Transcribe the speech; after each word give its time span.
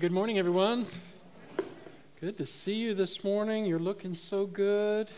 Good 0.00 0.12
morning, 0.12 0.38
everyone. 0.38 0.86
Good 2.20 2.38
to 2.38 2.46
see 2.46 2.74
you 2.74 2.94
this 2.94 3.24
morning. 3.24 3.66
You're 3.66 3.80
looking 3.80 4.14
so 4.14 4.46
good. 4.46 5.08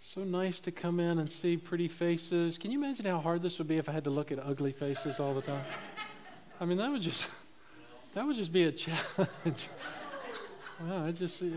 So 0.00 0.24
nice 0.24 0.58
to 0.62 0.70
come 0.72 0.98
in 0.98 1.18
and 1.18 1.30
see 1.30 1.58
pretty 1.58 1.86
faces. 1.86 2.56
Can 2.56 2.70
you 2.70 2.78
imagine 2.78 3.04
how 3.04 3.20
hard 3.20 3.42
this 3.42 3.58
would 3.58 3.68
be 3.68 3.76
if 3.76 3.90
I 3.90 3.92
had 3.92 4.04
to 4.04 4.10
look 4.10 4.32
at 4.32 4.38
ugly 4.38 4.72
faces 4.72 5.20
all 5.20 5.34
the 5.34 5.42
time? 5.42 5.62
I 6.62 6.64
mean, 6.64 6.78
that 6.78 6.90
would 6.90 7.02
just 7.02 7.26
that 8.14 8.26
would 8.26 8.36
just 8.36 8.54
be 8.54 8.62
a 8.62 8.72
challenge. 8.72 9.68
wow, 10.80 11.04
I 11.04 11.12
just 11.12 11.38
see. 11.38 11.52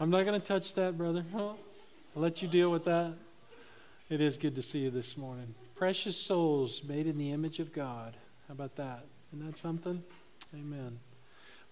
I'm 0.00 0.10
not 0.10 0.24
going 0.24 0.40
to 0.40 0.44
touch 0.44 0.74
that, 0.74 0.98
brother. 0.98 1.24
I'll 1.36 1.56
let 2.16 2.42
you 2.42 2.48
deal 2.48 2.72
with 2.72 2.84
that. 2.86 3.12
It 4.08 4.20
is 4.20 4.36
good 4.36 4.56
to 4.56 4.62
see 4.64 4.80
you 4.80 4.90
this 4.90 5.16
morning. 5.16 5.54
Precious 5.76 6.16
souls 6.16 6.82
made 6.82 7.06
in 7.06 7.16
the 7.16 7.30
image 7.30 7.60
of 7.60 7.72
God. 7.72 8.16
How 8.48 8.54
about 8.54 8.74
that? 8.74 9.04
Isn't 9.32 9.46
that 9.46 9.56
something? 9.56 10.02
Amen. 10.52 10.98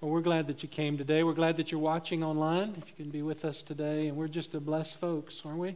Well, 0.00 0.12
we're 0.12 0.20
glad 0.20 0.46
that 0.46 0.62
you 0.62 0.68
came 0.68 0.96
today. 0.96 1.24
We're 1.24 1.32
glad 1.32 1.56
that 1.56 1.73
you're 1.73 1.80
watching 1.80 2.23
online, 2.23 2.77
if 2.78 2.88
you 2.88 2.95
can 2.95 3.10
be 3.10 3.23
with 3.23 3.45
us 3.45 3.64
today. 3.64 4.06
And 4.06 4.16
we're 4.16 4.28
just 4.28 4.55
a 4.55 4.60
blessed 4.60 5.00
folks, 5.00 5.42
aren't 5.45 5.59
we? 5.59 5.74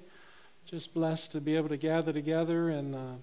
Just 0.67 0.95
blessed 0.95 1.33
to 1.33 1.41
be 1.41 1.57
able 1.57 1.69
to 1.71 1.77
gather 1.77 2.13
together 2.13 2.69
and 2.69 2.95
uh, 2.95 3.15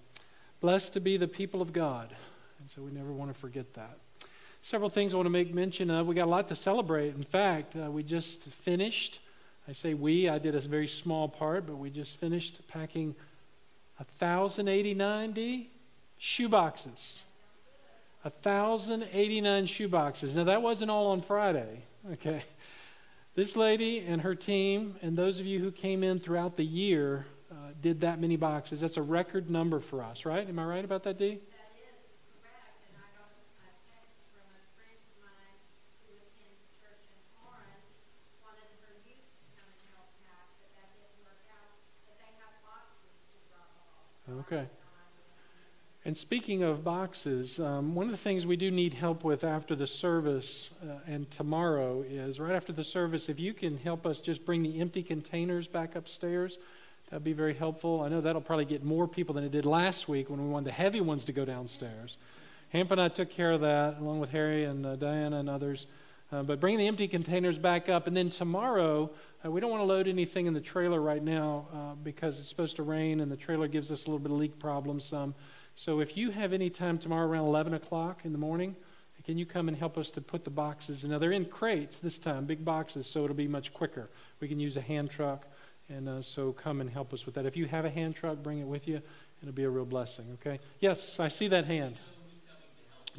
blessed 0.60 0.96
to 0.96 1.00
be 1.00 1.16
the 1.16 1.30
people 1.30 1.62
of 1.62 1.72
God. 1.72 2.14
And 2.60 2.70
so 2.70 2.82
we 2.82 2.92
never 2.92 3.14
want 3.14 3.34
to 3.34 3.40
forget 3.40 3.73
that. 3.76 3.98
Several 4.64 4.90
things 4.90 5.14
I 5.14 5.16
want 5.16 5.28
to 5.28 5.31
make 5.31 5.53
mention 5.53 5.90
of. 5.90 6.08
We 6.08 6.16
got 6.16 6.25
a 6.25 6.30
lot 6.30 6.50
to 6.50 6.58
celebrate. 6.58 7.16
In 7.16 7.23
fact, 7.23 7.78
uh, 7.78 7.90
we 7.90 8.03
just 8.03 8.50
finished. 8.50 9.22
I 9.66 9.72
say 9.72 9.94
we, 9.94 10.28
I 10.28 10.40
did 10.40 10.56
a 10.56 10.59
very 10.59 10.90
small 10.90 11.30
part, 11.30 11.66
but 11.66 11.78
we 11.78 11.90
just 11.90 12.18
finished 12.18 12.68
packing 12.68 13.16
1,089 13.96 15.31
D 15.31 15.70
shoe 16.18 16.50
boxes. 16.50 17.22
1,089 18.23 19.66
shoe 19.66 19.88
boxes. 19.88 20.36
Now, 20.36 20.44
that 20.45 20.62
wasn't 20.62 20.92
all 20.92 21.08
on 21.08 21.22
Friday, 21.22 21.84
okay? 22.14 22.44
This 23.36 23.56
lady 23.56 24.00
and 24.00 24.22
her 24.22 24.36
team, 24.36 24.98
and 25.02 25.17
those 25.17 25.39
of 25.39 25.45
you 25.45 25.59
who 25.59 25.72
came 25.72 26.03
in 26.03 26.20
throughout 26.20 26.58
the 26.58 26.66
year, 26.66 27.25
uh, 27.50 27.56
did 27.80 28.02
that 28.02 28.20
many 28.20 28.36
boxes. 28.36 28.81
That's 28.81 28.97
a 28.97 29.02
record 29.02 29.50
number 29.50 29.80
for 29.80 30.03
us, 30.03 30.25
right? 30.25 30.47
Am 30.47 30.59
I 30.59 30.66
right 30.66 30.84
about 30.84 31.03
that, 31.03 31.17
Dee? 31.17 31.40
Okay. 44.52 44.67
And 46.05 46.16
speaking 46.16 46.64
of 46.64 46.83
boxes, 46.83 47.59
um, 47.59 47.94
one 47.94 48.05
of 48.05 48.11
the 48.11 48.17
things 48.17 48.47
we 48.47 48.55
do 48.55 48.72
need 48.72 48.94
help 48.94 49.25
with 49.25 49.44
after 49.44 49.75
the 49.75 49.86
service 49.86 50.69
uh, 50.81 50.94
and 51.06 51.30
tomorrow 51.30 52.03
is 52.08 52.39
right 52.39 52.56
after 52.56 52.72
the 52.72 52.86
service, 52.86 53.28
if 53.28 53.38
you 53.38 53.53
can 53.53 53.78
help 53.78 54.06
us 54.06 54.22
just 54.22 54.45
bring 54.45 54.64
the 54.64 54.80
empty 54.80 55.03
containers 55.03 55.67
back 55.67 55.95
upstairs, 55.95 56.58
that'd 57.09 57.25
be 57.25 57.33
very 57.33 57.53
helpful. 57.53 58.02
I 58.02 58.08
know 58.08 58.22
that'll 58.22 58.41
probably 58.41 58.64
get 58.64 58.81
more 58.81 59.09
people 59.09 59.36
than 59.36 59.44
it 59.44 59.52
did 59.52 59.66
last 59.66 60.08
week 60.08 60.30
when 60.30 60.41
we 60.41 60.47
wanted 60.47 60.67
the 60.67 60.72
heavy 60.72 61.02
ones 61.02 61.25
to 61.25 61.33
go 61.33 61.44
downstairs. 61.44 62.16
Hamp 62.69 62.91
and 62.91 63.02
I 63.02 63.09
took 63.09 63.30
care 63.30 63.52
of 63.52 63.61
that 63.61 64.00
along 64.00 64.22
with 64.22 64.30
Harry 64.30 64.63
and 64.63 64.86
uh, 64.86 64.95
Diana 64.95 65.39
and 65.39 65.50
others. 65.50 65.86
Uh, 66.31 66.44
but 66.44 66.61
bring 66.61 66.78
the 66.78 66.88
empty 66.88 67.09
containers 67.09 67.58
back 67.58 67.90
up. 67.90 68.07
And 68.07 68.16
then 68.16 68.29
tomorrow, 68.29 69.09
uh, 69.44 69.51
we 69.51 69.59
don't 69.59 69.72
want 69.72 69.81
to 69.81 69.85
load 69.85 70.07
anything 70.07 70.45
in 70.45 70.53
the 70.53 70.62
trailer 70.62 71.01
right 71.01 71.24
now 71.24 71.68
uh, 71.74 71.95
because 71.95 72.40
it's 72.40 72.47
supposed 72.47 72.78
to 72.78 72.84
rain 72.84 73.19
and 73.19 73.29
the 73.31 73.38
trailer 73.38 73.68
gives 73.68 73.91
us 73.91 74.06
a 74.06 74.07
little 74.07 74.19
bit 74.19 74.31
of 74.31 74.38
leak 74.38 74.59
problems. 74.59 75.03
Some. 75.03 75.34
So 75.79 76.01
if 76.01 76.17
you 76.17 76.31
have 76.31 76.51
any 76.51 76.69
time 76.69 76.97
tomorrow 76.97 77.25
around 77.25 77.45
11 77.45 77.73
o'clock 77.73 78.25
in 78.25 78.34
the 78.34 78.38
morning, 78.38 78.75
can 79.23 79.38
you 79.38 79.45
come 79.45 79.69
and 79.69 79.78
help 79.78 79.97
us 79.97 80.12
to 80.12 80.19
put 80.19 80.44
the 80.44 80.50
boxes? 80.50 81.06
Now 81.06 81.19
they're 81.19 81.31
in 81.31 81.45
crates 81.45 82.01
this 82.01 82.17
time, 82.17 82.44
big 82.44 82.66
boxes, 82.66 83.07
so 83.07 83.23
it'll 83.23 83.34
be 83.34 83.47
much 83.47 83.73
quicker. 83.73 84.09
We 84.41 84.50
can 84.50 84.59
use 84.59 84.75
a 84.75 84.81
hand 84.81 85.09
truck, 85.09 85.47
and 85.88 86.09
uh, 86.09 86.22
so 86.22 86.51
come 86.51 86.81
and 86.81 86.89
help 86.89 87.13
us 87.13 87.25
with 87.25 87.35
that. 87.35 87.45
If 87.45 87.56
you 87.56 87.66
have 87.68 87.85
a 87.85 87.89
hand 87.89 88.18
truck, 88.18 88.44
bring 88.44 88.59
it 88.59 88.68
with 88.68 88.89
you. 88.89 89.01
It'll 89.41 89.53
be 89.53 89.63
a 89.63 89.69
real 89.69 89.85
blessing. 89.85 90.25
Okay? 90.41 90.59
Yes, 90.81 91.18
I 91.18 91.29
see 91.29 91.47
that 91.47 91.63
hand. 91.63 91.95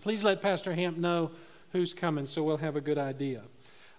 Please 0.03 0.23
let 0.23 0.43
Pastor 0.43 0.75
Hamp 0.75 0.99
know 0.99 1.31
who's 1.73 1.95
coming, 1.95 2.27
so 2.27 2.43
we'll 2.43 2.59
have 2.59 2.77
a 2.77 2.83
good 2.83 2.99
idea. 2.99 3.41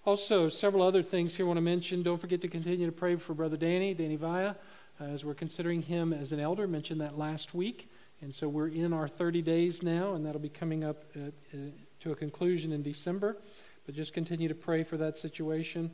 Also, 0.06 0.50
several 0.50 0.84
other 0.84 1.02
things 1.02 1.34
here 1.34 1.48
I 1.48 1.48
want 1.48 1.58
to 1.58 1.62
mention. 1.62 2.04
Don't 2.04 2.22
forget 2.22 2.42
to 2.42 2.48
continue 2.48 2.86
to 2.86 2.92
pray 2.92 3.16
for 3.16 3.34
Brother 3.34 3.58
Danny, 3.58 3.96
Danny 3.96 4.18
Vaya, 4.18 4.54
as 5.00 5.26
we're 5.26 5.34
considering 5.34 5.82
him 5.82 6.14
as 6.14 6.32
an 6.32 6.40
elder. 6.40 6.68
Mentioned 6.68 7.02
that 7.02 7.18
last 7.18 7.56
week. 7.56 7.90
And 8.22 8.34
so 8.34 8.48
we're 8.48 8.68
in 8.68 8.94
our 8.94 9.08
30 9.08 9.42
days 9.42 9.82
now, 9.82 10.14
and 10.14 10.26
that'll 10.26 10.42
be 10.42 10.50
coming 10.50 10.84
up 10.84 11.06
at, 11.16 11.34
uh, 11.54 11.58
to 12.02 12.12
a 12.12 12.16
conclusion 12.16 12.72
in 12.72 12.84
December. 12.84 13.38
But 13.86 13.96
just 13.96 14.14
continue 14.14 14.48
to 14.48 14.56
pray 14.56 14.84
for 14.84 14.98
that 14.98 15.18
situation. 15.18 15.90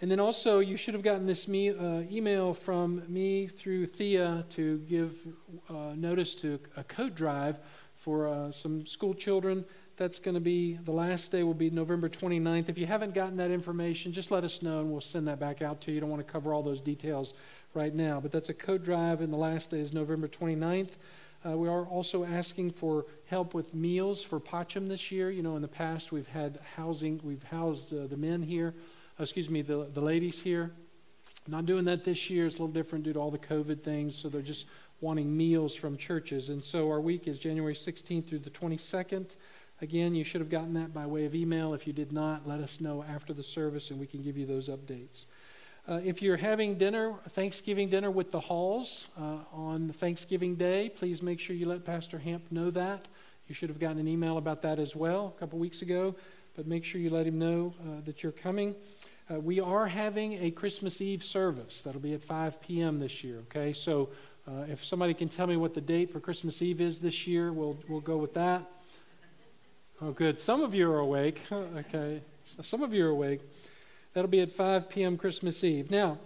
And 0.00 0.08
then 0.08 0.20
also, 0.20 0.60
you 0.60 0.76
should 0.76 0.94
have 0.94 1.02
gotten 1.02 1.26
this 1.26 1.48
me, 1.48 1.70
uh, 1.70 2.02
email 2.08 2.54
from 2.54 3.02
me 3.08 3.48
through 3.48 3.86
Thea 3.86 4.44
to 4.50 4.78
give 4.88 5.12
uh, 5.68 5.94
notice 5.96 6.36
to 6.36 6.60
a 6.76 6.84
coat 6.84 7.16
drive 7.16 7.58
for 7.96 8.28
uh, 8.28 8.52
some 8.52 8.86
school 8.86 9.12
children. 9.12 9.64
That's 9.96 10.20
going 10.20 10.36
to 10.36 10.40
be 10.40 10.74
the 10.84 10.92
last 10.92 11.32
day 11.32 11.42
will 11.42 11.54
be 11.54 11.70
November 11.70 12.08
29th. 12.08 12.68
If 12.68 12.78
you 12.78 12.86
haven't 12.86 13.12
gotten 13.12 13.36
that 13.38 13.50
information, 13.50 14.12
just 14.12 14.30
let 14.30 14.44
us 14.44 14.62
know 14.62 14.78
and 14.78 14.92
we'll 14.92 15.00
send 15.00 15.26
that 15.26 15.40
back 15.40 15.62
out 15.62 15.80
to 15.80 15.90
you. 15.90 15.96
You 15.96 16.00
don't 16.00 16.10
want 16.10 16.24
to 16.24 16.32
cover 16.32 16.54
all 16.54 16.62
those 16.62 16.80
details 16.80 17.34
right 17.74 17.94
now. 17.94 18.20
But 18.20 18.32
that's 18.32 18.48
a 18.48 18.54
code 18.54 18.84
drive, 18.84 19.20
and 19.20 19.32
the 19.32 19.36
last 19.36 19.70
day 19.70 19.80
is 19.80 19.92
November 19.92 20.28
29th. 20.28 20.92
Uh, 21.46 21.56
we 21.56 21.68
are 21.68 21.84
also 21.84 22.24
asking 22.24 22.72
for 22.72 23.06
help 23.26 23.54
with 23.54 23.72
meals 23.72 24.22
for 24.22 24.40
Pacham 24.40 24.88
this 24.88 25.12
year. 25.12 25.30
You 25.30 25.42
know, 25.42 25.54
in 25.56 25.62
the 25.62 25.68
past 25.68 26.10
we've 26.10 26.26
had 26.26 26.58
housing, 26.76 27.20
we've 27.22 27.44
housed 27.44 27.94
uh, 27.94 28.06
the 28.06 28.16
men 28.16 28.42
here, 28.42 28.74
uh, 29.18 29.22
excuse 29.22 29.48
me, 29.48 29.62
the, 29.62 29.88
the 29.92 30.00
ladies 30.00 30.42
here. 30.42 30.72
Not 31.46 31.64
doing 31.64 31.84
that 31.84 32.04
this 32.04 32.28
year. 32.28 32.46
It's 32.46 32.56
a 32.56 32.58
little 32.58 32.72
different 32.72 33.04
due 33.04 33.12
to 33.12 33.20
all 33.20 33.30
the 33.30 33.38
COVID 33.38 33.82
things, 33.82 34.16
so 34.16 34.28
they're 34.28 34.42
just 34.42 34.66
wanting 35.00 35.34
meals 35.34 35.74
from 35.76 35.96
churches. 35.96 36.48
And 36.48 36.62
so 36.62 36.90
our 36.90 37.00
week 37.00 37.28
is 37.28 37.38
January 37.38 37.74
16th 37.74 38.26
through 38.26 38.40
the 38.40 38.50
22nd. 38.50 39.36
Again, 39.80 40.14
you 40.14 40.24
should 40.24 40.40
have 40.40 40.50
gotten 40.50 40.74
that 40.74 40.92
by 40.92 41.06
way 41.06 41.24
of 41.24 41.34
email. 41.34 41.72
If 41.72 41.86
you 41.86 41.92
did 41.92 42.12
not, 42.12 42.48
let 42.48 42.58
us 42.60 42.80
know 42.80 43.04
after 43.04 43.32
the 43.32 43.44
service 43.44 43.90
and 43.90 44.00
we 44.00 44.06
can 44.06 44.22
give 44.22 44.36
you 44.36 44.44
those 44.44 44.68
updates. 44.68 45.24
Uh, 45.88 46.00
if 46.04 46.20
you're 46.20 46.36
having 46.36 46.74
dinner, 46.74 47.14
Thanksgiving 47.30 47.88
dinner 47.88 48.10
with 48.10 48.30
the 48.30 48.40
Halls 48.40 49.06
uh, 49.18 49.38
on 49.54 49.88
Thanksgiving 49.88 50.54
Day, 50.54 50.90
please 50.90 51.22
make 51.22 51.40
sure 51.40 51.56
you 51.56 51.64
let 51.64 51.86
Pastor 51.86 52.18
Hamp 52.18 52.42
know 52.50 52.70
that. 52.72 53.08
You 53.46 53.54
should 53.54 53.70
have 53.70 53.80
gotten 53.80 53.98
an 53.98 54.06
email 54.06 54.36
about 54.36 54.60
that 54.62 54.78
as 54.78 54.94
well 54.94 55.32
a 55.34 55.40
couple 55.40 55.58
weeks 55.58 55.80
ago, 55.80 56.14
but 56.56 56.66
make 56.66 56.84
sure 56.84 57.00
you 57.00 57.08
let 57.08 57.26
him 57.26 57.38
know 57.38 57.72
uh, 57.80 58.02
that 58.04 58.22
you're 58.22 58.32
coming. 58.32 58.74
Uh, 59.30 59.40
we 59.40 59.60
are 59.60 59.86
having 59.86 60.34
a 60.44 60.50
Christmas 60.50 61.00
Eve 61.00 61.24
service. 61.24 61.80
That'll 61.80 62.02
be 62.02 62.12
at 62.12 62.22
5 62.22 62.60
p.m. 62.60 63.00
this 63.00 63.24
year, 63.24 63.38
okay? 63.50 63.72
So 63.72 64.10
uh, 64.46 64.64
if 64.68 64.84
somebody 64.84 65.14
can 65.14 65.30
tell 65.30 65.46
me 65.46 65.56
what 65.56 65.72
the 65.72 65.80
date 65.80 66.10
for 66.10 66.20
Christmas 66.20 66.60
Eve 66.60 66.82
is 66.82 66.98
this 66.98 67.26
year, 67.26 67.50
we'll, 67.50 67.78
we'll 67.88 68.00
go 68.00 68.18
with 68.18 68.34
that. 68.34 68.62
Oh, 70.02 70.10
good. 70.10 70.38
Some 70.38 70.60
of 70.60 70.74
you 70.74 70.92
are 70.92 70.98
awake. 70.98 71.40
okay. 71.50 72.20
Some 72.60 72.82
of 72.82 72.92
you 72.92 73.06
are 73.06 73.10
awake. 73.10 73.40
That'll 74.14 74.30
be 74.30 74.40
at 74.40 74.50
5 74.50 74.88
p.m. 74.88 75.16
Christmas 75.16 75.62
Eve. 75.62 75.90
Now, 75.90 76.18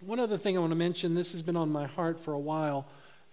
one 0.00 0.18
other 0.18 0.38
thing 0.38 0.56
I 0.56 0.60
want 0.60 0.72
to 0.72 0.76
mention 0.76 1.14
this 1.14 1.32
has 1.32 1.42
been 1.42 1.56
on 1.56 1.70
my 1.70 1.86
heart 1.86 2.18
for 2.18 2.32
a 2.32 2.38
while, 2.38 2.86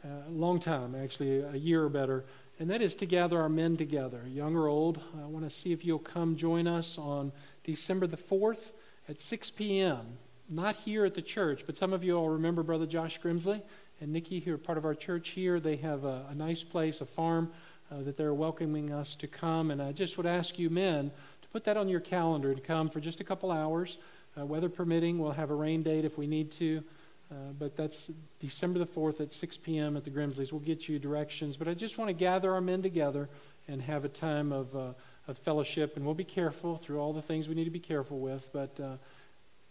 a 0.04 0.08
uh, 0.08 0.30
long 0.30 0.60
time, 0.60 0.96
actually, 0.96 1.40
a 1.40 1.56
year 1.56 1.84
or 1.84 1.90
better, 1.90 2.26
and 2.60 2.70
that 2.70 2.82
is 2.82 2.94
to 2.96 3.06
gather 3.06 3.40
our 3.40 3.50
men 3.50 3.78
together, 3.78 4.22
young 4.28 4.56
or 4.56 4.68
old. 4.68 5.00
I 5.18 5.26
want 5.26 5.50
to 5.50 5.56
see 5.56 5.72
if 5.72 5.86
you'll 5.86 5.98
come 5.98 6.36
join 6.36 6.68
us 6.68 6.98
on 6.98 7.32
December 7.64 8.06
the 8.06 8.18
4th 8.18 8.72
at 9.08 9.22
6 9.22 9.52
p.m. 9.52 10.18
Not 10.50 10.76
here 10.76 11.06
at 11.06 11.16
the 11.16 11.22
church, 11.22 11.64
but 11.66 11.78
some 11.78 11.94
of 11.94 12.04
you 12.04 12.18
all 12.18 12.30
remember 12.30 12.64
Brother 12.64 12.86
Josh 12.86 13.20
Grimsley 13.22 13.62
and 14.02 14.12
Nikki, 14.12 14.40
who 14.40 14.54
are 14.54 14.58
part 14.58 14.78
of 14.78 14.86
our 14.86 14.96
church 14.96 15.30
here. 15.30 15.60
They 15.60 15.78
have 15.78 16.04
a, 16.04 16.26
a 16.30 16.36
nice 16.36 16.64
place, 16.64 17.02
a 17.02 17.06
farm, 17.06 17.52
uh, 17.92 18.02
that 18.04 18.18
they're 18.18 18.34
welcoming 18.34 18.92
us 18.92 19.16
to 19.16 19.28
come. 19.28 19.72
And 19.72 19.82
I 19.82 19.92
just 19.92 20.18
would 20.18 20.26
ask 20.26 20.60
you, 20.60 20.70
men, 20.70 21.12
put 21.52 21.64
that 21.66 21.78
on 21.78 21.90
your 21.90 22.00
calendar 22.00 22.54
to 22.54 22.62
come 22.62 22.90
for 22.90 23.00
just 23.00 23.20
a 23.20 23.24
couple 23.24 23.52
hours. 23.52 23.98
Uh, 24.40 24.46
weather 24.46 24.70
permitting, 24.70 25.20
we'll 25.20 25.32
have 25.32 25.50
a 25.50 25.56
rain 25.56 25.84
date 25.84 26.06
if 26.06 26.18
we 26.18 26.28
need 26.28 26.52
to. 26.52 26.84
Uh, 27.32 27.36
but 27.58 27.76
that's 27.76 28.10
December 28.40 28.80
the 28.80 28.88
4th 28.88 29.22
at 29.22 29.32
6 29.32 29.58
p.m. 29.58 29.96
at 29.96 30.04
the 30.04 30.10
Grimsleys. 30.10 30.52
We'll 30.52 30.62
get 30.62 30.90
you 30.90 30.98
directions. 30.98 31.58
But 31.58 31.68
I 31.68 31.76
just 31.76 31.98
want 31.98 32.10
to 32.10 32.14
gather 32.14 32.52
our 32.54 32.62
men 32.62 32.82
together 32.82 33.30
and 33.68 33.82
have 33.84 34.04
a 34.04 34.10
time 34.10 34.52
of, 34.52 34.76
uh, 34.76 34.94
of 35.28 35.38
fellowship. 35.38 35.96
And 35.96 36.06
we'll 36.06 36.16
be 36.16 36.24
careful 36.24 36.78
through 36.78 37.00
all 37.00 37.14
the 37.14 37.22
things 37.22 37.48
we 37.48 37.54
need 37.54 37.66
to 37.66 37.70
be 37.70 37.80
careful 37.80 38.20
with. 38.20 38.50
But 38.52 38.80
uh, 38.80 38.96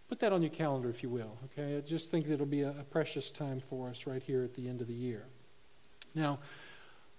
put 0.09 0.21
that 0.21 0.33
on 0.33 0.41
your 0.41 0.53
calendar 0.53 0.89
if 0.89 1.03
you 1.03 1.09
will. 1.09 1.37
Okay? 1.47 1.77
I 1.77 1.81
just 1.81 2.13
think 2.13 2.29
it'll 2.29 2.47
be 2.47 2.63
a, 2.63 2.71
a 2.71 2.85
precious 2.91 3.33
time 3.33 3.59
for 3.59 3.89
us 3.89 4.07
right 4.07 4.23
here 4.23 4.45
at 4.45 4.55
the 4.55 4.69
end 4.69 4.81
of 4.81 4.87
the 4.87 4.95
year. 4.95 5.25
Now, 6.15 6.39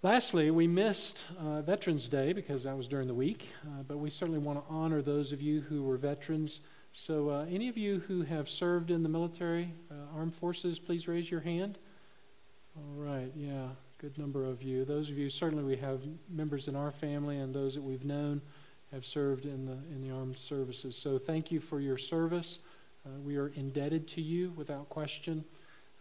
Lastly, 0.01 0.50
we 0.50 0.66
missed 0.66 1.25
uh, 1.38 1.62
Veterans 1.62 2.07
Day 2.07 2.31
because 2.31 2.63
that 2.63 2.78
was 2.78 2.88
during 2.88 3.10
the 3.10 3.13
week, 3.13 3.50
uh, 3.66 3.84
but 3.86 3.98
we 3.98 4.10
certainly 4.10 4.40
want 4.40 4.57
to 4.66 4.74
honor 4.74 5.01
those 5.01 5.34
of 5.34 5.42
you 5.42 5.60
who 5.60 5.84
were 5.84 5.98
veterans. 5.98 6.62
So, 6.94 7.30
uh, 7.30 7.46
any 7.51 7.68
of 7.68 7.75
you 7.75 8.00
who 8.07 8.22
have 8.22 8.48
served 8.48 8.92
in 8.92 9.04
the 9.04 9.10
military, 9.10 9.74
uh, 9.92 10.18
armed 10.18 10.34
forces, 10.34 10.80
please 10.80 11.10
raise 11.10 11.30
your 11.30 11.42
hand. 11.42 11.80
All 12.78 12.94
right, 12.96 13.30
yeah, 13.36 13.68
good 13.98 14.18
number 14.18 14.46
of 14.46 14.63
you. 14.63 14.86
Those 14.86 15.10
of 15.10 15.18
you, 15.18 15.30
certainly 15.30 15.66
we 15.66 15.75
have 15.75 16.00
members 16.30 16.69
in 16.69 16.78
our 16.78 16.92
family 16.92 17.40
and 17.40 17.54
those 17.54 17.75
that 17.75 17.84
we've 17.84 18.06
known 18.06 18.42
have 18.94 19.06
served 19.06 19.44
in 19.44 19.66
the, 19.66 19.78
in 19.94 20.02
the 20.02 20.16
armed 20.16 20.38
services. 20.38 20.95
So 20.95 21.18
thank 21.18 21.52
you 21.52 21.60
for 21.60 21.81
your 21.81 21.98
service. 21.98 22.60
Uh, 23.06 23.19
we 23.19 23.36
are 23.36 23.50
indebted 23.50 24.07
to 24.10 24.22
you 24.22 24.54
without 24.56 24.88
question. 24.88 25.44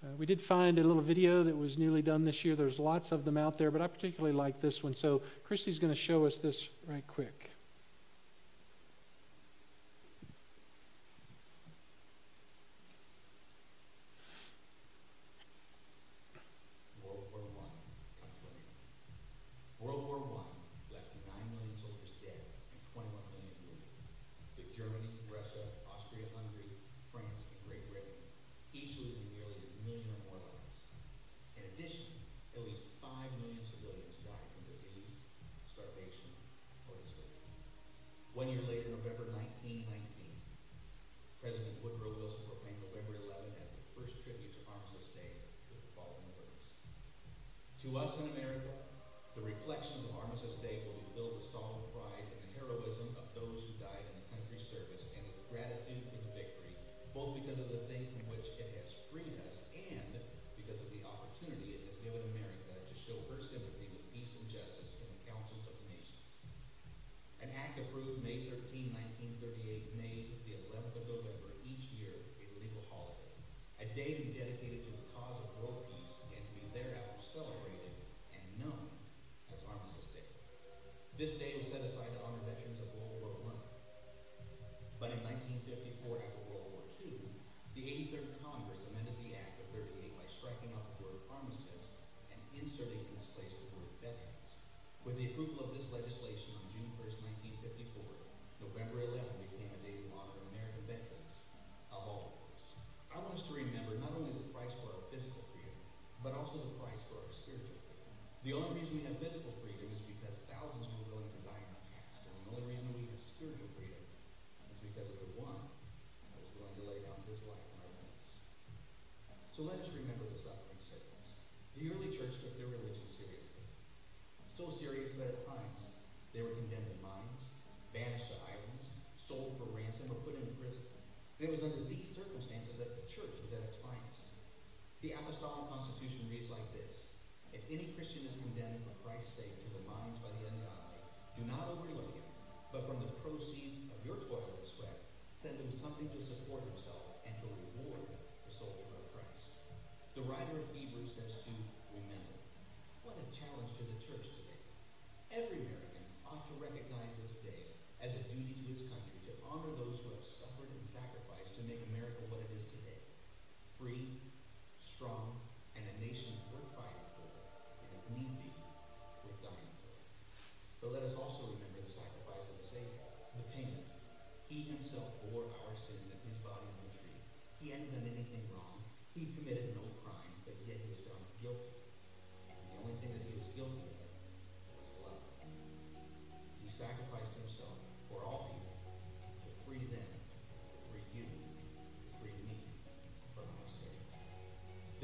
Uh, 0.03 0.15
we 0.17 0.27
did 0.27 0.41
find 0.41 0.79
a 0.79 0.85
little 0.85 1.03
video 1.03 1.43
that 1.43 1.57
was 1.57 1.77
newly 1.77 2.03
done 2.03 2.25
this 2.25 2.45
year. 2.45 2.55
There's 2.55 2.79
lots 2.79 3.11
of 3.11 3.25
them 3.25 3.37
out 3.37 3.59
there, 3.59 3.71
but 3.71 3.83
I 3.83 3.87
particularly 3.89 4.35
like 4.35 4.61
this 4.61 4.83
one. 4.83 4.95
So 4.95 5.23
Christy's 5.45 5.79
going 5.79 5.93
to 5.93 5.99
show 5.99 6.25
us 6.25 6.39
this 6.39 6.69
right 6.87 7.07
quick. 7.07 7.38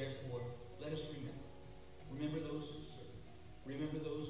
Therefore, 0.04 0.44
let 0.84 0.92
us 0.92 1.00
remember. 1.16 1.48
Remember 2.12 2.40
those 2.44 2.68
who 2.76 2.84
serve. 2.84 3.16
Remember 3.64 3.98
those 4.04 4.23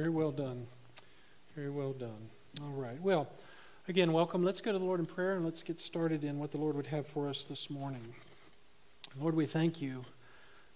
Very 0.00 0.08
well 0.08 0.30
done. 0.30 0.66
Very 1.54 1.68
well 1.68 1.92
done. 1.92 2.30
All 2.62 2.70
right. 2.70 2.98
Well, 3.02 3.28
again, 3.86 4.14
welcome. 4.14 4.42
Let's 4.42 4.62
go 4.62 4.72
to 4.72 4.78
the 4.78 4.84
Lord 4.84 4.98
in 4.98 5.04
prayer 5.04 5.34
and 5.34 5.44
let's 5.44 5.62
get 5.62 5.78
started 5.78 6.24
in 6.24 6.38
what 6.38 6.52
the 6.52 6.56
Lord 6.56 6.74
would 6.76 6.86
have 6.86 7.06
for 7.06 7.28
us 7.28 7.42
this 7.42 7.68
morning. 7.68 8.00
Lord, 9.20 9.34
we 9.34 9.44
thank 9.44 9.82
you 9.82 10.06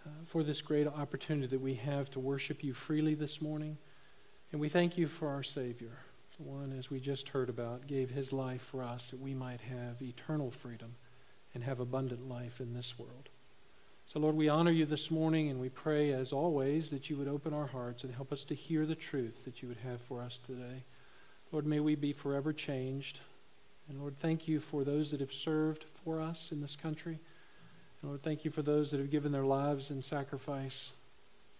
uh, 0.05 0.11
for 0.27 0.43
this 0.43 0.61
great 0.61 0.87
opportunity 0.87 1.47
that 1.47 1.61
we 1.63 1.73
have 1.73 2.11
to 2.11 2.21
worship 2.21 2.63
you 2.63 2.75
freely 2.75 3.15
this 3.15 3.41
morning. 3.41 3.79
And 4.53 4.61
we 4.61 4.69
thank 4.69 4.99
you 4.99 5.07
for 5.07 5.29
our 5.29 5.43
Savior, 5.43 5.97
the 6.37 6.43
one, 6.43 6.77
as 6.79 6.91
we 6.91 7.01
just 7.01 7.31
heard 7.31 7.49
about, 7.49 7.87
gave 7.87 8.11
his 8.11 8.31
life 8.31 8.61
for 8.61 8.83
us 8.83 9.09
that 9.09 9.23
we 9.23 9.33
might 9.33 9.63
have 9.63 10.03
eternal 10.03 10.51
freedom 10.51 10.97
and 11.55 11.65
have 11.65 11.81
abundant 11.81 12.29
life 12.29 12.61
in 12.61 12.75
this 12.75 12.99
world. 12.99 13.24
So, 14.15 14.21
Lord, 14.21 14.37
we 14.37 14.49
honor 14.49 14.71
you 14.71 14.87
this 14.87 15.11
morning 15.11 15.51
and 15.51 15.59
we 15.59 15.71
pray, 15.71 16.13
as 16.13 16.33
always, 16.33 16.89
that 16.91 17.11
you 17.11 17.17
would 17.17 17.27
open 17.27 17.53
our 17.53 17.67
hearts 17.67 18.05
and 18.05 18.15
help 18.15 18.33
us 18.33 18.45
to 18.45 18.55
hear 18.55 18.87
the 18.87 18.95
truth 18.95 19.45
that 19.45 19.61
you 19.61 19.67
would 19.67 19.79
have 19.79 20.01
for 20.03 20.23
us 20.23 20.39
today. 20.39 20.85
Lord, 21.51 21.67
may 21.67 21.81
we 21.81 21.97
be 21.97 22.13
forever 22.13 22.53
changed. 22.53 23.19
And 23.89 23.99
Lord, 23.99 24.17
thank 24.17 24.47
you 24.47 24.61
for 24.61 24.85
those 24.85 25.11
that 25.11 25.19
have 25.19 25.33
served 25.33 25.87
for 26.05 26.21
us 26.21 26.53
in 26.53 26.61
this 26.61 26.77
country. 26.77 27.19
And 28.03 28.11
Lord, 28.13 28.23
thank 28.23 28.45
you 28.45 28.53
for 28.53 28.63
those 28.63 28.93
that 28.93 29.01
have 29.01 29.11
given 29.11 29.33
their 29.33 29.45
lives 29.45 29.91
in 29.91 30.01
sacrifice 30.01 30.91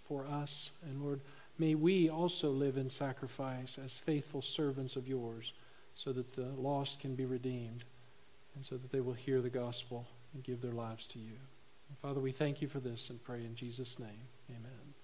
for 0.07 0.25
us. 0.25 0.71
And 0.89 1.03
Lord, 1.03 1.23
may 1.59 1.75
we 1.75 2.09
also 2.09 2.53
live 2.53 2.77
in 2.77 2.89
sacrifice 2.89 3.81
as 3.85 3.99
faithful 3.99 4.43
servants 4.43 4.95
of 4.95 5.09
yours 5.09 5.55
so 5.97 6.13
that 6.13 6.37
the 6.37 6.53
lost 6.57 7.01
can 7.01 7.17
be 7.17 7.25
redeemed 7.25 7.83
and 8.55 8.65
so 8.65 8.77
that 8.77 8.93
they 8.93 9.01
will 9.01 9.13
hear 9.13 9.41
the 9.41 9.51
gospel 9.51 10.07
and 10.33 10.45
give 10.45 10.63
their 10.63 10.71
lives 10.71 11.09
to 11.09 11.19
you. 11.19 11.33
Father, 12.01 12.21
we 12.21 12.33
thank 12.33 12.61
you 12.61 12.69
for 12.69 12.81
this 12.81 13.11
and 13.11 13.23
pray 13.23 13.45
in 13.45 13.55
Jesus' 13.55 13.99
name. 13.99 14.29
Amen. 14.51 14.95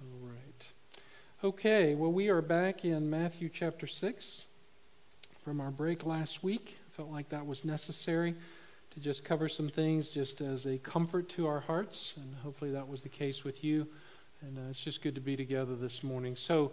All 0.00 0.28
right. 0.28 0.72
Okay, 1.42 1.94
well, 1.94 2.12
we 2.12 2.28
are 2.28 2.42
back 2.42 2.84
in 2.84 3.10
Matthew 3.10 3.48
chapter 3.48 3.86
6 3.86 4.44
from 5.42 5.60
our 5.60 5.70
break 5.70 6.06
last 6.06 6.42
week. 6.42 6.78
Felt 6.90 7.10
like 7.10 7.28
that 7.30 7.46
was 7.46 7.64
necessary 7.64 8.34
to 8.92 9.00
just 9.00 9.24
cover 9.24 9.48
some 9.48 9.68
things 9.68 10.10
just 10.10 10.40
as 10.40 10.66
a 10.66 10.78
comfort 10.78 11.28
to 11.30 11.46
our 11.46 11.60
hearts, 11.60 12.14
and 12.16 12.34
hopefully 12.36 12.70
that 12.70 12.88
was 12.88 13.02
the 13.02 13.08
case 13.08 13.44
with 13.44 13.62
you. 13.62 13.86
And 14.42 14.58
uh, 14.58 14.70
it's 14.70 14.80
just 14.82 15.02
good 15.02 15.14
to 15.16 15.20
be 15.20 15.36
together 15.36 15.76
this 15.76 16.02
morning. 16.02 16.34
So, 16.34 16.72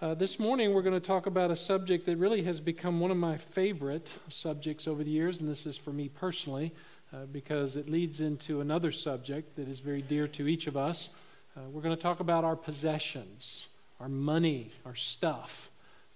uh, 0.00 0.14
this 0.14 0.38
morning 0.38 0.74
we're 0.74 0.82
going 0.82 1.00
to 1.00 1.06
talk 1.06 1.26
about 1.26 1.50
a 1.50 1.56
subject 1.56 2.06
that 2.06 2.16
really 2.16 2.42
has 2.42 2.60
become 2.60 3.00
one 3.00 3.10
of 3.10 3.16
my 3.16 3.36
favorite 3.36 4.12
subjects 4.28 4.86
over 4.86 5.02
the 5.02 5.10
years, 5.10 5.40
and 5.40 5.48
this 5.48 5.66
is 5.66 5.76
for 5.76 5.92
me 5.92 6.08
personally 6.08 6.72
uh, 7.12 7.24
because 7.32 7.76
it 7.76 7.88
leads 7.88 8.20
into 8.20 8.60
another 8.60 8.92
subject 8.92 9.56
that 9.56 9.68
is 9.68 9.80
very 9.80 10.02
dear 10.02 10.28
to 10.28 10.46
each 10.46 10.66
of 10.66 10.76
us. 10.76 11.08
Uh, 11.56 11.60
we're 11.70 11.80
going 11.80 11.96
to 11.96 12.00
talk 12.00 12.20
about 12.20 12.44
our 12.44 12.56
possessions, 12.56 13.66
our 13.98 14.08
money, 14.08 14.72
our 14.84 14.94
stuff 14.94 15.70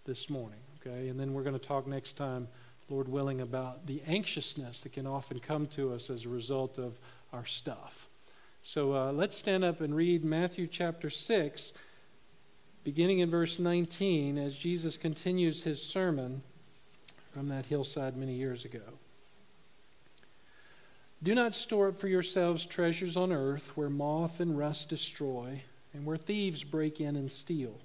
this 0.05 0.29
morning, 0.29 0.59
okay? 0.81 1.09
And 1.09 1.19
then 1.19 1.33
we're 1.33 1.43
going 1.43 1.59
to 1.59 1.67
talk 1.67 1.87
next 1.87 2.17
time, 2.17 2.49
Lord 2.89 3.09
willing, 3.09 3.41
about 3.41 3.87
the 3.87 4.03
anxiousness 4.07 4.83
that 4.83 4.93
can 4.93 5.07
often 5.07 5.41
come 5.41 5.67
to 5.69 5.95
us 5.95 6.11
as 6.11 6.27
a 6.27 6.29
result 6.29 6.79
of 6.79 6.99
our 7.33 7.47
stuff. 7.47 8.09
So 8.63 8.95
uh, 8.95 9.13
let's 9.13 9.37
stand 9.37 9.65
up 9.65 9.81
and 9.81 9.95
read 9.95 10.25
Matthew 10.25 10.67
chapter 10.67 11.11
6, 11.11 11.73
beginning 12.85 13.21
in 13.21 13.31
verse 13.31 13.59
19, 13.59 14.39
as 14.39 14.57
Jesus 14.57 14.97
continues 14.97 15.63
his 15.63 15.83
sermon 15.83 16.43
from 17.33 17.49
that 17.49 17.67
hillside 17.67 18.17
many 18.17 18.35
years 18.35 18.65
ago. 18.65 18.83
Do 21.23 21.37
not 21.37 21.55
store 21.55 21.89
up 21.89 22.01
for 22.01 22.09
yourselves 22.09 22.67
treasures 22.67 23.17
on 23.17 23.31
earth 23.31 23.77
where 23.77 23.89
moth 23.89 24.41
and 24.41 24.59
rust 24.59 24.89
destroy 24.89 25.63
and 25.95 26.05
where 26.05 26.17
thieves 26.17 26.65
break 26.65 27.01
in 27.01 27.15
and 27.15 27.31
steal. 27.31 27.79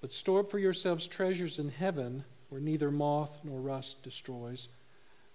But 0.00 0.14
store 0.14 0.40
up 0.40 0.50
for 0.50 0.58
yourselves 0.58 1.06
treasures 1.06 1.58
in 1.58 1.68
heaven 1.68 2.24
where 2.48 2.62
neither 2.62 2.90
moth 2.90 3.38
nor 3.44 3.60
rust 3.60 4.02
destroys, 4.02 4.68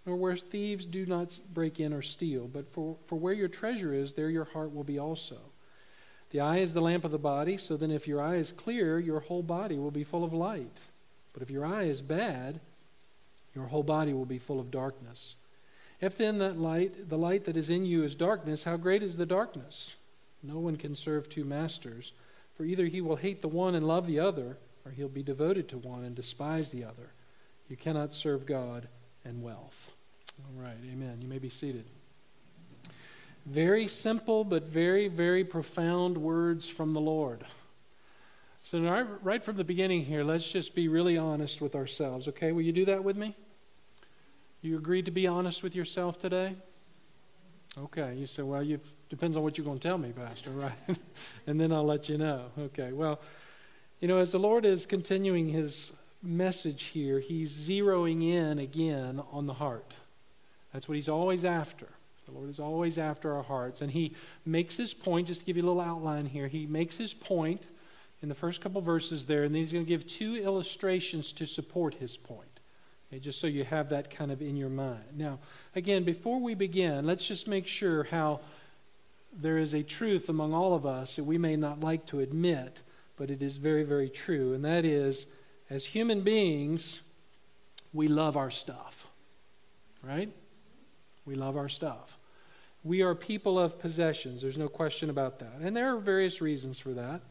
nor 0.08 0.16
where 0.16 0.38
thieves 0.38 0.86
do 0.86 1.06
not 1.06 1.40
break 1.54 1.80
in 1.80 1.94
or 1.94 2.02
steal. 2.02 2.48
But 2.48 2.72
for, 2.74 2.96
for 3.06 3.16
where 3.16 3.34
your 3.34 3.48
treasure 3.48 3.94
is, 3.94 4.14
there 4.14 4.30
your 4.30 4.46
heart 4.46 4.74
will 4.74 4.84
be 4.84 4.98
also. 4.98 5.38
The 6.32 6.40
eye 6.40 6.60
is 6.60 6.74
the 6.74 6.82
lamp 6.82 7.04
of 7.04 7.12
the 7.12 7.20
body, 7.20 7.58
so 7.58 7.78
then 7.78 7.92
if 7.92 8.08
your 8.08 8.22
eye 8.22 8.38
is 8.38 8.52
clear, 8.52 9.00
your 9.00 9.20
whole 9.20 9.44
body 9.44 9.78
will 9.78 9.92
be 9.92 10.04
full 10.04 10.24
of 10.24 10.34
light. 10.34 10.80
But 11.34 11.44
if 11.44 11.52
your 11.52 11.66
eye 11.66 11.84
is 11.84 12.02
bad, 12.02 12.60
your 13.54 13.66
whole 13.66 13.84
body 13.84 14.14
will 14.14 14.26
be 14.26 14.40
full 14.40 14.60
of 14.60 14.72
darkness. 14.72 15.36
If 16.02 16.18
then 16.18 16.38
that 16.40 16.58
light, 16.58 17.10
the 17.10 17.18
light 17.18 17.46
that 17.46 17.58
is 17.58 17.70
in 17.70 17.86
you 17.86 18.04
is 18.04 18.16
darkness, 18.16 18.64
how 18.64 18.78
great 18.78 19.04
is 19.04 19.18
the 19.18 19.26
darkness? 19.26 19.96
No 20.42 20.60
one 20.60 20.78
can 20.78 20.96
serve 20.96 21.28
two 21.28 21.44
masters, 21.44 22.14
for 22.56 22.64
either 22.64 22.86
he 22.86 23.02
will 23.02 23.18
hate 23.18 23.42
the 23.42 23.48
one 23.50 23.76
and 23.76 23.88
love 23.88 24.08
the 24.08 24.20
other, 24.20 24.58
or 24.86 24.92
he'll 24.92 25.10
be 25.10 25.24
devoted 25.24 25.68
to 25.70 25.78
one 25.78 26.06
and 26.06 26.16
despise 26.16 26.72
the 26.72 26.86
other. 26.86 27.12
You 27.68 27.76
cannot 27.76 28.14
serve 28.14 28.46
God 28.46 28.88
and 29.26 29.44
wealth. 29.44 29.92
All 30.40 30.62
right, 30.64 30.78
amen. 30.90 31.20
You 31.22 31.28
may 31.28 31.40
be 31.40 31.50
seated. 31.50 31.86
Very 33.46 33.88
simple, 33.88 34.44
but 34.44 34.64
very, 34.64 35.08
very 35.08 35.44
profound 35.44 36.18
words 36.18 36.70
from 36.70 36.94
the 36.94 37.02
Lord. 37.02 37.46
So, 38.64 38.80
right 39.22 39.44
from 39.44 39.58
the 39.58 39.64
beginning 39.64 40.06
here, 40.06 40.24
let's 40.24 40.50
just 40.50 40.76
be 40.76 40.88
really 40.88 41.18
honest 41.18 41.62
with 41.62 41.76
ourselves, 41.76 42.28
okay? 42.28 42.52
Will 42.52 42.62
you 42.62 42.72
do 42.72 42.86
that 42.86 43.04
with 43.04 43.18
me? 43.18 43.36
You 44.62 44.78
agreed 44.78 45.06
to 45.06 45.12
be 45.12 45.26
honest 45.26 45.64
with 45.64 45.76
yourself 45.76 46.20
today? 46.20 46.56
Okay. 47.78 48.16
You 48.16 48.28
say, 48.28 48.44
well, 48.44 48.64
you 48.64 48.80
depends 49.10 49.38
on 49.38 49.44
what 49.44 49.58
you're 49.58 49.66
going 49.66 49.80
to 49.80 49.88
tell 49.88 49.98
me, 49.98 50.12
Pastor, 50.12 50.52
right? 50.52 50.74
and 51.48 51.60
then 51.60 51.72
I'll 51.72 51.86
let 51.86 52.10
you 52.10 52.18
know. 52.18 52.46
Okay. 52.58 52.92
Well, 52.92 53.20
you 54.00 54.08
know, 54.08 54.18
as 54.18 54.32
the 54.32 54.40
Lord 54.40 54.66
is 54.66 54.86
continuing 54.86 55.50
his 55.50 55.94
message 56.22 56.86
here, 56.86 57.20
he's 57.20 57.52
zeroing 57.52 58.24
in 58.32 58.60
again 58.60 59.22
on 59.32 59.46
the 59.48 59.54
heart. 59.54 59.96
That's 60.74 60.88
what 60.88 60.96
he's 60.96 61.10
always 61.10 61.46
after. 61.46 61.88
The 62.26 62.32
Lord 62.36 62.50
is 62.50 62.60
always 62.60 62.98
after 62.98 63.36
our 63.36 63.44
hearts. 63.44 63.82
And 63.82 63.92
he 63.92 64.14
makes 64.46 64.78
his 64.78 64.94
point, 64.94 65.28
just 65.28 65.42
to 65.42 65.46
give 65.46 65.58
you 65.58 65.64
a 65.64 65.68
little 65.68 65.82
outline 65.82 66.26
here, 66.26 66.48
he 66.48 66.68
makes 66.68 66.96
his 66.98 67.14
point 67.14 67.68
in 68.22 68.30
the 68.30 68.36
first 68.36 68.62
couple 68.62 68.82
verses 68.82 69.26
there, 69.26 69.44
and 69.44 69.56
then 69.56 69.62
he's 69.62 69.72
going 69.72 69.86
to 69.86 69.90
give 69.90 70.06
two 70.06 70.36
illustrations 70.36 71.32
to 71.34 71.48
support 71.48 71.96
his 71.96 72.18
point. 72.18 72.49
Okay, 73.12 73.20
just 73.20 73.40
so 73.40 73.48
you 73.48 73.64
have 73.64 73.90
that 73.90 74.12
kind 74.12 74.32
of 74.32 74.42
in 74.42 74.56
your 74.56 74.70
mind. 74.70 75.04
Now, 75.18 75.40
again, 75.76 76.04
before 76.04 76.40
we 76.40 76.54
begin, 76.54 77.06
let's 77.06 77.26
just 77.26 77.48
make 77.48 77.66
sure 77.66 78.04
how 78.04 78.42
there 79.34 79.58
is 79.58 79.74
a 79.74 79.82
truth 79.82 80.30
among 80.30 80.54
all 80.54 80.76
of 80.76 80.86
us 80.86 81.16
that 81.16 81.24
we 81.24 81.38
may 81.38 81.56
not 81.56 81.80
like 81.80 82.06
to 82.08 82.20
admit, 82.20 82.82
but 83.18 83.32
it 83.32 83.42
is 83.42 83.58
very, 83.58 83.84
very 83.84 84.10
true. 84.10 84.54
And 84.54 84.64
that 84.64 84.86
is, 84.86 85.26
as 85.70 85.86
human 85.86 86.22
beings, 86.22 87.02
we 87.94 88.08
love 88.08 88.38
our 88.38 88.52
stuff. 88.52 89.08
Right? 90.04 90.32
We 91.26 91.36
love 91.36 91.58
our 91.58 91.70
stuff. 91.70 92.18
We 92.84 93.02
are 93.02 93.16
people 93.16 93.60
of 93.60 93.80
possessions. 93.80 94.42
There's 94.42 94.58
no 94.58 94.70
question 94.70 95.10
about 95.10 95.40
that. 95.40 95.58
And 95.62 95.76
there 95.76 95.96
are 95.96 96.00
various 96.00 96.42
reasons 96.42 96.80
for 96.80 96.92
that. 96.92 97.22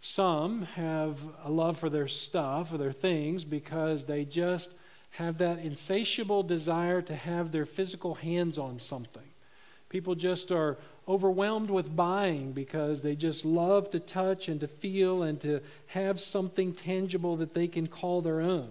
Some 0.00 0.62
have 0.74 1.18
a 1.44 1.50
love 1.50 1.78
for 1.78 1.88
their 1.88 2.08
stuff 2.08 2.72
or 2.72 2.78
their 2.78 2.92
things 2.92 3.44
because 3.44 4.04
they 4.04 4.24
just 4.24 4.72
have 5.14 5.38
that 5.38 5.60
insatiable 5.60 6.42
desire 6.42 7.00
to 7.00 7.14
have 7.14 7.52
their 7.52 7.66
physical 7.66 8.14
hands 8.14 8.58
on 8.58 8.80
something. 8.80 9.22
People 9.88 10.16
just 10.16 10.50
are 10.50 10.76
overwhelmed 11.06 11.70
with 11.70 11.94
buying 11.94 12.50
because 12.50 13.02
they 13.02 13.14
just 13.14 13.44
love 13.44 13.88
to 13.90 14.00
touch 14.00 14.48
and 14.48 14.58
to 14.60 14.66
feel 14.66 15.22
and 15.22 15.40
to 15.40 15.60
have 15.86 16.18
something 16.18 16.72
tangible 16.72 17.36
that 17.36 17.54
they 17.54 17.68
can 17.68 17.86
call 17.86 18.22
their 18.22 18.40
own. 18.40 18.70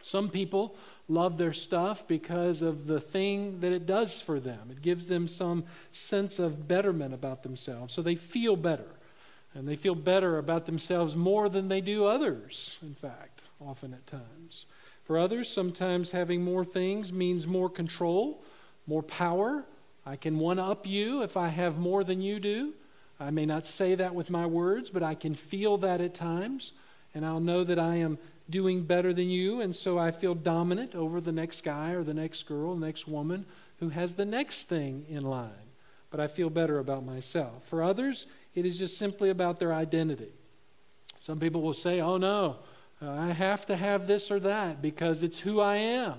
Some 0.00 0.30
people 0.30 0.76
love 1.08 1.36
their 1.36 1.52
stuff 1.52 2.08
because 2.08 2.62
of 2.62 2.86
the 2.86 3.00
thing 3.00 3.60
that 3.60 3.72
it 3.72 3.84
does 3.84 4.18
for 4.18 4.40
them. 4.40 4.68
It 4.70 4.80
gives 4.80 5.08
them 5.08 5.28
some 5.28 5.64
sense 5.92 6.38
of 6.38 6.68
betterment 6.68 7.12
about 7.12 7.42
themselves. 7.42 7.92
So 7.92 8.00
they 8.00 8.14
feel 8.14 8.56
better. 8.56 8.88
And 9.52 9.68
they 9.68 9.76
feel 9.76 9.94
better 9.96 10.38
about 10.38 10.64
themselves 10.64 11.16
more 11.16 11.50
than 11.50 11.68
they 11.68 11.82
do 11.82 12.06
others, 12.06 12.78
in 12.80 12.94
fact, 12.94 13.42
often 13.60 13.92
at 13.92 14.06
times. 14.06 14.64
For 15.10 15.18
others, 15.18 15.48
sometimes 15.48 16.12
having 16.12 16.44
more 16.44 16.64
things 16.64 17.12
means 17.12 17.44
more 17.44 17.68
control, 17.68 18.44
more 18.86 19.02
power. 19.02 19.64
I 20.06 20.14
can 20.14 20.38
one 20.38 20.60
up 20.60 20.86
you 20.86 21.24
if 21.24 21.36
I 21.36 21.48
have 21.48 21.78
more 21.78 22.04
than 22.04 22.22
you 22.22 22.38
do. 22.38 22.74
I 23.18 23.32
may 23.32 23.44
not 23.44 23.66
say 23.66 23.96
that 23.96 24.14
with 24.14 24.30
my 24.30 24.46
words, 24.46 24.88
but 24.88 25.02
I 25.02 25.16
can 25.16 25.34
feel 25.34 25.78
that 25.78 26.00
at 26.00 26.14
times. 26.14 26.70
And 27.12 27.26
I'll 27.26 27.40
know 27.40 27.64
that 27.64 27.76
I 27.76 27.96
am 27.96 28.18
doing 28.48 28.84
better 28.84 29.12
than 29.12 29.28
you. 29.28 29.60
And 29.60 29.74
so 29.74 29.98
I 29.98 30.12
feel 30.12 30.36
dominant 30.36 30.94
over 30.94 31.20
the 31.20 31.32
next 31.32 31.62
guy 31.64 31.90
or 31.90 32.04
the 32.04 32.14
next 32.14 32.44
girl, 32.44 32.76
the 32.76 32.86
next 32.86 33.08
woman 33.08 33.46
who 33.80 33.88
has 33.88 34.14
the 34.14 34.24
next 34.24 34.68
thing 34.68 35.06
in 35.08 35.24
line. 35.24 35.72
But 36.12 36.20
I 36.20 36.28
feel 36.28 36.50
better 36.50 36.78
about 36.78 37.04
myself. 37.04 37.64
For 37.64 37.82
others, 37.82 38.26
it 38.54 38.64
is 38.64 38.78
just 38.78 38.96
simply 38.96 39.30
about 39.30 39.58
their 39.58 39.74
identity. 39.74 40.30
Some 41.18 41.40
people 41.40 41.62
will 41.62 41.74
say, 41.74 42.00
oh 42.00 42.16
no, 42.16 42.58
I 43.02 43.32
have 43.32 43.66
to 43.66 43.76
have 43.76 44.06
this 44.06 44.30
or 44.30 44.40
that 44.40 44.82
because 44.82 45.22
it's 45.22 45.40
who 45.40 45.60
I 45.60 45.76
am. 45.76 46.14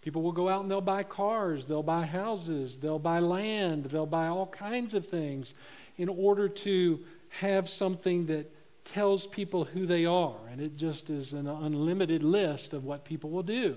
People 0.00 0.22
will 0.22 0.32
go 0.32 0.48
out 0.48 0.62
and 0.62 0.70
they'll 0.70 0.80
buy 0.80 1.04
cars, 1.04 1.66
they'll 1.66 1.82
buy 1.82 2.04
houses, 2.04 2.78
they'll 2.78 2.98
buy 2.98 3.20
land, 3.20 3.84
they'll 3.84 4.06
buy 4.06 4.26
all 4.26 4.46
kinds 4.46 4.94
of 4.94 5.06
things 5.06 5.54
in 5.96 6.08
order 6.08 6.48
to 6.48 6.98
have 7.28 7.68
something 7.68 8.26
that 8.26 8.50
tells 8.84 9.26
people 9.28 9.64
who 9.64 9.86
they 9.86 10.04
are. 10.04 10.38
And 10.50 10.60
it 10.60 10.76
just 10.76 11.08
is 11.08 11.32
an 11.32 11.46
unlimited 11.46 12.24
list 12.24 12.72
of 12.72 12.84
what 12.84 13.04
people 13.04 13.30
will 13.30 13.44
do. 13.44 13.76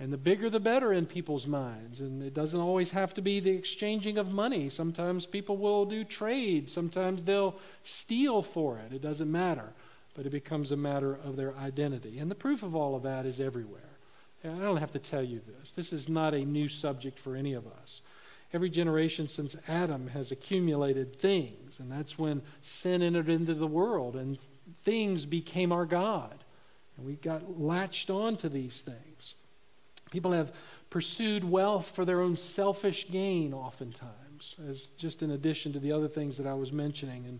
And 0.00 0.12
the 0.12 0.16
bigger 0.16 0.48
the 0.48 0.60
better 0.60 0.92
in 0.92 1.06
people's 1.06 1.46
minds. 1.46 2.00
And 2.00 2.22
it 2.22 2.32
doesn't 2.32 2.60
always 2.60 2.92
have 2.92 3.12
to 3.14 3.20
be 3.20 3.40
the 3.40 3.50
exchanging 3.50 4.16
of 4.16 4.32
money. 4.32 4.70
Sometimes 4.70 5.26
people 5.26 5.56
will 5.56 5.84
do 5.84 6.02
trade, 6.04 6.70
sometimes 6.70 7.24
they'll 7.24 7.58
steal 7.82 8.42
for 8.42 8.78
it. 8.78 8.94
It 8.94 9.02
doesn't 9.02 9.30
matter 9.30 9.74
but 10.18 10.26
it 10.26 10.30
becomes 10.30 10.72
a 10.72 10.76
matter 10.76 11.14
of 11.14 11.36
their 11.36 11.56
identity. 11.56 12.18
And 12.18 12.28
the 12.28 12.34
proof 12.34 12.64
of 12.64 12.74
all 12.74 12.96
of 12.96 13.04
that 13.04 13.24
is 13.24 13.38
everywhere. 13.38 14.00
And 14.42 14.60
I 14.60 14.64
don't 14.64 14.78
have 14.78 14.90
to 14.90 14.98
tell 14.98 15.22
you 15.22 15.40
this. 15.46 15.70
This 15.70 15.92
is 15.92 16.08
not 16.08 16.34
a 16.34 16.44
new 16.44 16.68
subject 16.68 17.20
for 17.20 17.36
any 17.36 17.52
of 17.52 17.68
us. 17.68 18.00
Every 18.52 18.68
generation 18.68 19.28
since 19.28 19.54
Adam 19.68 20.08
has 20.08 20.32
accumulated 20.32 21.14
things, 21.14 21.78
and 21.78 21.88
that's 21.88 22.18
when 22.18 22.42
sin 22.62 23.00
entered 23.00 23.28
into 23.28 23.54
the 23.54 23.68
world 23.68 24.16
and 24.16 24.40
things 24.80 25.24
became 25.24 25.70
our 25.70 25.86
God. 25.86 26.42
And 26.96 27.06
we 27.06 27.12
got 27.14 27.60
latched 27.60 28.10
on 28.10 28.36
to 28.38 28.48
these 28.48 28.80
things. 28.80 29.36
People 30.10 30.32
have 30.32 30.50
pursued 30.90 31.44
wealth 31.44 31.92
for 31.94 32.04
their 32.04 32.22
own 32.22 32.34
selfish 32.34 33.08
gain, 33.08 33.54
oftentimes, 33.54 34.56
as 34.68 34.86
just 34.98 35.22
in 35.22 35.30
addition 35.30 35.72
to 35.74 35.78
the 35.78 35.92
other 35.92 36.08
things 36.08 36.38
that 36.38 36.46
I 36.48 36.54
was 36.54 36.72
mentioning. 36.72 37.24
And 37.24 37.38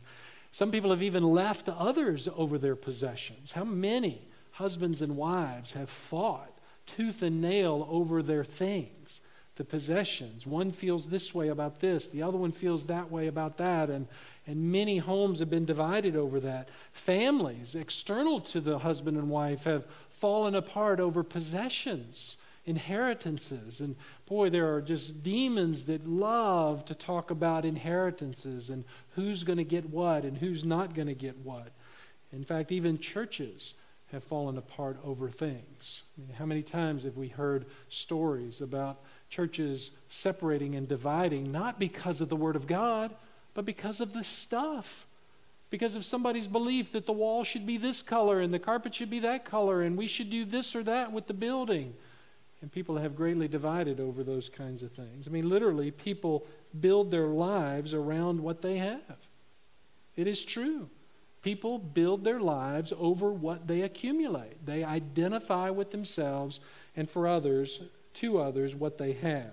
some 0.53 0.71
people 0.71 0.91
have 0.91 1.03
even 1.03 1.23
left 1.23 1.69
others 1.69 2.29
over 2.37 2.59
their 2.59 2.77
possessions. 2.77 3.53
How 3.53 3.65
many 3.65 4.29
husbands 4.53 5.03
and 5.03 5.17
wives 5.17 5.75
have 5.75 5.91
fought 5.91 6.53
tooth 6.87 7.23
and 7.23 7.41
nail 7.41 7.87
over 7.91 8.23
their 8.23 8.45
things, 8.45 9.21
the 9.57 9.65
possessions? 9.65 10.47
One 10.47 10.73
feels 10.73 11.09
this 11.09 11.35
way 11.35 11.49
about 11.49 11.81
this, 11.81 12.09
the 12.09 12.23
other 12.23 12.39
one 12.39 12.53
feels 12.53 12.87
that 12.87 13.11
way 13.11 13.27
about 13.27 13.59
that, 13.59 13.91
and, 13.91 14.09
and 14.47 14.73
many 14.73 14.99
homes 14.99 15.41
have 15.41 15.51
been 15.51 15.67
divided 15.67 16.17
over 16.17 16.41
that. 16.41 16.69
Families 16.93 17.75
external 17.75 18.41
to 18.41 18.61
the 18.61 18.79
husband 18.79 19.17
and 19.17 19.29
wife 19.29 19.65
have 19.65 19.87
fallen 20.09 20.55
apart 20.55 20.99
over 20.99 21.23
possessions 21.23 22.37
inheritances. 22.69 23.81
And 23.81 23.97
boy, 24.29 24.51
there 24.51 24.75
are 24.75 24.83
just 24.83 25.23
demons 25.23 25.85
that 25.87 26.07
love 26.07 26.85
to 26.85 26.95
talk 26.95 27.31
about 27.31 27.65
inheritances 27.65 28.69
and 28.69 28.85
who's 29.15 29.43
going 29.43 29.57
to 29.57 29.65
get 29.65 29.89
what 29.89 30.25
and 30.25 30.37
who's 30.37 30.65
not 30.65 30.95
going 30.95 31.09
to 31.09 31.15
get 31.15 31.39
what. 31.39 31.73
In 32.31 32.45
fact, 32.45 32.71
even 32.71 32.99
churches 32.99 33.73
have 34.13 34.23
fallen 34.23 34.59
apart 34.59 34.99
over 35.03 35.31
things. 35.31 36.03
I 36.17 36.27
mean, 36.27 36.35
how 36.35 36.47
many 36.47 36.63
times 36.63 37.05
have 37.05 37.17
we 37.17 37.29
heard 37.29 37.67
stories 37.89 38.61
about 38.61 39.01
churches 39.31 39.91
separating 40.09 40.75
and 40.75 40.87
dividing, 40.87 41.51
not 41.51 41.79
because 41.79 42.21
of 42.21 42.29
the 42.29 42.37
Word 42.37 42.57
of 42.57 42.67
God, 42.67 43.15
but 43.55 43.65
because 43.65 44.01
of 44.01 44.13
the 44.13 44.25
stuff? 44.25 45.07
Because 45.71 45.95
of 45.97 46.05
somebody's 46.05 46.47
belief 46.47 46.93
that 46.93 47.07
the 47.07 47.13
wall 47.13 47.45
should 47.45 47.67
be 47.67 47.77
this 47.77 48.01
color 48.03 48.41
and 48.41 48.53
the 48.53 48.59
carpet 48.59 48.95
should 48.95 49.11
be 49.11 49.21
that 49.21 49.45
color 49.45 49.83
and 49.83 49.97
we 49.97 50.07
should 50.07 50.31
do 50.31 50.45
this 50.45 50.75
or 50.75 50.83
that 50.83 51.13
with 51.13 51.27
the 51.27 51.35
building. 51.35 51.95
And 52.61 52.73
people 52.73 52.97
have 52.97 53.15
greatly 53.15 53.47
divided 53.47 54.01
over 54.01 54.25
those 54.25 54.49
kinds 54.49 54.83
of 54.83 54.91
things. 54.93 55.29
I 55.29 55.31
mean, 55.31 55.49
literally, 55.49 55.91
people 55.91 56.47
build 56.81 57.11
their 57.11 57.29
lives 57.29 57.95
around 57.95 58.41
what 58.41 58.63
they 58.63 58.79
have. 58.79 59.17
It 60.17 60.27
is 60.27 60.45
true. 60.45 60.89
People 61.43 61.79
build 61.79 62.25
their 62.25 62.41
lives 62.41 62.93
over 62.99 63.31
what 63.31 63.69
they 63.69 63.83
accumulate. 63.83 64.67
They 64.67 64.83
identify 64.83 65.71
with 65.71 65.93
themselves 65.93 66.59
and 66.97 67.09
for 67.09 67.29
others, 67.29 67.81
to 68.15 68.41
others, 68.41 68.75
what 68.75 68.99
they 68.99 69.13
have. 69.13 69.53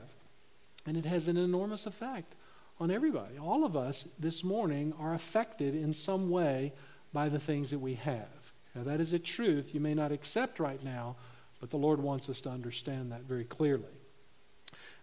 And 0.88 0.97
it 0.97 1.05
has 1.05 1.27
an 1.27 1.38
enormous 1.38 1.85
effect 1.85 2.35
on 2.79 2.89
everybody. 2.89 3.38
All 3.38 3.63
of 3.63 3.77
us 3.77 4.07
this 4.17 4.43
morning 4.43 4.93
are 5.00 5.13
affected 5.13 5.75
in 5.75 5.93
some 5.93 6.29
way 6.29 6.74
by 7.13 7.29
the 7.29 7.39
things 7.39 7.69
that 7.69 7.79
we 7.79 7.93
have. 7.95 8.51
Now, 8.74 8.83
that 8.83 9.00
is 9.00 9.13
a 9.13 9.19
truth 9.19 9.74
you 9.74 9.79
may 9.79 9.93
not 9.93 10.12
accept 10.12 10.59
right 10.59 10.83
now, 10.83 11.15
but 11.59 11.69
the 11.69 11.77
Lord 11.77 12.00
wants 12.00 12.29
us 12.29 12.41
to 12.41 12.50
understand 12.50 13.12
that 13.12 13.21
very 13.21 13.45
clearly. 13.45 13.83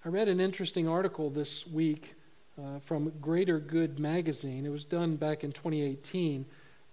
I 0.04 0.08
read 0.08 0.28
an 0.28 0.40
interesting 0.40 0.88
article 0.88 1.30
this 1.30 1.66
week 1.66 2.14
uh, 2.60 2.80
from 2.80 3.12
Greater 3.20 3.58
Good 3.58 3.98
magazine. 3.98 4.66
It 4.66 4.70
was 4.70 4.84
done 4.84 5.16
back 5.16 5.44
in 5.44 5.52
2018. 5.52 6.44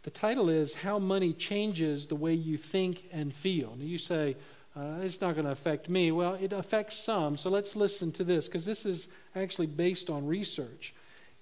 The 0.04 0.10
title 0.10 0.50
is 0.50 0.74
How 0.74 1.00
Money 1.00 1.34
Changes 1.34 2.08
the 2.08 2.16
Way 2.16 2.34
You 2.34 2.58
Think 2.58 3.04
and 3.12 3.34
Feel. 3.34 3.76
Now, 3.78 3.84
you 3.84 3.98
say, 3.98 4.38
uh, 4.76 5.00
it's 5.02 5.20
not 5.20 5.34
going 5.34 5.46
to 5.46 5.52
affect 5.52 5.90
me. 5.90 6.12
Well, 6.12 6.36
it 6.36 6.54
affects 6.54 6.98
some. 6.98 7.36
So 7.36 7.50
let's 7.50 7.76
listen 7.76 8.12
to 8.14 8.24
this 8.24 8.48
because 8.48 8.66
this 8.66 8.86
is 8.86 9.10
actually 9.36 9.68
based 9.68 10.10
on 10.10 10.26
research. 10.26 10.94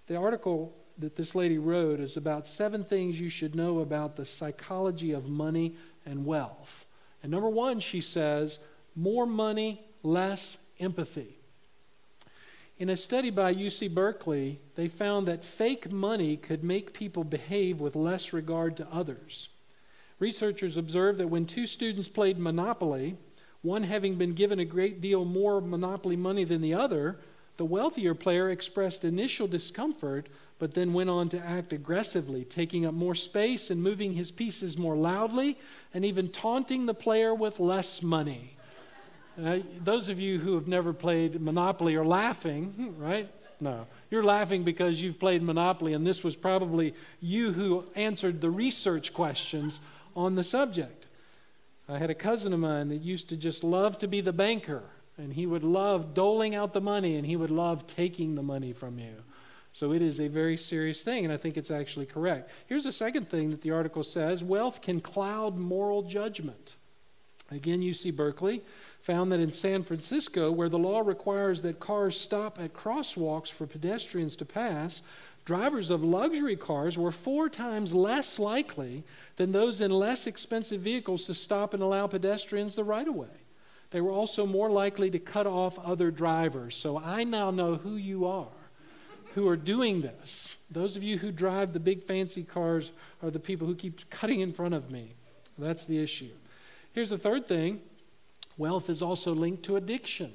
The 0.08 0.15
article 0.15 0.74
that 0.98 1.15
this 1.15 1.36
lady 1.36 1.60
wrote 1.60 2.00
is 2.00 2.18
about 2.18 2.48
seven 2.48 2.84
things 2.84 3.20
you 3.20 3.30
should 3.30 3.54
know 3.54 3.80
about 3.80 4.15
the 4.15 4.26
psychology 4.26 5.12
of 5.12 5.28
money 5.28 5.76
and 6.06 6.26
wealth. 6.26 6.86
And 7.28 7.34
number 7.34 7.50
one, 7.50 7.82
she 7.82 8.00
says, 8.00 8.58
more 8.96 9.26
money, 9.26 9.82
less 10.02 10.60
empathy. 10.80 11.36
In 12.80 12.88
a 12.88 12.96
study 12.96 13.32
by 13.32 13.54
UC 13.54 13.94
Berkeley, 13.94 14.62
they 14.76 14.88
found 14.88 15.28
that 15.28 15.44
fake 15.44 15.92
money 15.92 16.38
could 16.38 16.63
make 16.63 16.94
people 16.94 17.26
behave 17.26 17.82
with 17.82 17.98
less 17.98 18.32
regard 18.32 18.78
to 18.78 18.88
others. 18.90 19.50
Researchers 20.20 20.78
observed 20.78 21.20
that 21.20 21.28
when 21.28 21.46
two 21.46 21.66
students 21.66 22.08
played 22.08 22.40
Monopoly, 22.40 23.18
one 23.62 23.84
having 23.84 24.16
been 24.16 24.32
given 24.32 24.62
a 24.62 24.63
great 24.63 25.02
deal 25.02 25.26
more 25.26 25.60
Monopoly 25.60 26.16
money 26.16 26.46
than 26.46 26.62
the 26.62 26.76
other, 26.76 27.20
the 27.58 27.66
wealthier 27.66 28.16
player 28.16 28.50
expressed 28.50 29.04
initial 29.04 29.48
discomfort 29.48 30.30
but 30.60 30.74
then 30.74 30.93
went 30.93 31.10
on 31.10 31.30
to 31.30 31.39
act 31.39 31.72
aggressively, 31.72 32.43
taking 32.43 32.86
up 32.86 32.93
more 32.93 33.15
space 33.15 33.70
and 33.70 33.82
moving 33.82 34.13
his 34.13 34.32
pieces 34.32 34.78
more 34.78 34.96
loudly, 34.96 35.60
and 35.93 36.04
even 36.04 36.30
taunting 36.30 36.86
the 36.86 36.93
player 36.93 37.34
with 37.34 37.60
less 37.60 38.02
money. 38.02 38.58
Uh, 39.43 39.60
those 39.84 40.10
of 40.10 40.20
you 40.20 40.39
who 40.39 40.56
have 40.56 40.67
never 40.67 40.93
played 40.93 41.39
Monopoly 41.39 41.96
are 41.96 42.06
laughing, 42.06 42.96
right? 42.98 43.30
No. 43.60 43.86
You're 44.10 44.24
laughing 44.24 44.63
because 44.63 45.02
you've 45.02 45.20
played 45.20 45.43
Monopoly, 45.43 45.93
and 45.93 46.06
this 46.06 46.24
was 46.24 46.36
probably 46.36 46.96
you 47.20 47.52
who 47.52 47.86
answered 47.96 48.41
the 48.41 48.50
research 48.50 49.13
questions 49.13 49.80
on 50.15 50.36
the 50.36 50.43
subject. 50.43 51.06
I 51.89 51.98
had 52.00 52.10
a 52.10 52.15
cousin 52.15 52.54
of 52.54 52.60
mine 52.60 52.89
that 52.89 53.02
used 53.02 53.30
to 53.30 53.38
just 53.38 53.63
love 53.63 54.00
to 54.00 54.08
be 54.08 54.22
the 54.22 54.34
banker, 54.34 54.84
and 55.17 55.34
he 55.34 55.46
would 55.46 55.63
love 55.63 56.13
doling 56.13 56.56
out 56.56 56.74
the 56.74 56.82
money, 56.82 57.15
and 57.15 57.26
he 57.26 57.36
would 57.36 57.52
love 57.52 57.86
taking 57.86 58.36
the 58.36 58.43
money 58.43 58.74
from 58.74 58.98
you. 58.98 59.24
So 59.78 59.94
it 59.94 60.02
is 60.02 60.20
a 60.20 60.28
very 60.28 60.58
serious 60.58 61.04
thing, 61.04 61.24
and 61.24 61.32
I 61.32 61.38
think 61.38 61.56
it's 61.56 61.70
actually 61.70 62.08
correct. 62.08 62.50
Here's 62.66 62.88
a 62.88 62.92
second 62.92 63.30
thing 63.30 63.52
that 63.52 63.62
the 63.62 63.70
article 63.70 64.04
says 64.04 64.44
wealth 64.44 64.82
can 64.82 65.00
cloud 65.02 65.56
moral 65.56 66.02
judgment. 66.02 66.78
Again, 67.52 67.82
UC 67.82 68.16
Berkeley 68.16 68.63
found 69.02 69.32
that 69.32 69.40
in 69.40 69.52
San 69.52 69.84
Francisco, 69.84 70.52
where 70.52 70.68
the 70.68 70.80
law 70.80 71.02
requires 71.02 71.62
that 71.62 71.80
cars 71.80 72.20
stop 72.20 72.60
at 72.60 72.74
crosswalks 72.74 73.52
for 73.52 73.68
pedestrians 73.68 74.36
to 74.38 74.46
pass, 74.46 75.02
drivers 75.46 75.92
of 75.92 76.04
luxury 76.04 76.56
cars 76.56 76.98
were 76.98 77.12
four 77.12 77.48
times 77.48 77.94
less 77.94 78.40
likely 78.40 79.04
than 79.36 79.52
those 79.52 79.80
in 79.80 79.92
less 79.92 80.26
expensive 80.26 80.82
vehicles 80.82 81.26
to 81.26 81.36
stop 81.36 81.76
and 81.76 81.84
allow 81.84 82.08
pedestrians 82.08 82.74
the 82.74 82.84
right 82.84 83.08
of 83.08 83.13
way. 83.13 83.28
They 83.92 84.02
were 84.02 84.10
also 84.10 84.48
more 84.48 84.72
likely 84.72 85.12
to 85.12 85.20
cut 85.20 85.46
off 85.46 85.78
other 85.78 86.10
drivers. 86.10 86.76
So 86.76 86.98
I 86.98 87.24
now 87.26 87.52
know 87.52 87.76
who 87.76 87.96
you 87.96 88.26
are 88.26 88.48
who 89.38 89.47
are 89.47 89.56
doing 89.56 90.02
this. 90.02 90.56
Those 90.71 90.95
of 90.95 91.04
you 91.04 91.19
who 91.19 91.32
drive 91.32 91.71
the 91.71 91.80
big 91.80 92.02
fancy 92.04 92.41
cars 92.41 92.91
are 93.21 93.30
the 93.30 93.39
people 93.39 93.67
who 93.67 93.76
keep 93.76 94.10
cutting 94.10 94.39
in 94.39 94.52
front 94.52 94.73
of 94.73 94.89
me. 94.89 95.13
That's 95.60 95.86
the 95.86 96.02
issue. 96.02 96.32
Here's 96.91 97.12
the 97.12 97.19
third 97.19 97.45
thing 97.45 97.82
wealth 98.58 98.89
is 98.89 99.04
also 99.04 99.36
linked 99.36 99.62
to 99.65 99.76
addiction. 99.76 100.34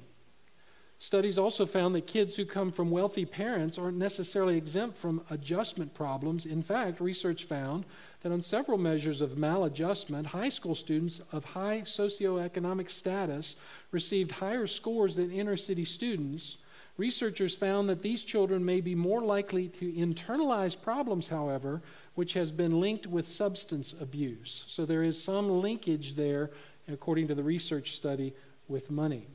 Studies 1.00 1.36
also 1.36 1.66
found 1.66 1.96
that 1.96 2.06
kids 2.06 2.36
who 2.36 2.44
come 2.44 2.70
from 2.70 2.92
wealthy 2.92 3.26
parents 3.26 3.76
aren't 3.76 3.98
necessarily 3.98 4.56
exempt 4.56 4.96
from 4.96 5.22
adjustment 5.30 5.94
problems. 5.94 6.46
In 6.46 6.62
fact, 6.62 7.00
research 7.00 7.42
found 7.42 7.84
that 8.20 8.30
on 8.30 8.40
several 8.40 8.78
measures 8.78 9.20
of 9.20 9.30
maladjustment, 9.30 10.26
high 10.26 10.48
school 10.48 10.76
students 10.76 11.20
of 11.32 11.44
high 11.44 11.80
socioeconomic 11.80 12.88
status 12.88 13.56
received 13.90 14.30
higher 14.30 14.68
scores 14.68 15.16
than 15.16 15.32
inner 15.32 15.56
city 15.56 15.84
students 15.84 16.58
Researchers 16.98 17.54
found 17.54 17.88
that 17.88 18.02
these 18.02 18.22
children 18.22 18.64
may 18.64 18.80
be 18.80 18.94
more 18.94 19.22
likely 19.22 19.68
to 19.68 19.92
internalize 19.92 20.80
problems, 20.80 21.28
however, 21.28 21.80
which 22.14 22.34
has 22.34 22.52
been 22.52 22.80
linked 22.80 23.06
with 23.06 23.26
substance 23.26 23.94
abuse. 23.98 24.64
So 24.68 24.84
there 24.84 25.02
is 25.02 25.22
some 25.22 25.48
linkage 25.48 26.14
there, 26.14 26.50
according 26.86 27.28
to 27.28 27.34
the 27.34 27.42
research 27.42 27.96
study, 27.96 28.34
with 28.68 28.90
money. 28.90 29.26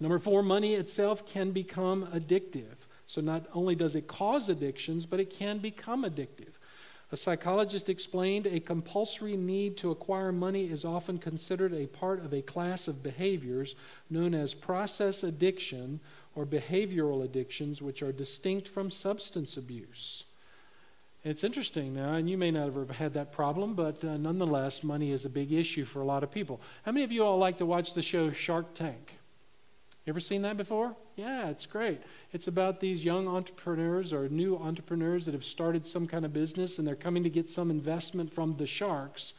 Number 0.00 0.18
four, 0.18 0.42
money 0.42 0.74
itself 0.74 1.26
can 1.26 1.52
become 1.52 2.06
addictive. 2.08 2.86
So 3.06 3.20
not 3.20 3.46
only 3.54 3.74
does 3.74 3.96
it 3.96 4.06
cause 4.08 4.48
addictions, 4.48 5.06
but 5.06 5.20
it 5.20 5.30
can 5.30 5.58
become 5.58 6.04
addictive. 6.04 6.54
A 7.12 7.16
psychologist 7.16 7.88
explained 7.88 8.46
a 8.46 8.60
compulsory 8.60 9.36
need 9.36 9.76
to 9.78 9.90
acquire 9.90 10.30
money 10.30 10.70
is 10.70 10.84
often 10.84 11.18
considered 11.18 11.74
a 11.74 11.88
part 11.88 12.24
of 12.24 12.32
a 12.32 12.42
class 12.42 12.86
of 12.86 13.02
behaviors 13.02 13.74
known 14.08 14.32
as 14.32 14.54
process 14.54 15.24
addiction 15.24 15.98
or 16.36 16.46
behavioral 16.46 17.24
addictions 17.24 17.82
which 17.82 18.02
are 18.02 18.12
distinct 18.12 18.68
from 18.68 18.90
substance 18.92 19.56
abuse. 19.56 20.24
it's 21.24 21.44
interesting 21.44 21.92
now, 21.92 22.14
and 22.14 22.30
you 22.30 22.38
may 22.38 22.52
not 22.52 22.66
have 22.66 22.76
ever 22.76 22.92
had 22.92 23.12
that 23.14 23.32
problem, 23.32 23.74
but 23.74 24.02
uh, 24.04 24.16
nonetheless, 24.16 24.84
money 24.84 25.10
is 25.10 25.24
a 25.24 25.28
big 25.28 25.52
issue 25.52 25.84
for 25.84 26.00
a 26.00 26.04
lot 26.04 26.22
of 26.22 26.30
people. 26.30 26.60
How 26.84 26.92
many 26.92 27.04
of 27.04 27.12
you 27.12 27.24
all 27.24 27.38
like 27.38 27.58
to 27.58 27.66
watch 27.66 27.92
the 27.92 28.02
show 28.02 28.30
Shark 28.30 28.72
Tank? 28.74 29.18
You 30.06 30.12
ever 30.12 30.20
seen 30.20 30.42
that 30.42 30.56
before? 30.56 30.94
Yeah, 31.20 31.48
it's 31.48 31.66
great. 31.66 32.00
It's 32.32 32.48
about 32.48 32.80
these 32.80 33.04
young 33.04 33.28
entrepreneurs 33.28 34.12
or 34.12 34.28
new 34.28 34.56
entrepreneurs 34.56 35.26
that 35.26 35.34
have 35.34 35.44
started 35.44 35.86
some 35.86 36.06
kind 36.06 36.24
of 36.24 36.32
business 36.32 36.78
and 36.78 36.88
they're 36.88 36.96
coming 36.96 37.22
to 37.24 37.30
get 37.30 37.50
some 37.50 37.70
investment 37.70 38.32
from 38.32 38.56
the 38.56 38.66
sharks. 38.66 39.34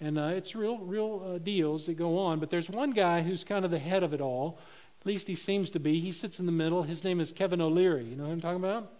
And 0.00 0.18
uh, 0.18 0.32
it's 0.34 0.56
real, 0.56 0.78
real 0.78 1.34
uh, 1.34 1.38
deals 1.38 1.86
that 1.86 1.98
go 1.98 2.18
on. 2.18 2.40
But 2.40 2.48
there's 2.48 2.70
one 2.70 2.92
guy 2.92 3.22
who's 3.22 3.44
kind 3.44 3.64
of 3.64 3.70
the 3.70 3.78
head 3.78 4.02
of 4.02 4.14
it 4.14 4.20
all 4.20 4.58
at 5.06 5.06
least 5.06 5.28
he 5.28 5.36
seems 5.36 5.70
to 5.70 5.78
be. 5.78 6.00
He 6.00 6.10
sits 6.10 6.40
in 6.40 6.46
the 6.46 6.52
middle. 6.52 6.82
His 6.82 7.04
name 7.04 7.20
is 7.20 7.30
Kevin 7.30 7.60
O'Leary. 7.60 8.02
You 8.06 8.16
know 8.16 8.24
who 8.24 8.32
I'm 8.32 8.40
talking 8.40 8.56
about? 8.56 8.92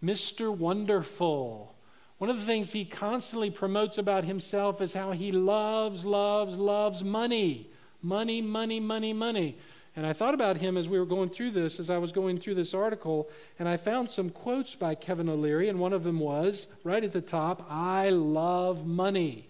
Mr. 0.00 0.56
Wonderful. 0.56 1.74
One 2.18 2.30
of 2.30 2.38
the 2.38 2.46
things 2.46 2.70
he 2.70 2.84
constantly 2.84 3.50
promotes 3.50 3.98
about 3.98 4.22
himself 4.22 4.80
is 4.80 4.94
how 4.94 5.10
he 5.10 5.32
loves, 5.32 6.04
loves, 6.04 6.56
loves 6.56 7.02
money. 7.02 7.70
Money, 8.00 8.40
money, 8.40 8.78
money, 8.78 9.12
money. 9.12 9.58
And 9.98 10.06
I 10.06 10.12
thought 10.12 10.32
about 10.32 10.58
him 10.58 10.76
as 10.76 10.88
we 10.88 10.96
were 10.96 11.04
going 11.04 11.28
through 11.28 11.50
this, 11.50 11.80
as 11.80 11.90
I 11.90 11.98
was 11.98 12.12
going 12.12 12.38
through 12.38 12.54
this 12.54 12.72
article, 12.72 13.28
and 13.58 13.68
I 13.68 13.76
found 13.76 14.08
some 14.08 14.30
quotes 14.30 14.76
by 14.76 14.94
Kevin 14.94 15.28
O'Leary, 15.28 15.68
and 15.68 15.80
one 15.80 15.92
of 15.92 16.04
them 16.04 16.20
was 16.20 16.68
right 16.84 17.02
at 17.02 17.10
the 17.10 17.20
top 17.20 17.66
I 17.68 18.10
love 18.10 18.86
money. 18.86 19.48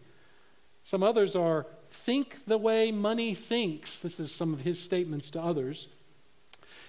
Some 0.85 1.03
others 1.03 1.37
are 1.37 1.67
think 1.91 2.47
the 2.47 2.57
way 2.57 2.91
money 2.91 3.35
thinks. 3.35 4.01
This 4.01 4.19
is 4.19 4.35
some 4.35 4.55
of 4.55 4.63
his 4.63 4.81
statements 4.81 5.31
to 5.33 5.43
others. 5.43 5.89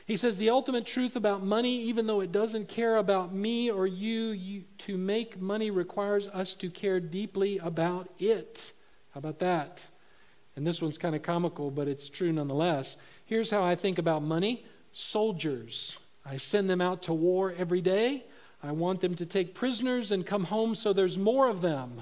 He 0.06 0.16
says, 0.16 0.38
The 0.38 0.52
ultimate 0.52 0.86
truth 0.86 1.18
about 1.18 1.44
money, 1.44 1.82
even 1.82 2.08
though 2.08 2.22
it 2.22 2.32
doesn't 2.32 2.70
care 2.70 2.96
about 2.96 3.34
me 3.34 3.70
or 3.70 3.86
you, 3.86 4.28
you, 4.28 4.64
to 4.78 4.98
make 4.98 5.42
money 5.42 5.70
requires 5.70 6.30
us 6.30 6.54
to 6.54 6.70
care 6.70 7.02
deeply 7.02 7.58
about 7.58 8.08
it. 8.20 8.72
How 9.14 9.18
about 9.18 9.40
that? 9.40 9.86
And 10.56 10.66
this 10.66 10.82
one's 10.82 10.98
kind 10.98 11.16
of 11.16 11.24
comical, 11.24 11.72
but 11.72 11.90
it's 11.90 12.10
true 12.10 12.32
nonetheless. 12.32 12.96
Here's 13.30 13.52
how 13.52 13.64
I 13.64 13.76
think 13.76 14.00
about 14.00 14.24
money 14.24 14.66
soldiers. 14.92 15.96
I 16.26 16.38
send 16.38 16.68
them 16.68 16.82
out 16.82 17.04
to 17.04 17.14
war 17.14 17.54
every 17.56 17.80
day. 17.80 18.26
I 18.64 18.72
want 18.72 19.02
them 19.02 19.14
to 19.14 19.26
take 19.28 19.54
prisoners 19.54 20.12
and 20.12 20.26
come 20.26 20.46
home 20.46 20.74
so 20.74 20.94
there's 20.94 21.20
more 21.20 21.48
of 21.48 21.62
them. 21.62 22.02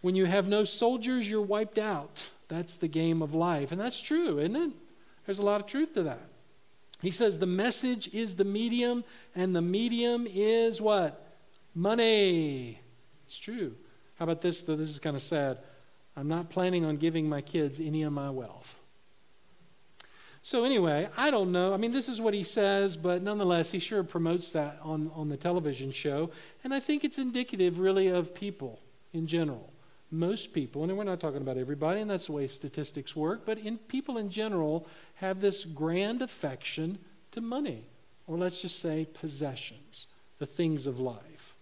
When 0.00 0.16
you 0.16 0.24
have 0.24 0.48
no 0.48 0.64
soldiers, 0.64 1.30
you're 1.30 1.40
wiped 1.40 1.78
out. 1.78 2.26
That's 2.48 2.78
the 2.78 2.88
game 2.88 3.22
of 3.22 3.32
life. 3.32 3.70
And 3.70 3.80
that's 3.80 4.00
true, 4.00 4.40
isn't 4.40 4.56
it? 4.56 4.72
There's 5.24 5.38
a 5.38 5.44
lot 5.44 5.60
of 5.60 5.68
truth 5.68 5.94
to 5.94 6.02
that. 6.02 6.26
He 7.00 7.12
says 7.12 7.38
the 7.38 7.46
message 7.46 8.12
is 8.12 8.34
the 8.34 8.44
medium, 8.44 9.04
and 9.36 9.54
the 9.54 9.62
medium 9.62 10.26
is 10.28 10.80
what? 10.80 11.38
Money. 11.76 12.80
It's 13.28 13.38
true. 13.38 13.76
How 14.18 14.24
about 14.24 14.40
this, 14.40 14.62
though? 14.62 14.74
This 14.74 14.90
is 14.90 14.98
kind 14.98 15.14
of 15.14 15.22
sad. 15.22 15.58
I'm 16.16 16.26
not 16.26 16.50
planning 16.50 16.84
on 16.84 16.96
giving 16.96 17.28
my 17.28 17.40
kids 17.40 17.78
any 17.78 18.02
of 18.02 18.12
my 18.12 18.30
wealth. 18.30 18.75
So, 20.46 20.62
anyway, 20.62 21.08
I 21.16 21.32
don't 21.32 21.50
know. 21.50 21.74
I 21.74 21.76
mean, 21.76 21.90
this 21.90 22.08
is 22.08 22.20
what 22.20 22.32
he 22.32 22.44
says, 22.44 22.96
but 22.96 23.20
nonetheless, 23.20 23.72
he 23.72 23.80
sure 23.80 24.04
promotes 24.04 24.52
that 24.52 24.78
on, 24.80 25.10
on 25.12 25.28
the 25.28 25.36
television 25.36 25.90
show. 25.90 26.30
And 26.62 26.72
I 26.72 26.78
think 26.78 27.02
it's 27.02 27.18
indicative, 27.18 27.80
really, 27.80 28.06
of 28.06 28.32
people 28.32 28.78
in 29.12 29.26
general 29.26 29.72
most 30.12 30.52
people, 30.52 30.84
and 30.84 30.96
we're 30.96 31.02
not 31.02 31.18
talking 31.18 31.42
about 31.42 31.56
everybody, 31.56 32.00
and 32.00 32.08
that's 32.08 32.26
the 32.26 32.32
way 32.32 32.46
statistics 32.46 33.16
work, 33.16 33.44
but 33.44 33.58
in 33.58 33.76
people 33.76 34.18
in 34.18 34.30
general 34.30 34.86
have 35.16 35.40
this 35.40 35.64
grand 35.64 36.22
affection 36.22 36.96
to 37.32 37.40
money, 37.40 37.82
or 38.28 38.38
let's 38.38 38.62
just 38.62 38.78
say 38.78 39.04
possessions, 39.14 40.06
the 40.38 40.46
things 40.46 40.86
of 40.86 41.00
life. 41.00 41.56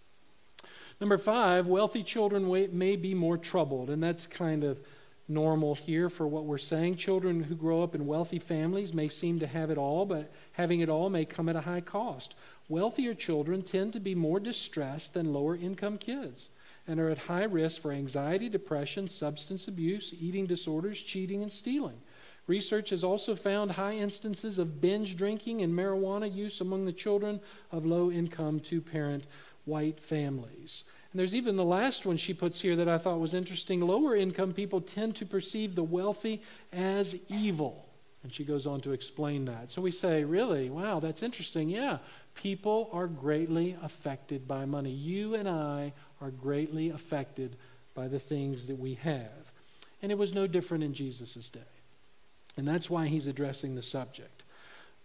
Number 1.01 1.17
five, 1.17 1.67
wealthy 1.67 2.03
children 2.03 2.47
may 2.77 2.97
be 2.97 3.15
more 3.15 3.39
troubled, 3.39 3.89
and 3.89 4.03
that's 4.03 4.27
kind 4.27 4.63
of 4.63 4.79
normal 5.27 5.75
here 5.75 6.09
for 6.11 6.27
what 6.27 6.45
we're 6.45 6.59
saying. 6.59 6.97
Children 6.97 7.45
who 7.45 7.55
grow 7.55 7.83
up 7.83 7.95
in 7.95 8.07
wealthy 8.07 8.39
families 8.39 8.93
may 8.93 9.09
seem 9.09 9.39
to 9.41 9.47
have 9.47 9.71
it 9.71 9.79
all, 9.79 10.05
but 10.05 10.33
having 10.53 10.81
it 10.81 10.89
all 10.89 11.11
may 11.11 11.25
come 11.25 11.49
at 11.49 11.57
a 11.57 11.63
high 11.63 11.81
cost. 11.81 12.35
Wealthier 12.69 13.15
children 13.15 13.63
tend 13.63 13.93
to 13.93 14.01
be 14.01 14.15
more 14.15 14.41
distressed 14.41 15.15
than 15.15 15.33
lower 15.33 15.57
income 15.57 15.99
kids 15.99 16.49
and 16.87 17.01
are 17.01 17.11
at 17.11 17.19
high 17.19 17.45
risk 17.45 17.81
for 17.81 17.93
anxiety, 17.93 18.49
depression, 18.49 19.09
substance 19.09 19.69
abuse, 19.69 20.15
eating 20.19 20.47
disorders, 20.47 21.03
cheating, 21.03 21.43
and 21.43 21.53
stealing. 21.53 22.01
Research 22.47 22.91
has 22.91 23.03
also 23.03 23.35
found 23.35 23.73
high 23.73 23.95
instances 23.95 24.59
of 24.59 24.81
binge 24.81 25.17
drinking 25.17 25.63
and 25.63 25.73
marijuana 25.73 26.33
use 26.33 26.61
among 26.61 26.85
the 26.85 26.93
children 26.93 27.41
of 27.73 27.87
low 27.87 28.11
income, 28.11 28.61
two 28.61 28.83
parent 28.83 29.25
white 29.65 29.99
families. 29.99 30.85
And 31.15 31.21
there's 31.21 31.37
even 31.37 31.55
the 31.55 31.65
last 31.65 32.05
one 32.05 32.17
she 32.17 32.35
puts 32.35 32.61
here 32.61 32.75
that 32.75 32.89
I 32.89 32.99
thought 32.99 33.21
was 33.21 33.35
interesting. 33.35 33.81
Lower 33.81 34.17
income 34.17 34.53
people 34.53 34.81
tend 34.81 35.15
to 35.15 35.25
perceive 35.25 35.77
the 35.77 35.85
wealthy 35.85 36.43
as 36.73 37.15
evil. 37.29 37.87
And 38.25 38.35
she 38.35 38.43
goes 38.43 38.67
on 38.67 38.81
to 38.81 38.91
explain 38.91 39.45
that. 39.45 39.71
So 39.71 39.81
we 39.81 39.93
say, 39.93 40.25
really? 40.25 40.71
Wow, 40.71 40.99
that's 40.99 41.23
interesting. 41.23 41.69
Yeah, 41.69 41.99
people 42.35 42.91
are 42.93 43.07
greatly 43.07 43.77
affected 43.81 44.49
by 44.49 44.65
money. 44.65 44.91
You 44.91 45.37
and 45.37 45.49
I 45.49 45.93
are 46.21 46.33
greatly 46.33 46.91
affected 46.91 47.55
by 47.95 48.09
the 48.09 48.19
things 48.19 48.67
that 48.67 48.81
we 48.81 48.95
have. 48.95 49.53
And 50.03 50.11
it 50.11 50.19
was 50.19 50.35
no 50.35 50.49
different 50.49 50.83
in 50.83 50.95
Jesus' 50.95 51.49
day. 51.49 51.61
And 52.57 52.67
that's 52.67 52.91
why 52.91 53.07
he's 53.07 53.29
addressing 53.29 53.77
the 53.77 53.83
subject. 53.85 54.43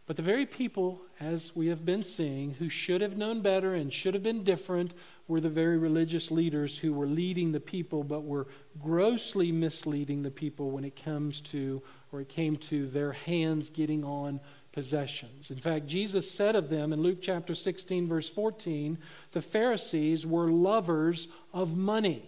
But 0.07 0.15
the 0.15 0.23
very 0.23 0.47
people, 0.47 1.01
as 1.19 1.55
we 1.55 1.67
have 1.67 1.85
been 1.85 2.01
seeing, 2.01 2.55
who 2.55 2.67
should 2.67 3.01
have 3.01 3.15
known 3.15 3.41
better 3.41 3.75
and 3.75 3.93
should 3.93 4.15
have 4.15 4.23
been 4.23 4.43
different 4.43 4.91
were 5.29 5.39
the 5.39 5.47
very 5.47 5.77
religious 5.77 6.31
leaders 6.31 6.77
who 6.77 6.91
were 6.91 7.07
leading 7.07 7.51
the 7.51 7.59
people, 7.59 8.03
but 8.03 8.23
were 8.23 8.47
grossly 8.81 9.51
misleading 9.51 10.23
the 10.23 10.31
people 10.31 10.71
when 10.71 10.83
it 10.83 11.01
comes 11.01 11.39
to, 11.39 11.81
or 12.11 12.19
it 12.19 12.27
came 12.27 12.57
to 12.57 12.87
their 12.87 13.13
hands 13.13 13.69
getting 13.69 14.03
on 14.03 14.39
possessions. 14.71 15.51
In 15.51 15.59
fact, 15.59 15.85
Jesus 15.85 16.29
said 16.29 16.55
of 16.55 16.69
them 16.69 16.91
in 16.91 17.01
Luke 17.01 17.19
chapter 17.21 17.53
16, 17.53 18.07
verse 18.07 18.27
14, 18.27 18.97
the 19.31 19.41
Pharisees 19.41 20.25
were 20.25 20.49
lovers 20.49 21.27
of 21.53 21.77
money. 21.77 22.23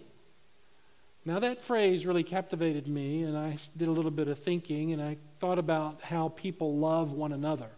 Now, 1.24 1.40
that 1.40 1.60
phrase 1.60 2.06
really 2.06 2.24
captivated 2.24 2.86
me, 2.86 3.24
and 3.24 3.36
I 3.36 3.58
did 3.76 3.88
a 3.88 3.92
little 3.92 4.10
bit 4.12 4.28
of 4.28 4.38
thinking, 4.38 4.92
and 4.92 5.02
I 5.02 5.16
thought 5.40 5.58
about 5.58 6.02
how 6.02 6.28
people 6.28 6.78
love 6.78 7.12
one 7.12 7.32
another. 7.32 7.70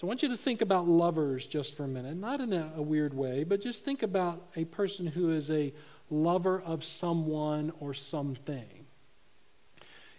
So, 0.00 0.06
I 0.06 0.08
want 0.08 0.22
you 0.22 0.30
to 0.30 0.36
think 0.38 0.62
about 0.62 0.88
lovers 0.88 1.46
just 1.46 1.76
for 1.76 1.84
a 1.84 1.86
minute, 1.86 2.16
not 2.16 2.40
in 2.40 2.54
a, 2.54 2.72
a 2.74 2.80
weird 2.80 3.12
way, 3.12 3.44
but 3.44 3.60
just 3.60 3.84
think 3.84 4.02
about 4.02 4.48
a 4.56 4.64
person 4.64 5.06
who 5.06 5.30
is 5.30 5.50
a 5.50 5.74
lover 6.08 6.62
of 6.64 6.82
someone 6.82 7.70
or 7.80 7.92
something. 7.92 8.86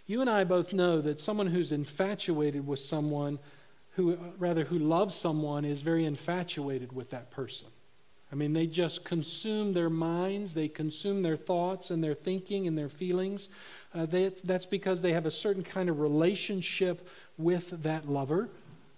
You 0.06 0.20
and 0.20 0.30
I 0.30 0.44
both 0.44 0.72
know 0.72 1.00
that 1.00 1.20
someone 1.20 1.48
who's 1.48 1.72
infatuated 1.72 2.64
with 2.64 2.78
someone 2.78 3.40
who 3.94 4.16
rather 4.38 4.62
who 4.62 4.78
loves 4.78 5.16
someone 5.16 5.64
is 5.64 5.80
very 5.80 6.04
infatuated 6.04 6.92
with 6.92 7.10
that 7.10 7.32
person. 7.32 7.66
I 8.30 8.36
mean, 8.36 8.52
they 8.52 8.68
just 8.68 9.04
consume 9.04 9.72
their 9.72 9.90
minds, 9.90 10.54
they 10.54 10.68
consume 10.68 11.22
their 11.22 11.36
thoughts 11.36 11.90
and 11.90 12.04
their 12.04 12.14
thinking 12.14 12.68
and 12.68 12.78
their 12.78 12.88
feelings. 12.88 13.48
Uh, 13.92 14.06
they, 14.06 14.28
that's 14.44 14.64
because 14.64 15.02
they 15.02 15.12
have 15.12 15.26
a 15.26 15.30
certain 15.32 15.64
kind 15.64 15.88
of 15.88 15.98
relationship 15.98 17.08
with 17.36 17.82
that 17.82 18.08
lover 18.08 18.48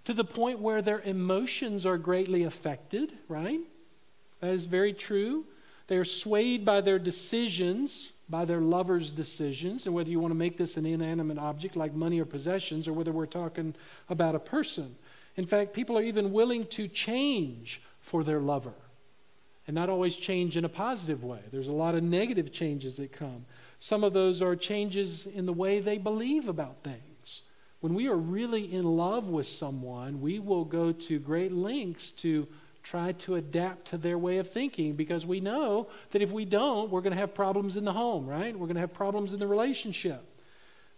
to 0.05 0.15
the 0.15 0.25
point 0.25 0.59
where 0.59 0.83
their 0.83 1.01
emotions 1.01 1.87
are 1.87 1.99
greatly 1.99 2.43
affected, 2.43 3.13
right? 3.29 3.61
That 4.41 4.51
is 4.51 4.67
very 4.67 4.93
true. 4.93 5.45
They 5.87 5.97
are 5.97 6.05
swayed 6.05 6.65
by 6.65 6.81
their 6.81 6.99
decisions 6.99 8.13
by 8.29 8.45
their 8.45 8.61
lover's 8.61 9.13
decisions, 9.13 9.87
and 9.87 9.95
whether 9.95 10.11
you 10.11 10.19
want 10.19 10.31
to 10.31 10.37
make 10.37 10.57
this 10.57 10.77
an 10.77 10.87
inanimate 10.87 11.39
object 11.39 11.77
like 11.77 11.95
money 11.95 12.21
or 12.21 12.25
possessions, 12.25 12.89
or 12.89 12.93
whether 12.93 13.13
we're 13.13 13.27
talking 13.27 13.75
about 14.09 14.35
a 14.35 14.39
person. 14.39 14.95
In 15.37 15.47
fact, 15.47 15.75
people 15.75 15.99
are 15.99 16.03
even 16.03 16.33
willing 16.33 16.67
to 16.69 16.89
change 16.89 17.83
for 18.01 18.25
their 18.25 18.41
lover, 18.41 18.75
and 19.67 19.75
not 19.75 19.91
always 19.91 20.17
change 20.17 20.57
in 20.57 20.65
a 20.65 20.71
positive 20.71 21.23
way. 21.23 21.41
There's 21.51 21.69
a 21.69 21.73
lot 21.73 21.95
of 21.95 22.03
negative 22.03 22.51
changes 22.51 22.97
that 22.97 23.13
come. 23.13 23.45
Some 23.79 24.05
of 24.05 24.15
those 24.15 24.41
are 24.41 24.57
changes 24.57 25.27
in 25.27 25.45
the 25.45 25.53
way 25.53 25.81
they 25.81 25.99
believe 25.99 26.49
about 26.49 26.83
things. 26.83 27.03
When 27.85 27.93
we 27.93 28.09
are 28.09 28.17
really 28.17 28.73
in 28.73 28.85
love 28.85 29.29
with 29.29 29.47
someone, 29.47 30.23
we 30.23 30.39
will 30.39 30.65
go 30.65 30.91
to 30.91 31.19
great 31.19 31.53
lengths 31.53 32.13
to 32.13 32.49
try 32.83 33.13
to 33.13 33.35
adapt 33.35 33.89
to 33.89 33.99
their 33.99 34.17
way 34.17 34.39
of 34.39 34.49
thinking 34.49 34.95
because 34.95 35.27
we 35.27 35.39
know 35.39 35.89
that 36.13 36.23
if 36.23 36.31
we 36.31 36.47
don't, 36.47 36.91
we're 36.91 37.03
going 37.03 37.13
to 37.13 37.19
have 37.19 37.35
problems 37.35 37.77
in 37.77 37.85
the 37.85 37.93
home, 37.93 38.25
right? 38.25 38.59
We're 38.59 38.69
going 38.69 38.77
to 38.77 38.81
have 38.81 38.95
problems 38.95 39.35
in 39.35 39.39
the 39.39 39.47
relationship. 39.47 40.25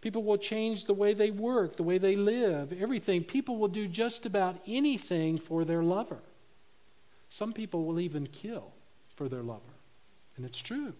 People 0.00 0.22
will 0.22 0.38
change 0.38 0.84
the 0.84 0.94
way 0.94 1.12
they 1.12 1.32
work, 1.32 1.76
the 1.76 1.82
way 1.82 1.98
they 1.98 2.14
live, 2.14 2.72
everything. 2.72 3.24
People 3.24 3.56
will 3.56 3.66
do 3.66 3.88
just 3.88 4.24
about 4.24 4.54
anything 4.64 5.38
for 5.38 5.64
their 5.64 5.82
lover. 5.82 6.20
Some 7.30 7.52
people 7.52 7.84
will 7.84 7.98
even 7.98 8.28
kill 8.28 8.72
for 9.16 9.28
their 9.28 9.42
lover. 9.42 9.74
And 10.36 10.46
it's 10.46 10.62
true. 10.62 10.94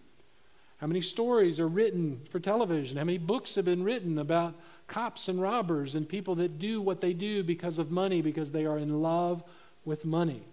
How 0.77 0.87
many 0.87 1.01
stories 1.01 1.59
are 1.59 1.67
written 1.67 2.21
for 2.29 2.39
television? 2.39 2.97
How 2.97 3.03
many 3.03 3.17
books 3.17 3.55
have 3.55 3.65
been 3.65 3.83
written 3.83 4.19
about 4.19 4.53
cops 4.85 5.27
and 5.27 5.41
robbers 5.41 5.95
and 5.95 6.07
people 6.07 6.35
that 6.35 6.59
do 6.59 6.81
what 6.81 7.01
they 7.01 7.13
do 7.13 7.43
because 7.43 7.79
of 7.79 7.89
money, 7.89 8.21
because 8.21 8.51
they 8.51 8.65
are 8.65 8.77
in 8.77 9.01
love 9.01 9.43
with 9.85 10.05
money? 10.05 10.43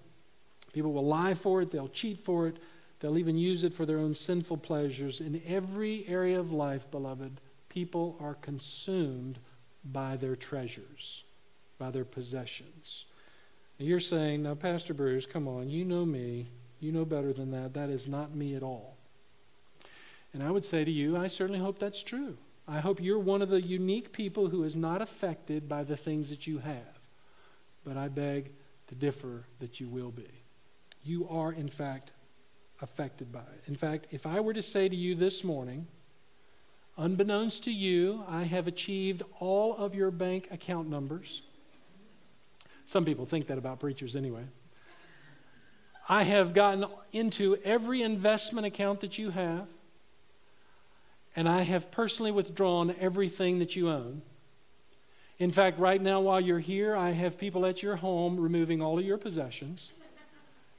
People 0.73 0.93
will 0.93 1.07
lie 1.07 1.35
for 1.35 1.61
it, 1.61 1.71
they'll 1.71 1.89
cheat 1.89 2.19
for 2.19 2.49
it, 2.49 2.57
they'll 3.01 3.19
even 3.19 3.37
use 3.37 3.65
it 3.65 3.75
for 3.75 3.85
their 3.85 3.99
own 3.99 4.15
sinful 4.15 4.57
pleasures. 4.57 5.21
In 5.21 5.43
every 5.47 6.07
area 6.09 6.41
of 6.41 6.53
life, 6.53 6.91
beloved, 6.91 7.41
people 7.69 8.17
are 8.19 8.35
consumed 8.35 9.39
by 9.85 10.17
their 10.17 10.37
treasures, 10.37 11.23
by 11.79 11.91
their 11.91 12.05
possessions. 12.05 13.05
Now 13.79 13.87
you're 13.87 14.01
saying, 14.01 14.43
now, 14.43 14.55
Pastor 14.55 14.95
Bruce, 14.95 15.27
come 15.27 15.47
on, 15.47 15.69
you 15.69 15.85
know 15.85 16.07
me. 16.07 16.49
You 16.81 16.93
know 16.93 17.05
better 17.05 17.33
than 17.33 17.51
that. 17.51 17.75
That 17.75 17.91
is 17.91 18.09
not 18.09 18.35
me 18.35 18.55
at 18.55 18.63
all. 18.63 18.94
And 20.35 20.43
I 20.43 20.51
would 20.51 20.65
say 20.65 20.85
to 20.85 20.91
you, 20.91 21.17
I 21.17 21.29
certainly 21.29 21.61
hope 21.61 21.79
that's 21.79 22.03
true. 22.03 22.37
I 22.69 22.81
hope 22.81 23.01
you're 23.01 23.19
one 23.19 23.41
of 23.41 23.49
the 23.49 23.63
unique 23.63 24.13
people 24.13 24.49
who 24.49 24.65
is 24.65 24.77
not 24.77 25.01
affected 25.01 25.69
by 25.69 25.85
the 25.85 25.97
things 25.97 26.29
that 26.29 26.47
you 26.47 26.59
have. 26.59 26.99
But 27.85 27.97
I 27.97 28.09
beg 28.09 28.51
to 28.89 28.95
differ 28.95 29.45
that 29.61 29.81
you 29.81 29.89
will 29.89 30.11
be 30.11 30.29
you 31.05 31.29
are, 31.29 31.53
in 31.53 31.69
fact, 31.69 32.11
affected 32.81 33.31
by 33.31 33.41
it. 33.41 33.63
In 33.67 33.77
fact, 33.77 34.07
if 34.11 34.27
I 34.27 34.41
were 34.41 34.55
to 34.55 34.63
say 34.63 34.89
to 34.89 34.97
you 34.97 35.15
this 35.15 35.45
morning, 35.45 35.87
unbeknownst 36.97 37.65
to 37.65 37.73
you, 37.73 38.25
I 38.27 38.45
have 38.45 38.67
achieved 38.67 39.23
all 39.39 39.77
of 39.77 39.95
your 39.95 40.11
bank 40.11 40.49
account 40.51 40.89
numbers. 40.89 41.43
Some 42.87 43.05
people 43.05 43.27
think 43.27 43.47
that 43.49 43.59
about 43.59 43.81
preachers 43.81 44.17
anyway. 44.17 44.45
I 46.09 46.23
have 46.25 46.53
gotten 46.53 46.87
into 47.13 47.57
every 47.65 48.03
investment 48.03 48.67
account 48.67 49.01
that 49.01 49.19
you 49.19 49.31
have, 49.31 49.69
and 51.37 51.49
I 51.49 51.63
have 51.63 51.91
personally 51.91 52.31
withdrawn 52.31 52.95
everything 53.01 53.59
that 53.59 53.75
you 53.75 53.91
own. 53.91 54.23
In 55.39 55.51
fact, 55.51 55.79
right 55.79 56.01
now, 56.01 56.21
while 56.21 56.41
you're 56.41 56.61
here, 56.61 56.95
I 56.95 57.11
have 57.11 57.39
people 57.39 57.67
at 57.67 57.83
your 57.83 57.97
home 57.97 58.39
removing 58.39 58.81
all 58.81 58.99
of 58.99 59.05
your 59.05 59.19
possessions. 59.19 59.91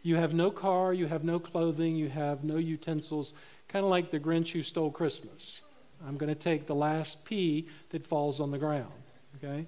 You 0.02 0.16
have 0.16 0.34
no 0.34 0.52
car, 0.52 0.94
you 0.94 1.08
have 1.08 1.24
no 1.24 1.40
clothing, 1.40 1.96
you 1.96 2.10
have 2.10 2.44
no 2.44 2.58
utensils, 2.58 3.34
kind 3.68 3.84
of 3.84 3.90
like 3.90 4.12
the 4.12 4.20
Grinch 4.20 4.52
who 4.52 4.64
stole 4.64 4.92
Christmas. 4.92 5.60
I'm 6.08 6.18
going 6.18 6.34
to 6.34 6.40
take 6.40 6.68
the 6.68 6.76
last 6.76 7.26
pea 7.26 7.68
that 7.90 8.08
falls 8.08 8.40
on 8.40 8.52
the 8.52 8.58
ground. 8.58 8.94
Okay? 9.38 9.66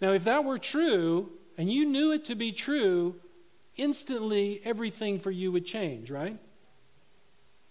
Now, 0.00 0.12
if 0.12 0.24
that 0.24 0.44
were 0.44 0.58
true, 0.58 1.30
and 1.56 1.72
you 1.72 1.84
knew 1.84 2.12
it 2.12 2.24
to 2.26 2.34
be 2.34 2.50
true, 2.50 3.14
instantly 3.76 4.60
everything 4.64 5.20
for 5.20 5.30
you 5.30 5.52
would 5.52 5.66
change, 5.66 6.10
right? 6.10 6.38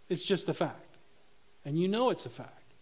It's 0.07 0.25
just 0.25 0.47
a 0.49 0.53
fact. 0.53 0.92
And 1.65 1.77
you 1.79 1.87
know 1.87 2.09
it's 2.09 2.25
a 2.25 2.29
fact. 2.29 2.73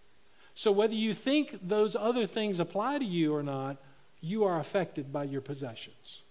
So 0.56 0.72
whether 0.72 0.94
you 0.94 1.14
think 1.14 1.60
those 1.62 1.96
other 1.96 2.28
things 2.28 2.60
apply 2.60 3.00
to 3.00 3.06
you 3.06 3.34
or 3.34 3.44
not, 3.44 3.78
you 4.20 4.44
are 4.44 4.60
affected 4.60 5.12
by 5.12 5.24
your 5.24 5.42
possessions. 5.42 6.22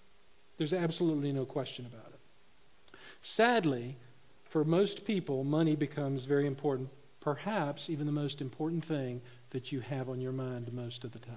There's 0.57 0.73
absolutely 0.73 1.33
no 1.33 1.45
question 1.45 1.87
about 1.87 2.13
it. 2.13 2.99
Sadly, 3.23 3.97
for 4.45 4.65
most 4.65 5.05
people, 5.05 5.45
money 5.45 5.75
becomes 5.77 6.25
very 6.25 6.47
important, 6.47 6.91
perhaps 7.21 7.89
even 7.89 8.07
the 8.07 8.13
most 8.13 8.41
important 8.41 8.85
thing 8.85 9.21
that 9.51 9.73
you 9.73 9.81
have 9.81 10.09
on 10.09 10.21
your 10.21 10.33
mind 10.33 10.73
most 10.73 11.05
of 11.05 11.13
the 11.13 11.19
time. 11.19 11.37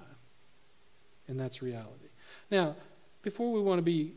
And 1.26 1.38
that's 1.38 1.62
reality. 1.62 2.08
Now, 2.50 2.76
before 3.22 3.52
we 3.52 3.60
want 3.60 3.78
to 3.78 3.82
be 3.82 4.12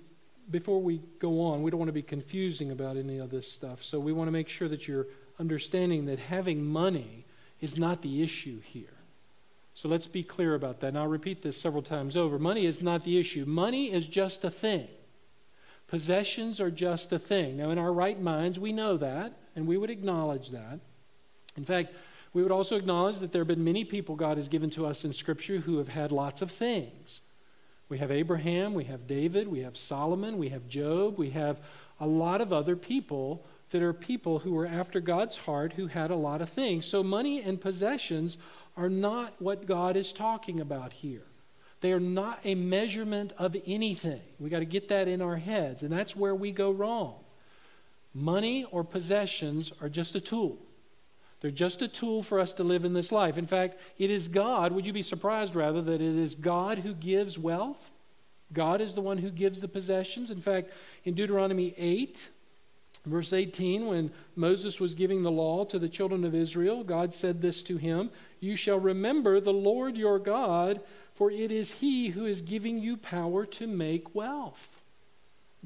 before 0.50 0.82
we 0.82 1.02
go 1.20 1.42
on, 1.42 1.62
we 1.62 1.72
don't 1.72 1.80
want 1.80 1.90
to 1.90 1.94
be 1.94 2.02
confusing 2.02 2.72
about 2.72 2.96
any 2.96 3.18
of 3.18 3.30
this 3.30 3.52
stuff. 3.52 3.84
So 3.84 4.00
we 4.00 4.14
want 4.14 4.28
to 4.30 4.32
make 4.32 4.48
sure 4.48 4.70
that 4.70 4.88
you're 4.88 5.08
understanding 5.40 6.06
that 6.06 6.20
having 6.20 6.66
money 6.66 7.26
is 7.62 7.78
not 7.78 8.02
the 8.02 8.22
issue 8.22 8.60
here. 8.60 8.86
So 9.74 9.88
let's 9.88 10.08
be 10.08 10.24
clear 10.24 10.56
about 10.56 10.80
that. 10.80 10.88
And 10.88 10.98
I'll 10.98 11.08
repeat 11.08 11.44
this 11.44 11.60
several 11.60 11.84
times 11.84 12.18
over. 12.18 12.40
Money 12.40 12.66
is 12.66 12.82
not 12.82 13.04
the 13.04 13.20
issue, 13.20 13.46
money 13.46 13.92
is 13.92 14.08
just 14.08 14.44
a 14.44 14.50
thing. 14.50 14.88
Possessions 15.88 16.60
are 16.60 16.72
just 16.72 17.14
a 17.14 17.20
thing. 17.20 17.58
Now, 17.58 17.70
in 17.70 17.78
our 17.78 17.94
right 17.94 18.20
minds, 18.20 18.60
we 18.60 18.74
know 18.74 18.98
that, 18.98 19.34
and 19.56 19.66
we 19.66 19.78
would 19.78 19.90
acknowledge 19.90 20.50
that. 20.50 20.80
In 21.56 21.64
fact, 21.64 21.94
we 22.34 22.44
would 22.44 22.52
also 22.52 22.76
acknowledge 22.76 23.20
that 23.20 23.32
there 23.32 23.42
have 23.42 23.48
been 23.48 23.64
many 23.64 23.86
people 23.86 24.16
God 24.16 24.38
has 24.38 24.50
given 24.50 24.70
to 24.72 24.86
us 24.86 25.06
in 25.06 25.14
Scripture 25.14 25.60
who 25.60 25.78
have 25.78 25.88
had 25.88 26.12
lots 26.12 26.42
of 26.42 26.52
things. 26.52 27.22
We 27.90 28.00
have 28.00 28.12
Abraham, 28.12 28.74
we 28.74 28.84
have 28.84 29.08
David, 29.08 29.48
we 29.48 29.62
have 29.62 29.78
Solomon, 29.78 30.38
we 30.38 30.50
have 30.50 30.68
Job, 30.68 31.18
we 31.18 31.30
have 31.30 31.60
a 32.02 32.08
lot 32.08 32.42
of 32.42 32.52
other 32.52 32.76
people 32.76 33.46
that 33.72 33.82
are 33.82 33.94
people 33.94 34.40
who 34.40 34.54
were 34.54 34.66
after 34.66 35.00
God's 35.00 35.38
heart 35.38 35.74
who 35.74 35.88
had 35.88 36.12
a 36.12 36.16
lot 36.16 36.42
of 36.42 36.50
things. 36.50 36.86
So 36.86 37.04
money 37.04 37.42
and 37.42 37.60
possessions 37.60 38.38
are 38.76 38.90
not 38.90 39.34
what 39.40 39.66
God 39.66 39.98
is 39.98 40.14
talking 40.14 40.60
about 40.60 40.94
here. 40.94 41.24
They 41.82 41.92
are 41.92 42.00
not 42.00 42.40
a 42.44 42.56
measurement 42.56 43.34
of 43.38 43.56
anything. 43.66 44.22
We 44.40 44.50
got 44.50 44.60
to 44.60 44.66
get 44.66 44.90
that 44.90 45.08
in 45.08 45.22
our 45.22 45.38
heads, 45.38 45.84
and 45.84 45.92
that's 45.92 46.16
where 46.16 46.34
we 46.34 46.52
go 46.52 46.72
wrong. 46.72 47.16
Money 48.14 48.66
or 48.72 48.84
possessions 48.84 49.72
are 49.82 49.90
just 49.90 50.16
a 50.16 50.22
tool. 50.22 50.58
They're 51.40 51.52
just 51.52 51.84
a 51.84 51.88
tool 51.88 52.24
for 52.24 52.40
us 52.40 52.54
to 52.54 52.64
live 52.64 52.84
in 52.84 52.94
this 52.94 53.12
life. 53.12 53.38
In 53.38 53.46
fact, 53.46 53.80
it 54.00 54.10
is 54.10 54.28
God, 54.28 54.72
would 54.72 54.88
you 54.88 54.94
be 54.94 55.04
surprised 55.04 55.54
rather, 55.54 55.84
that 55.84 56.02
it 56.02 56.02
is 56.02 56.34
God 56.34 56.80
who 56.80 56.94
gives 56.96 57.38
wealth? 57.38 57.92
God 58.54 58.82
is 58.82 58.96
the 58.96 59.02
one 59.02 59.20
who 59.20 59.30
gives 59.30 59.62
the 59.62 59.68
possessions. 59.68 60.32
In 60.32 60.42
fact, 60.42 60.72
in 61.04 61.14
Deuteronomy 61.14 61.76
8, 61.78 62.28
Verse 63.08 63.32
18, 63.32 63.88
when 63.88 64.12
Moses 64.36 64.80
was 64.80 64.94
giving 64.94 65.24
the 65.24 65.32
law 65.32 65.64
to 65.66 65.80
the 65.80 65.88
children 65.88 66.26
of 66.26 66.36
Israel, 66.36 66.84
God 66.84 67.14
said 67.14 67.42
this 67.42 67.64
to 67.64 67.78
him 67.78 68.10
You 68.40 68.56
shall 68.56 68.80
remember 68.80 69.40
the 69.40 69.54
Lord 69.54 69.96
your 69.96 70.20
God, 70.20 70.82
for 71.16 71.32
it 71.32 71.52
is 71.52 71.74
he 71.74 72.10
who 72.10 72.26
is 72.26 72.42
giving 72.42 72.80
you 72.80 72.98
power 72.98 73.46
to 73.46 73.66
make 73.66 74.14
wealth. 74.14 74.70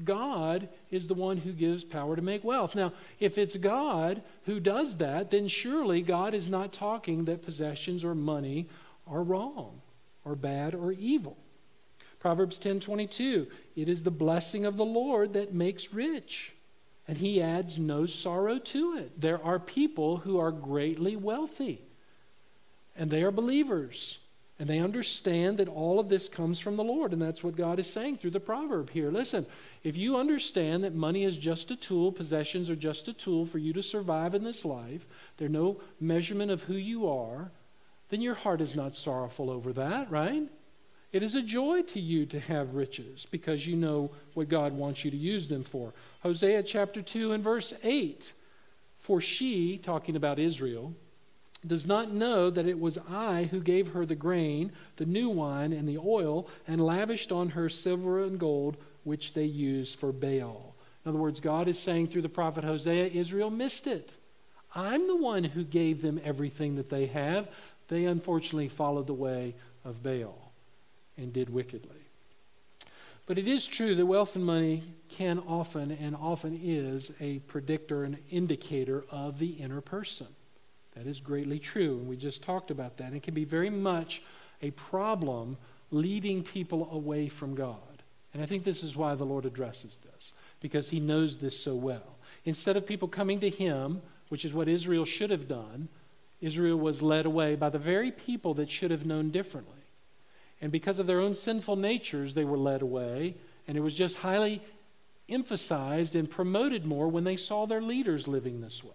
God 0.02 0.68
is 0.90 1.06
the 1.06 1.14
one 1.14 1.38
who 1.38 1.52
gives 1.52 1.84
power 1.84 2.16
to 2.16 2.22
make 2.22 2.44
wealth. 2.44 2.74
Now, 2.74 2.92
if 3.20 3.36
it's 3.36 3.56
God 3.56 4.22
who 4.46 4.58
does 4.58 4.96
that, 4.96 5.30
then 5.30 5.48
surely 5.48 6.00
God 6.00 6.34
is 6.34 6.48
not 6.48 6.72
talking 6.72 7.24
that 7.24 7.44
possessions 7.44 8.04
or 8.04 8.14
money 8.14 8.68
are 9.06 9.22
wrong 9.22 9.82
or 10.24 10.34
bad 10.34 10.74
or 10.74 10.92
evil. 10.92 11.36
Proverbs 12.20 12.58
10:22 12.58 13.48
It 13.74 13.88
is 13.88 14.04
the 14.04 14.10
blessing 14.10 14.64
of 14.64 14.76
the 14.76 14.84
Lord 14.84 15.32
that 15.32 15.52
makes 15.52 15.92
rich 15.92 16.54
and 17.08 17.18
he 17.18 17.42
adds 17.42 17.78
no 17.78 18.06
sorrow 18.06 18.58
to 18.58 18.96
it. 18.96 19.20
There 19.20 19.42
are 19.42 19.58
people 19.58 20.18
who 20.18 20.38
are 20.38 20.52
greatly 20.52 21.16
wealthy, 21.16 21.82
and 22.96 23.10
they 23.10 23.22
are 23.22 23.32
believers. 23.32 24.18
And 24.58 24.70
they 24.70 24.78
understand 24.78 25.58
that 25.58 25.66
all 25.66 25.98
of 25.98 26.08
this 26.08 26.28
comes 26.28 26.60
from 26.60 26.76
the 26.76 26.84
Lord. 26.84 27.12
And 27.12 27.20
that's 27.20 27.42
what 27.42 27.56
God 27.56 27.80
is 27.80 27.90
saying 27.90 28.18
through 28.18 28.30
the 28.30 28.38
proverb 28.38 28.90
here. 28.90 29.10
Listen, 29.10 29.44
if 29.82 29.96
you 29.96 30.16
understand 30.16 30.84
that 30.84 30.94
money 30.94 31.24
is 31.24 31.36
just 31.36 31.72
a 31.72 31.76
tool, 31.76 32.12
possessions 32.12 32.70
are 32.70 32.76
just 32.76 33.08
a 33.08 33.12
tool 33.12 33.44
for 33.44 33.58
you 33.58 33.72
to 33.72 33.82
survive 33.82 34.36
in 34.36 34.44
this 34.44 34.64
life, 34.64 35.04
they're 35.36 35.48
no 35.48 35.80
measurement 35.98 36.52
of 36.52 36.62
who 36.62 36.74
you 36.74 37.08
are, 37.08 37.50
then 38.10 38.20
your 38.20 38.36
heart 38.36 38.60
is 38.60 38.76
not 38.76 38.94
sorrowful 38.94 39.50
over 39.50 39.72
that, 39.72 40.08
right? 40.12 40.48
It 41.12 41.22
is 41.22 41.34
a 41.34 41.42
joy 41.42 41.82
to 41.82 42.00
you 42.00 42.24
to 42.26 42.40
have 42.40 42.74
riches 42.74 43.26
because 43.30 43.66
you 43.66 43.76
know 43.76 44.10
what 44.32 44.48
God 44.48 44.72
wants 44.72 45.04
you 45.04 45.10
to 45.10 45.16
use 45.16 45.46
them 45.46 45.62
for. 45.62 45.92
Hosea 46.22 46.62
chapter 46.62 47.02
2 47.02 47.32
and 47.32 47.44
verse 47.44 47.74
8. 47.84 48.32
For 48.98 49.20
she, 49.20 49.76
talking 49.76 50.16
about 50.16 50.38
Israel, 50.38 50.94
does 51.66 51.86
not 51.86 52.10
know 52.10 52.48
that 52.48 52.66
it 52.66 52.80
was 52.80 52.98
I 53.10 53.44
who 53.50 53.60
gave 53.60 53.88
her 53.88 54.06
the 54.06 54.14
grain, 54.14 54.72
the 54.96 55.04
new 55.04 55.28
wine, 55.28 55.72
and 55.72 55.86
the 55.86 55.98
oil, 55.98 56.48
and 56.66 56.80
lavished 56.80 57.30
on 57.30 57.50
her 57.50 57.68
silver 57.68 58.24
and 58.24 58.38
gold, 58.38 58.78
which 59.04 59.34
they 59.34 59.44
used 59.44 59.96
for 59.96 60.12
Baal. 60.12 60.74
In 61.04 61.10
other 61.10 61.18
words, 61.18 61.40
God 61.40 61.68
is 61.68 61.78
saying 61.78 62.08
through 62.08 62.22
the 62.22 62.28
prophet 62.28 62.64
Hosea, 62.64 63.08
Israel 63.08 63.50
missed 63.50 63.86
it. 63.86 64.12
I'm 64.74 65.06
the 65.08 65.16
one 65.16 65.44
who 65.44 65.64
gave 65.64 66.00
them 66.00 66.20
everything 66.24 66.76
that 66.76 66.88
they 66.88 67.06
have. 67.06 67.48
They 67.88 68.06
unfortunately 68.06 68.68
followed 68.68 69.08
the 69.08 69.12
way 69.12 69.54
of 69.84 70.02
Baal 70.02 70.41
and 71.16 71.32
did 71.32 71.50
wickedly. 71.50 71.96
But 73.26 73.38
it 73.38 73.46
is 73.46 73.66
true 73.66 73.94
that 73.94 74.06
wealth 74.06 74.34
and 74.34 74.44
money 74.44 74.82
can 75.08 75.38
often 75.38 75.92
and 75.92 76.16
often 76.16 76.58
is 76.62 77.12
a 77.20 77.38
predictor, 77.40 78.04
an 78.04 78.18
indicator 78.30 79.04
of 79.10 79.38
the 79.38 79.50
inner 79.50 79.80
person. 79.80 80.26
That 80.94 81.06
is 81.06 81.20
greatly 81.20 81.58
true, 81.58 81.98
and 81.98 82.08
we 82.08 82.16
just 82.16 82.42
talked 82.42 82.70
about 82.70 82.98
that. 82.98 83.14
It 83.14 83.22
can 83.22 83.34
be 83.34 83.44
very 83.44 83.70
much 83.70 84.22
a 84.60 84.72
problem 84.72 85.56
leading 85.90 86.42
people 86.42 86.88
away 86.92 87.28
from 87.28 87.54
God. 87.54 88.02
And 88.34 88.42
I 88.42 88.46
think 88.46 88.64
this 88.64 88.82
is 88.82 88.96
why 88.96 89.14
the 89.14 89.24
Lord 89.24 89.44
addresses 89.44 89.98
this, 89.98 90.32
because 90.60 90.90
He 90.90 91.00
knows 91.00 91.38
this 91.38 91.58
so 91.58 91.74
well. 91.74 92.16
Instead 92.44 92.76
of 92.76 92.86
people 92.86 93.08
coming 93.08 93.40
to 93.40 93.48
Him, 93.48 94.02
which 94.30 94.44
is 94.44 94.54
what 94.54 94.68
Israel 94.68 95.04
should 95.04 95.30
have 95.30 95.48
done, 95.48 95.88
Israel 96.40 96.78
was 96.78 97.02
led 97.02 97.24
away 97.24 97.54
by 97.54 97.68
the 97.68 97.78
very 97.78 98.10
people 98.10 98.54
that 98.54 98.68
should 98.68 98.90
have 98.90 99.06
known 99.06 99.30
differently. 99.30 99.81
And 100.62 100.70
because 100.70 101.00
of 101.00 101.08
their 101.08 101.20
own 101.20 101.34
sinful 101.34 101.76
natures, 101.76 102.34
they 102.34 102.44
were 102.44 102.56
led 102.56 102.80
away. 102.80 103.34
And 103.66 103.76
it 103.76 103.80
was 103.80 103.94
just 103.94 104.18
highly 104.18 104.62
emphasized 105.28 106.14
and 106.14 106.30
promoted 106.30 106.86
more 106.86 107.08
when 107.08 107.24
they 107.24 107.36
saw 107.36 107.66
their 107.66 107.82
leaders 107.82 108.28
living 108.28 108.60
this 108.60 108.82
way. 108.84 108.92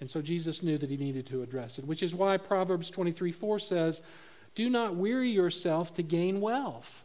And 0.00 0.10
so 0.10 0.22
Jesus 0.22 0.62
knew 0.62 0.78
that 0.78 0.90
he 0.90 0.96
needed 0.96 1.26
to 1.26 1.42
address 1.42 1.78
it, 1.78 1.86
which 1.86 2.02
is 2.02 2.14
why 2.14 2.36
Proverbs 2.38 2.90
23 2.90 3.32
4 3.32 3.58
says, 3.58 4.02
Do 4.54 4.68
not 4.68 4.96
weary 4.96 5.30
yourself 5.30 5.94
to 5.94 6.02
gain 6.02 6.40
wealth. 6.40 7.04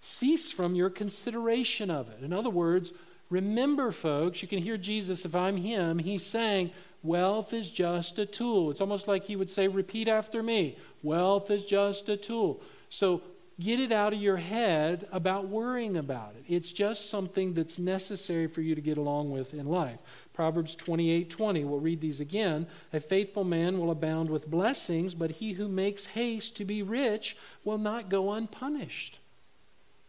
Cease 0.00 0.50
from 0.50 0.74
your 0.74 0.88
consideration 0.88 1.90
of 1.90 2.08
it. 2.08 2.22
In 2.22 2.32
other 2.32 2.48
words, 2.48 2.92
remember, 3.28 3.92
folks, 3.92 4.40
you 4.40 4.48
can 4.48 4.62
hear 4.62 4.78
Jesus, 4.78 5.24
if 5.24 5.34
I'm 5.34 5.58
him, 5.58 5.98
he's 5.98 6.24
saying, 6.24 6.70
Wealth 7.02 7.52
is 7.52 7.70
just 7.70 8.18
a 8.18 8.26
tool. 8.26 8.70
It's 8.70 8.80
almost 8.80 9.08
like 9.08 9.24
he 9.24 9.36
would 9.36 9.50
say, 9.50 9.68
Repeat 9.68 10.08
after 10.08 10.42
me. 10.42 10.78
Wealth 11.02 11.50
is 11.50 11.64
just 11.64 12.08
a 12.08 12.16
tool. 12.16 12.60
So 12.90 13.22
get 13.60 13.78
it 13.78 13.92
out 13.92 14.12
of 14.12 14.20
your 14.20 14.38
head 14.38 15.06
about 15.12 15.48
worrying 15.48 15.96
about 15.96 16.34
it. 16.36 16.44
It's 16.52 16.72
just 16.72 17.08
something 17.08 17.54
that's 17.54 17.78
necessary 17.78 18.46
for 18.46 18.60
you 18.60 18.74
to 18.74 18.80
get 18.80 18.98
along 18.98 19.30
with 19.30 19.54
in 19.54 19.66
life. 19.66 19.98
Proverbs 20.32 20.74
28 20.74 21.30
20, 21.30 21.64
we'll 21.64 21.78
read 21.78 22.00
these 22.00 22.20
again. 22.20 22.66
A 22.92 23.00
faithful 23.00 23.44
man 23.44 23.78
will 23.78 23.90
abound 23.90 24.28
with 24.28 24.50
blessings, 24.50 25.14
but 25.14 25.30
he 25.30 25.52
who 25.52 25.68
makes 25.68 26.06
haste 26.06 26.56
to 26.56 26.64
be 26.64 26.82
rich 26.82 27.36
will 27.64 27.78
not 27.78 28.08
go 28.08 28.32
unpunished. 28.32 29.20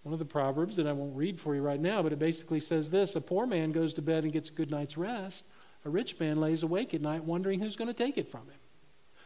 One 0.04 0.14
of 0.14 0.20
the 0.20 0.26
Proverbs 0.26 0.78
that 0.78 0.88
I 0.88 0.94
won't 0.94 1.16
read 1.16 1.40
for 1.40 1.54
you 1.54 1.62
right 1.62 1.80
now, 1.80 2.02
but 2.02 2.14
it 2.14 2.20
basically 2.20 2.60
says 2.60 2.90
this 2.90 3.16
A 3.16 3.22
poor 3.22 3.46
man 3.46 3.72
goes 3.72 3.94
to 3.96 4.02
bed 4.02 4.24
and 4.24 4.34
gets 4.34 4.50
a 4.50 4.54
good 4.54 4.72
night's 4.72 4.98
rest. 4.98 5.46
A 5.86 5.90
rich 5.90 6.20
man 6.20 6.40
lays 6.40 6.64
awake 6.64 6.94
at 6.94 7.02
night 7.02 7.24
wondering 7.24 7.60
who's 7.60 7.76
going 7.76 7.88
to 7.88 7.94
take 7.94 8.18
it 8.18 8.32
from 8.32 8.42
him. 8.42 8.60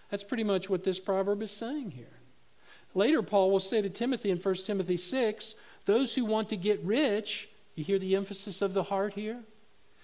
That's 0.09 0.23
pretty 0.23 0.43
much 0.43 0.69
what 0.69 0.83
this 0.83 0.99
proverb 0.99 1.41
is 1.41 1.51
saying 1.51 1.91
here. 1.91 2.14
Later, 2.95 3.21
Paul 3.21 3.51
will 3.51 3.59
say 3.59 3.81
to 3.81 3.89
Timothy 3.89 4.31
in 4.31 4.37
1 4.37 4.55
Timothy 4.55 4.97
6 4.97 5.55
those 5.85 6.15
who 6.15 6.25
want 6.25 6.49
to 6.49 6.57
get 6.57 6.83
rich, 6.83 7.49
you 7.75 7.83
hear 7.83 7.99
the 7.99 8.15
emphasis 8.15 8.61
of 8.61 8.73
the 8.73 8.83
heart 8.83 9.13
here? 9.13 9.41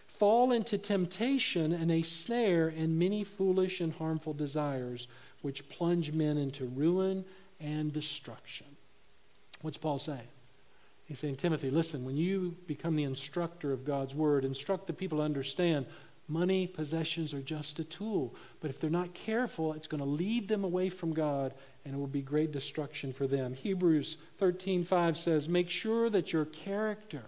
Fall 0.05 0.51
into 0.51 0.77
temptation 0.77 1.71
and 1.71 1.89
a 1.91 2.03
snare 2.03 2.67
and 2.67 2.99
many 2.99 3.23
foolish 3.23 3.81
and 3.81 3.93
harmful 3.93 4.33
desires, 4.33 5.07
which 5.41 5.67
plunge 5.69 6.11
men 6.11 6.37
into 6.37 6.65
ruin 6.65 7.25
and 7.59 7.91
destruction. 7.91 8.67
What's 9.61 9.77
Paul 9.77 9.97
saying? 9.97 10.27
He's 11.05 11.19
saying, 11.19 11.37
Timothy, 11.37 11.71
listen, 11.71 12.05
when 12.05 12.17
you 12.17 12.55
become 12.67 12.95
the 12.95 13.03
instructor 13.03 13.73
of 13.73 13.85
God's 13.85 14.13
word, 14.13 14.45
instruct 14.45 14.87
the 14.87 14.93
people 14.93 15.17
to 15.17 15.23
understand 15.23 15.85
money, 16.27 16.67
possessions 16.67 17.33
are 17.33 17.41
just 17.41 17.79
a 17.79 17.83
tool. 17.83 18.33
But 18.59 18.69
if 18.69 18.79
they're 18.79 18.89
not 18.89 19.13
careful, 19.13 19.73
it's 19.73 19.87
going 19.87 20.03
to 20.03 20.09
lead 20.09 20.47
them 20.47 20.63
away 20.63 20.89
from 20.89 21.13
God 21.13 21.53
and 21.83 21.95
it 21.95 21.97
will 21.97 22.07
be 22.07 22.21
great 22.21 22.51
destruction 22.51 23.11
for 23.11 23.27
them. 23.27 23.53
Hebrews 23.53 24.17
13:5 24.39 25.17
says, 25.17 25.49
"Make 25.49 25.69
sure 25.69 26.09
that 26.09 26.31
your 26.31 26.45
character 26.45 27.23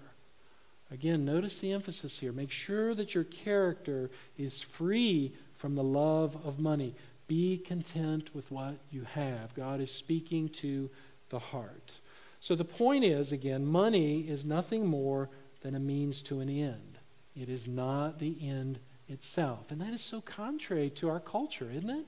Again, 0.94 1.26
notice 1.26 1.60
the 1.60 1.72
emphasis 1.72 2.20
here. 2.20 2.32
Make 2.32 2.52
sure 2.52 2.94
that 2.94 3.16
your 3.16 3.24
character 3.24 4.12
is 4.38 4.62
free 4.62 5.34
from 5.56 5.74
the 5.74 5.84
love 5.84 6.38
of 6.46 6.60
money. 6.60 6.94
Be 7.28 7.58
content 7.58 8.36
with 8.36 8.52
what 8.52 8.76
you 8.92 9.02
have. 9.04 9.56
God 9.56 9.82
is 9.82 9.92
speaking 9.92 10.50
to 10.50 10.92
the 11.30 11.40
heart. 11.40 11.94
So 12.42 12.54
the 12.54 12.64
point 12.64 13.06
is, 13.06 13.32
again, 13.32 13.66
money 13.66 14.22
is 14.22 14.46
nothing 14.46 14.86
more 14.86 15.30
than 15.62 15.74
a 15.74 15.80
means 15.80 16.22
to 16.24 16.42
an 16.42 16.50
end. 16.50 16.93
It 17.36 17.50
is 17.50 17.68
not 17.68 18.20
the 18.20 18.38
end 18.42 18.80
itself. 19.08 19.72
And 19.72 19.82
that 19.82 19.94
is 19.94 20.02
so 20.02 20.22
contrary 20.22 20.90
to 20.92 21.10
our 21.10 21.20
culture, 21.20 21.70
isn't 21.72 21.90
it? 21.90 22.06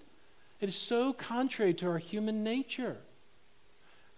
It 0.61 0.69
is 0.69 0.75
so 0.75 1.13
contrary 1.13 1.73
to 1.75 1.89
our 1.89 1.97
human 1.97 2.43
nature. 2.43 2.97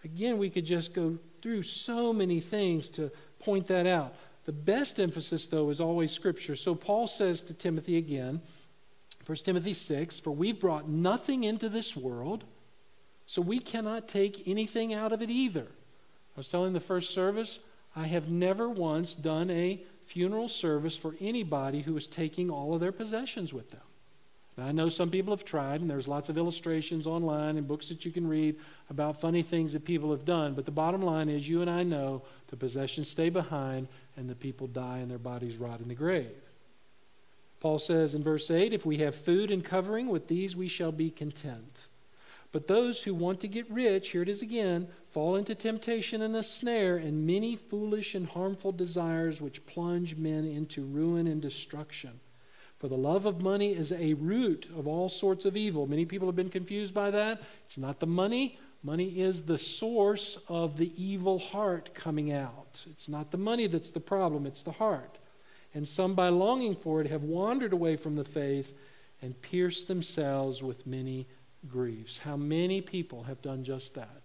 Again, 0.04 0.38
we 0.38 0.50
could 0.50 0.66
just 0.66 0.94
go 0.94 1.18
through 1.42 1.64
so 1.64 2.14
many 2.14 2.40
things 2.40 2.90
to 2.90 3.12
point 3.40 3.68
that 3.68 3.88
out. 3.88 4.16
The 4.46 4.54
best 4.54 5.00
emphasis, 5.00 5.48
though, 5.48 5.70
is 5.70 5.82
always 5.82 6.12
Scripture. 6.12 6.56
So 6.56 6.76
Paul 6.76 7.08
says 7.08 7.44
to 7.44 7.54
Timothy 7.54 7.98
again, 7.98 8.42
1 9.26 9.38
Timothy 9.40 9.74
6 9.74 10.20
For 10.20 10.32
we've 10.32 10.60
brought 10.60 10.88
nothing 10.88 11.44
into 11.44 11.68
this 11.68 11.98
world, 11.98 12.46
so 13.26 13.42
we 13.42 13.60
cannot 13.60 14.08
take 14.08 14.48
anything 14.48 14.94
out 14.94 15.12
of 15.12 15.22
it 15.22 15.30
either. 15.30 15.66
I 15.66 16.40
was 16.40 16.48
telling 16.48 16.74
the 16.74 16.80
first 16.80 17.14
service, 17.14 17.60
I 17.96 18.08
have 18.08 18.30
never 18.30 18.70
once 18.70 19.16
done 19.16 19.50
a 19.50 19.84
funeral 20.08 20.50
service 20.50 20.98
for 20.98 21.16
anybody 21.20 21.82
who 21.82 21.96
is 21.98 22.08
taking 22.08 22.50
all 22.50 22.74
of 22.74 22.80
their 22.80 22.92
possessions 22.92 23.54
with 23.54 23.70
them. 23.72 23.82
Now, 24.58 24.66
I 24.66 24.72
know 24.72 24.90
some 24.90 25.12
people 25.12 25.34
have 25.34 25.46
tried, 25.46 25.82
and 25.82 25.90
there's 25.90 26.08
lots 26.08 26.30
of 26.30 26.38
illustrations 26.38 27.06
online 27.06 27.58
and 27.58 27.68
books 27.68 27.90
that 27.90 28.06
you 28.06 28.12
can 28.12 28.26
read 28.26 28.56
about 28.90 29.22
funny 29.22 29.44
things 29.44 29.74
that 29.74 29.86
people 29.86 30.10
have 30.12 30.26
done. 30.26 30.56
But 30.56 30.66
the 30.66 30.72
bottom 30.72 31.02
line 31.02 31.30
is, 31.30 31.48
you 31.48 31.62
and 31.62 31.70
I 31.70 31.84
know 31.84 32.24
the 32.48 32.58
possessions 32.58 33.08
stay 33.08 33.30
behind 33.30 33.88
and 34.16 34.28
the 34.28 34.36
people 34.36 34.66
die 34.66 34.98
and 34.98 35.12
their 35.12 35.20
bodies 35.20 35.58
rot 35.58 35.80
in 35.80 35.90
the 35.90 35.94
grave. 35.94 36.32
Paul 37.60 37.78
says 37.78 38.16
in 38.16 38.24
verse 38.24 38.50
8, 38.50 38.74
If 38.74 38.86
we 38.86 38.98
have 38.98 39.16
food 39.16 39.52
and 39.52 39.64
covering, 39.64 40.08
with 40.08 40.28
these 40.28 40.56
we 40.56 40.68
shall 40.68 40.92
be 40.92 41.12
content. 41.12 41.88
But 42.58 42.66
those 42.66 43.04
who 43.04 43.14
want 43.14 43.40
to 43.42 43.48
get 43.48 43.70
rich, 43.70 44.10
here 44.10 44.24
it 44.24 44.28
is 44.28 44.42
again, 44.42 44.88
fall 45.12 45.36
into 45.36 45.54
temptation 45.54 46.24
and 46.24 46.36
a 46.36 46.44
snare 46.44 46.98
and 46.98 47.28
many 47.28 47.56
foolish 47.56 48.16
and 48.16 48.26
harmful 48.26 48.72
desires 48.72 49.40
which 49.40 49.64
plunge 49.68 50.16
men 50.16 50.44
into 50.44 50.84
ruin 50.84 51.28
and 51.28 51.40
destruction. 51.40 52.20
For 52.80 52.88
the 52.88 52.98
love 52.98 53.28
of 53.28 53.44
money 53.44 53.76
is 53.76 53.92
a 53.92 54.16
root 54.16 54.68
of 54.76 54.88
all 54.88 55.08
sorts 55.08 55.46
of 55.46 55.56
evil. 55.56 55.86
Many 55.86 56.04
people 56.04 56.28
have 56.28 56.36
been 56.36 56.50
confused 56.50 56.96
by 56.96 57.12
that. 57.12 57.44
It's 57.68 57.78
not 57.78 58.00
the 58.00 58.08
money. 58.08 58.58
Money 58.82 59.22
is 59.22 59.44
the 59.44 59.60
source 59.60 60.40
of 60.48 60.78
the 60.78 60.92
evil 61.00 61.38
heart 61.38 61.94
coming 61.94 62.32
out. 62.32 62.84
It's 62.90 63.08
not 63.08 63.30
the 63.30 63.38
money 63.38 63.68
that's 63.68 63.92
the 63.92 64.00
problem, 64.00 64.48
it's 64.48 64.64
the 64.64 64.72
heart. 64.72 65.20
And 65.76 65.88
some, 65.88 66.16
by 66.16 66.30
longing 66.30 66.76
for 66.76 67.02
it, 67.02 67.08
have 67.12 67.22
wandered 67.22 67.74
away 67.74 67.98
from 67.98 68.16
the 68.16 68.26
faith 68.26 68.74
and 69.22 69.40
pierced 69.44 69.88
themselves 69.88 70.64
with 70.64 70.88
many 70.88 71.28
griefs. 71.70 72.20
How 72.20 72.38
many 72.38 72.82
people 72.82 73.24
have 73.24 73.42
done 73.42 73.64
just 73.64 73.96
that? 73.96 74.22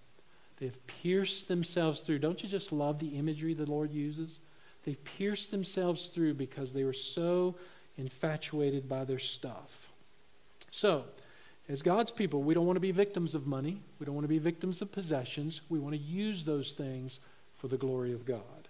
They've 0.59 0.87
pierced 0.87 1.49
themselves 1.49 2.01
through. 2.01 2.21
Don't 2.21 2.43
you 2.43 2.49
just 2.49 2.73
love 2.73 2.99
the 2.99 3.19
imagery 3.19 3.55
the 3.55 3.67
Lord 3.67 3.93
uses? 3.93 4.39
They've 4.85 5.03
pierced 5.05 5.51
themselves 5.51 6.07
through 6.07 6.35
because 6.35 6.73
they 6.73 6.85
were 6.85 6.93
so 6.93 7.57
infatuated 7.97 8.89
by 8.89 9.05
their 9.05 9.19
stuff. 9.19 9.89
So, 10.71 11.05
as 11.69 11.83
God's 11.83 12.11
people, 12.11 12.43
we 12.43 12.55
don't 12.55 12.67
want 12.67 12.77
to 12.77 12.81
be 12.81 12.91
victims 12.91 13.35
of 13.35 13.47
money. 13.47 13.81
We 13.99 14.07
don't 14.07 14.15
want 14.15 14.25
to 14.25 14.29
be 14.29 14.39
victims 14.39 14.83
of 14.83 14.91
possessions. 14.91 15.61
We 15.69 15.79
want 15.79 15.95
to 15.95 16.01
use 16.01 16.45
those 16.45 16.73
things 16.73 17.21
for 17.59 17.69
the 17.69 17.77
glory 17.77 18.13
of 18.13 18.27
God. 18.27 18.69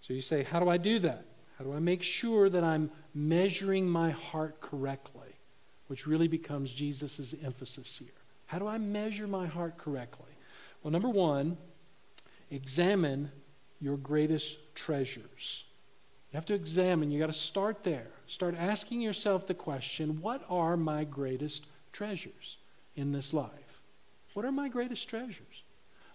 So 0.00 0.12
you 0.12 0.20
say, 0.20 0.42
How 0.42 0.60
do 0.60 0.68
I 0.68 0.76
do 0.76 0.98
that? 1.00 1.24
How 1.58 1.64
do 1.64 1.72
I 1.72 1.78
make 1.78 2.02
sure 2.02 2.48
that 2.50 2.64
I'm 2.64 2.90
measuring 3.14 3.88
my 3.88 4.10
heart 4.10 4.60
correctly? 4.60 5.33
Which 5.94 6.08
really 6.08 6.26
becomes 6.26 6.72
Jesus' 6.72 7.36
emphasis 7.44 7.98
here. 7.98 8.08
How 8.46 8.58
do 8.58 8.66
I 8.66 8.78
measure 8.78 9.28
my 9.28 9.46
heart 9.46 9.78
correctly? 9.78 10.32
Well, 10.82 10.90
number 10.90 11.08
one, 11.08 11.56
examine 12.50 13.30
your 13.80 13.96
greatest 13.98 14.58
treasures. 14.74 15.62
You 16.32 16.36
have 16.36 16.46
to 16.46 16.54
examine, 16.54 17.12
you 17.12 17.20
got 17.20 17.28
to 17.28 17.32
start 17.32 17.84
there. 17.84 18.08
Start 18.26 18.56
asking 18.58 19.02
yourself 19.02 19.46
the 19.46 19.54
question 19.54 20.20
what 20.20 20.44
are 20.50 20.76
my 20.76 21.04
greatest 21.04 21.66
treasures 21.92 22.56
in 22.96 23.12
this 23.12 23.32
life? 23.32 23.80
What 24.32 24.44
are 24.44 24.50
my 24.50 24.68
greatest 24.68 25.08
treasures? 25.08 25.62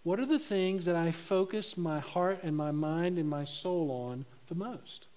What 0.04 0.20
are 0.20 0.26
the 0.26 0.40
things 0.40 0.84
that 0.84 0.98
I 0.98 1.12
focus 1.12 1.78
my 1.78 2.02
heart 2.02 2.42
and 2.44 2.54
my 2.54 2.72
mind 2.72 3.18
and 3.18 3.30
my 3.30 3.46
soul 3.46 3.92
on 3.92 4.26
the 4.50 4.56
most? 4.56 5.08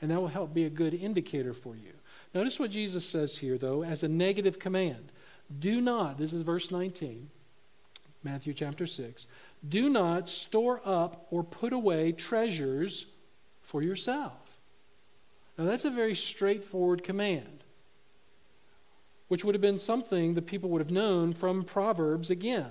And 0.00 0.12
that 0.12 0.20
will 0.20 0.28
help 0.28 0.54
be 0.54 0.66
a 0.66 0.70
good 0.70 0.94
indicator 0.94 1.52
for 1.52 1.74
you. 1.74 1.90
Notice 2.32 2.60
what 2.60 2.70
Jesus 2.70 3.04
says 3.06 3.38
here, 3.38 3.58
though, 3.58 3.82
as 3.82 4.02
a 4.02 4.08
negative 4.08 4.58
command. 4.58 5.10
Do 5.58 5.80
not, 5.80 6.18
this 6.18 6.32
is 6.32 6.42
verse 6.42 6.70
19, 6.70 7.28
Matthew 8.22 8.52
chapter 8.52 8.86
6, 8.86 9.26
do 9.68 9.88
not 9.88 10.28
store 10.28 10.80
up 10.84 11.26
or 11.30 11.42
put 11.42 11.72
away 11.72 12.12
treasures 12.12 13.06
for 13.62 13.82
yourself. 13.82 14.60
Now, 15.58 15.64
that's 15.64 15.84
a 15.84 15.90
very 15.90 16.14
straightforward 16.14 17.02
command, 17.02 17.64
which 19.28 19.44
would 19.44 19.54
have 19.54 19.62
been 19.62 19.78
something 19.78 20.34
the 20.34 20.42
people 20.42 20.70
would 20.70 20.80
have 20.80 20.90
known 20.90 21.32
from 21.32 21.64
Proverbs 21.64 22.30
again. 22.30 22.70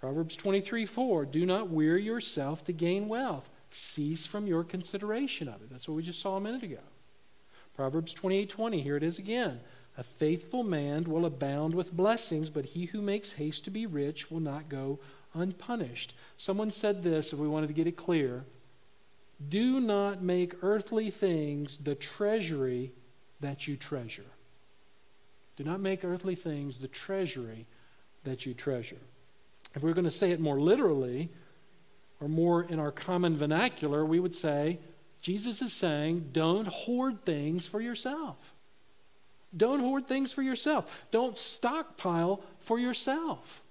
Proverbs 0.00 0.36
23 0.36 0.86
4 0.86 1.26
Do 1.26 1.44
not 1.44 1.70
weary 1.70 2.02
yourself 2.02 2.64
to 2.64 2.72
gain 2.72 3.08
wealth, 3.08 3.50
cease 3.70 4.26
from 4.26 4.46
your 4.46 4.64
consideration 4.64 5.48
of 5.48 5.60
it. 5.62 5.70
That's 5.70 5.88
what 5.88 5.96
we 5.96 6.02
just 6.02 6.20
saw 6.20 6.36
a 6.36 6.40
minute 6.40 6.62
ago. 6.62 6.78
Proverbs 7.78 8.12
28 8.12 8.50
20, 8.50 8.82
here 8.82 8.96
it 8.96 9.04
is 9.04 9.20
again. 9.20 9.60
A 9.96 10.02
faithful 10.02 10.64
man 10.64 11.04
will 11.04 11.24
abound 11.24 11.76
with 11.76 11.92
blessings, 11.92 12.50
but 12.50 12.64
he 12.64 12.86
who 12.86 13.00
makes 13.00 13.34
haste 13.34 13.62
to 13.66 13.70
be 13.70 13.86
rich 13.86 14.32
will 14.32 14.40
not 14.40 14.68
go 14.68 14.98
unpunished. 15.32 16.12
Someone 16.36 16.72
said 16.72 17.04
this, 17.04 17.32
if 17.32 17.38
we 17.38 17.46
wanted 17.46 17.68
to 17.68 17.72
get 17.72 17.86
it 17.86 17.96
clear 17.96 18.44
do 19.48 19.78
not 19.78 20.20
make 20.20 20.56
earthly 20.64 21.08
things 21.08 21.76
the 21.76 21.94
treasury 21.94 22.90
that 23.38 23.68
you 23.68 23.76
treasure. 23.76 24.26
Do 25.56 25.62
not 25.62 25.78
make 25.78 26.04
earthly 26.04 26.34
things 26.34 26.78
the 26.78 26.88
treasury 26.88 27.64
that 28.24 28.44
you 28.44 28.54
treasure. 28.54 28.98
If 29.76 29.84
we 29.84 29.90
we're 29.90 29.94
going 29.94 30.04
to 30.04 30.10
say 30.10 30.32
it 30.32 30.40
more 30.40 30.60
literally, 30.60 31.30
or 32.20 32.28
more 32.28 32.64
in 32.64 32.80
our 32.80 32.90
common 32.90 33.36
vernacular, 33.36 34.04
we 34.04 34.18
would 34.18 34.34
say, 34.34 34.80
Jesus 35.28 35.60
is 35.60 35.74
saying, 35.74 36.30
don't 36.32 36.66
hoard 36.66 37.26
things 37.26 37.66
for 37.66 37.82
yourself. 37.82 38.54
Don't 39.54 39.80
hoard 39.80 40.06
things 40.06 40.32
for 40.32 40.40
yourself. 40.40 40.90
Don't 41.10 41.36
stockpile 41.36 42.42
for 42.60 42.78
yourself. 42.78 43.62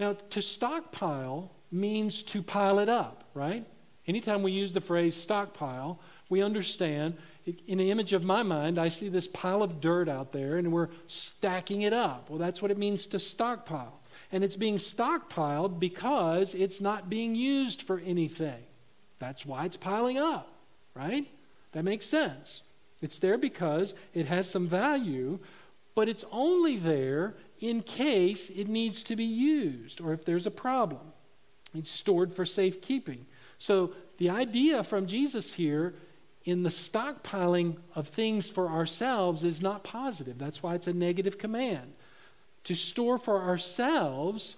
Now, 0.00 0.14
to 0.30 0.40
stockpile 0.40 1.52
means 1.70 2.22
to 2.22 2.42
pile 2.42 2.78
it 2.78 2.88
up, 2.88 3.24
right? 3.34 3.66
Anytime 4.06 4.42
we 4.42 4.52
use 4.52 4.72
the 4.72 4.80
phrase 4.80 5.14
stockpile, 5.14 6.00
we 6.30 6.42
understand. 6.42 7.18
In 7.66 7.76
the 7.76 7.90
image 7.90 8.14
of 8.14 8.24
my 8.24 8.42
mind, 8.42 8.78
I 8.78 8.88
see 8.88 9.10
this 9.10 9.28
pile 9.28 9.62
of 9.62 9.82
dirt 9.82 10.08
out 10.08 10.32
there 10.32 10.56
and 10.56 10.72
we're 10.72 10.88
stacking 11.08 11.82
it 11.82 11.92
up. 11.92 12.30
Well, 12.30 12.38
that's 12.38 12.62
what 12.62 12.70
it 12.70 12.78
means 12.78 13.06
to 13.08 13.20
stockpile. 13.20 14.00
And 14.32 14.42
it's 14.42 14.56
being 14.56 14.78
stockpiled 14.78 15.78
because 15.78 16.54
it's 16.54 16.80
not 16.80 17.10
being 17.10 17.34
used 17.34 17.82
for 17.82 17.98
anything. 17.98 18.62
That's 19.18 19.44
why 19.44 19.66
it's 19.66 19.76
piling 19.76 20.16
up, 20.16 20.53
right? 20.94 21.26
That 21.72 21.84
makes 21.84 22.06
sense. 22.06 22.62
It's 23.00 23.18
there 23.18 23.38
because 23.38 23.94
it 24.14 24.26
has 24.26 24.48
some 24.48 24.66
value, 24.66 25.38
but 25.94 26.08
it's 26.08 26.24
only 26.32 26.76
there 26.76 27.34
in 27.60 27.82
case 27.82 28.50
it 28.50 28.68
needs 28.68 29.02
to 29.04 29.16
be 29.16 29.24
used 29.24 30.00
or 30.00 30.12
if 30.12 30.24
there's 30.24 30.46
a 30.46 30.50
problem. 30.50 31.12
It's 31.74 31.90
stored 31.90 32.34
for 32.34 32.46
safekeeping. 32.46 33.26
So 33.58 33.92
the 34.18 34.30
idea 34.30 34.84
from 34.84 35.06
Jesus 35.06 35.54
here 35.54 35.94
in 36.44 36.62
the 36.62 36.68
stockpiling 36.68 37.76
of 37.94 38.08
things 38.08 38.48
for 38.48 38.68
ourselves 38.68 39.44
is 39.44 39.62
not 39.62 39.82
positive. 39.82 40.38
That's 40.38 40.62
why 40.62 40.74
it's 40.74 40.86
a 40.86 40.92
negative 40.92 41.38
command. 41.38 41.94
To 42.64 42.74
store 42.74 43.18
for 43.18 43.42
ourselves 43.42 44.56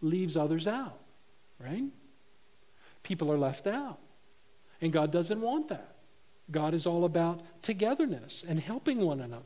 leaves 0.00 0.36
others 0.36 0.66
out, 0.66 0.98
right? 1.58 1.84
People 3.02 3.32
are 3.32 3.38
left 3.38 3.66
out. 3.66 3.98
And 4.80 4.92
God 4.92 5.10
doesn't 5.10 5.40
want 5.40 5.68
that. 5.68 5.96
God 6.50 6.74
is 6.74 6.86
all 6.86 7.04
about 7.04 7.42
togetherness 7.62 8.44
and 8.46 8.58
helping 8.58 9.00
one 9.00 9.20
another. 9.20 9.44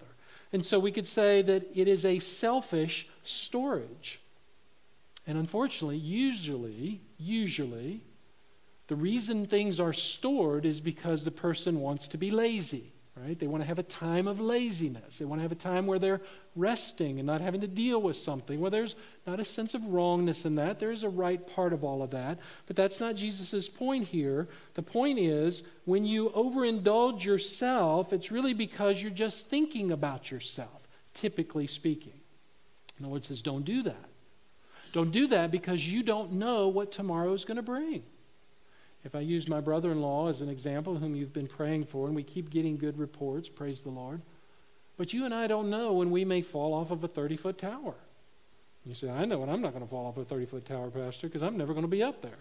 And 0.52 0.64
so 0.64 0.78
we 0.78 0.92
could 0.92 1.06
say 1.06 1.42
that 1.42 1.64
it 1.74 1.88
is 1.88 2.04
a 2.04 2.18
selfish 2.18 3.08
storage. 3.24 4.20
And 5.26 5.38
unfortunately, 5.38 5.96
usually, 5.96 7.00
usually, 7.18 8.02
the 8.88 8.96
reason 8.96 9.46
things 9.46 9.80
are 9.80 9.92
stored 9.92 10.66
is 10.66 10.80
because 10.80 11.24
the 11.24 11.30
person 11.30 11.80
wants 11.80 12.08
to 12.08 12.18
be 12.18 12.30
lazy 12.30 12.91
right? 13.16 13.38
They 13.38 13.46
want 13.46 13.62
to 13.62 13.66
have 13.66 13.78
a 13.78 13.82
time 13.82 14.26
of 14.26 14.40
laziness. 14.40 15.18
They 15.18 15.26
want 15.26 15.40
to 15.40 15.42
have 15.42 15.52
a 15.52 15.56
time 15.56 15.86
where 15.86 15.98
they're 15.98 16.22
resting 16.56 17.18
and 17.18 17.26
not 17.26 17.42
having 17.42 17.60
to 17.60 17.66
deal 17.66 18.00
with 18.00 18.16
something. 18.16 18.58
Well, 18.58 18.70
there's 18.70 18.96
not 19.26 19.38
a 19.38 19.44
sense 19.44 19.74
of 19.74 19.84
wrongness 19.84 20.46
in 20.46 20.54
that. 20.54 20.78
There 20.78 20.90
is 20.90 21.02
a 21.02 21.10
right 21.10 21.46
part 21.54 21.74
of 21.74 21.84
all 21.84 22.02
of 22.02 22.10
that. 22.12 22.38
But 22.66 22.76
that's 22.76 23.00
not 23.00 23.16
Jesus' 23.16 23.68
point 23.68 24.08
here. 24.08 24.48
The 24.74 24.82
point 24.82 25.18
is 25.18 25.62
when 25.84 26.06
you 26.06 26.30
overindulge 26.30 27.22
yourself, 27.24 28.12
it's 28.12 28.30
really 28.30 28.54
because 28.54 29.02
you're 29.02 29.10
just 29.10 29.46
thinking 29.46 29.92
about 29.92 30.30
yourself, 30.30 30.88
typically 31.12 31.66
speaking. 31.66 32.14
The 32.98 33.08
Lord 33.08 33.24
says, 33.24 33.42
don't 33.42 33.64
do 33.64 33.82
that. 33.82 34.08
Don't 34.92 35.10
do 35.10 35.26
that 35.28 35.50
because 35.50 35.86
you 35.86 36.02
don't 36.02 36.32
know 36.32 36.68
what 36.68 36.92
tomorrow 36.92 37.32
is 37.32 37.44
going 37.44 37.56
to 37.56 37.62
bring. 37.62 38.04
If 39.04 39.14
I 39.14 39.20
use 39.20 39.48
my 39.48 39.60
brother 39.60 39.90
in 39.90 40.00
law 40.00 40.28
as 40.28 40.42
an 40.42 40.48
example, 40.48 40.96
whom 40.96 41.16
you've 41.16 41.32
been 41.32 41.48
praying 41.48 41.84
for, 41.86 42.06
and 42.06 42.14
we 42.14 42.22
keep 42.22 42.50
getting 42.50 42.76
good 42.76 42.98
reports, 42.98 43.48
praise 43.48 43.82
the 43.82 43.90
Lord. 43.90 44.22
But 44.96 45.12
you 45.12 45.24
and 45.24 45.34
I 45.34 45.46
don't 45.46 45.70
know 45.70 45.92
when 45.94 46.10
we 46.10 46.24
may 46.24 46.42
fall 46.42 46.74
off 46.74 46.90
of 46.90 47.02
a 47.02 47.08
30 47.08 47.36
foot 47.36 47.58
tower. 47.58 47.94
You 48.84 48.94
say, 48.94 49.10
I 49.10 49.24
know 49.24 49.38
when 49.38 49.48
I'm 49.48 49.60
not 49.60 49.72
going 49.72 49.84
to 49.84 49.90
fall 49.90 50.06
off 50.06 50.16
a 50.16 50.24
30 50.24 50.46
foot 50.46 50.64
tower, 50.64 50.90
Pastor, 50.90 51.26
because 51.26 51.42
I'm 51.42 51.56
never 51.56 51.72
going 51.72 51.84
to 51.84 51.88
be 51.88 52.02
up 52.02 52.22
there. 52.22 52.38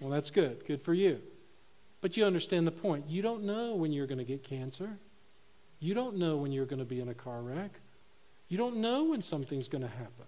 Well, 0.00 0.10
that's 0.10 0.30
good. 0.30 0.64
Good 0.66 0.82
for 0.82 0.94
you. 0.94 1.20
But 2.00 2.16
you 2.16 2.24
understand 2.24 2.66
the 2.66 2.72
point. 2.72 3.08
You 3.08 3.22
don't 3.22 3.44
know 3.44 3.74
when 3.74 3.92
you're 3.92 4.06
going 4.06 4.18
to 4.18 4.24
get 4.24 4.42
cancer. 4.42 4.90
You 5.80 5.94
don't 5.94 6.16
know 6.16 6.36
when 6.36 6.52
you're 6.52 6.66
going 6.66 6.80
to 6.80 6.84
be 6.84 7.00
in 7.00 7.08
a 7.08 7.14
car 7.14 7.40
wreck. 7.40 7.70
You 8.48 8.58
don't 8.58 8.76
know 8.76 9.04
when 9.04 9.22
something's 9.22 9.68
going 9.68 9.82
to 9.82 9.88
happen. 9.88 10.26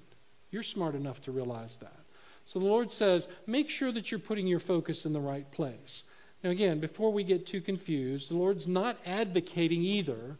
You're 0.50 0.62
smart 0.62 0.94
enough 0.94 1.20
to 1.22 1.32
realize 1.32 1.76
that. 1.78 2.05
So 2.46 2.60
the 2.60 2.66
Lord 2.66 2.92
says, 2.92 3.28
make 3.46 3.68
sure 3.68 3.90
that 3.92 4.10
you're 4.10 4.20
putting 4.20 4.46
your 4.46 4.60
focus 4.60 5.04
in 5.04 5.12
the 5.12 5.20
right 5.20 5.50
place. 5.50 6.04
Now, 6.44 6.50
again, 6.50 6.78
before 6.78 7.12
we 7.12 7.24
get 7.24 7.44
too 7.44 7.60
confused, 7.60 8.30
the 8.30 8.36
Lord's 8.36 8.68
not 8.68 8.96
advocating 9.04 9.82
either 9.82 10.38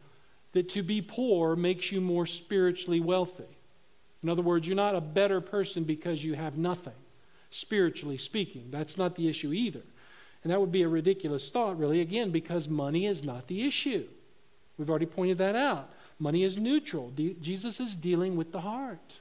that 0.53 0.69
to 0.71 0.83
be 0.85 1.03
poor 1.03 1.57
makes 1.57 1.91
you 1.91 2.01
more 2.01 2.25
spiritually 2.25 3.01
wealthy. 3.01 3.59
In 4.23 4.29
other 4.29 4.41
words, 4.41 4.69
you're 4.69 4.77
not 4.77 4.95
a 4.95 5.01
better 5.01 5.41
person 5.41 5.83
because 5.83 6.25
you 6.25 6.35
have 6.35 6.57
nothing, 6.57 6.95
spiritually 7.51 8.19
speaking. 8.19 8.69
That's 8.71 8.97
not 8.97 9.17
the 9.17 9.29
issue 9.29 9.53
either. 9.53 9.83
And 10.45 10.53
that 10.53 10.61
would 10.61 10.73
be 10.73 10.83
a 10.83 10.89
ridiculous 10.89 11.51
thought, 11.51 11.77
really, 11.77 12.01
again, 12.01 12.31
because 12.31 12.69
money 12.69 13.07
is 13.07 13.25
not 13.25 13.49
the 13.49 13.67
issue. 13.67 14.07
We've 14.79 14.89
already 14.89 15.07
pointed 15.07 15.39
that 15.39 15.57
out. 15.57 15.91
Money 16.21 16.45
is 16.45 16.57
neutral. 16.57 17.11
De- 17.11 17.35
Jesus 17.35 17.81
is 17.81 17.97
dealing 17.97 18.37
with 18.37 18.53
the 18.53 18.61
heart, 18.61 19.21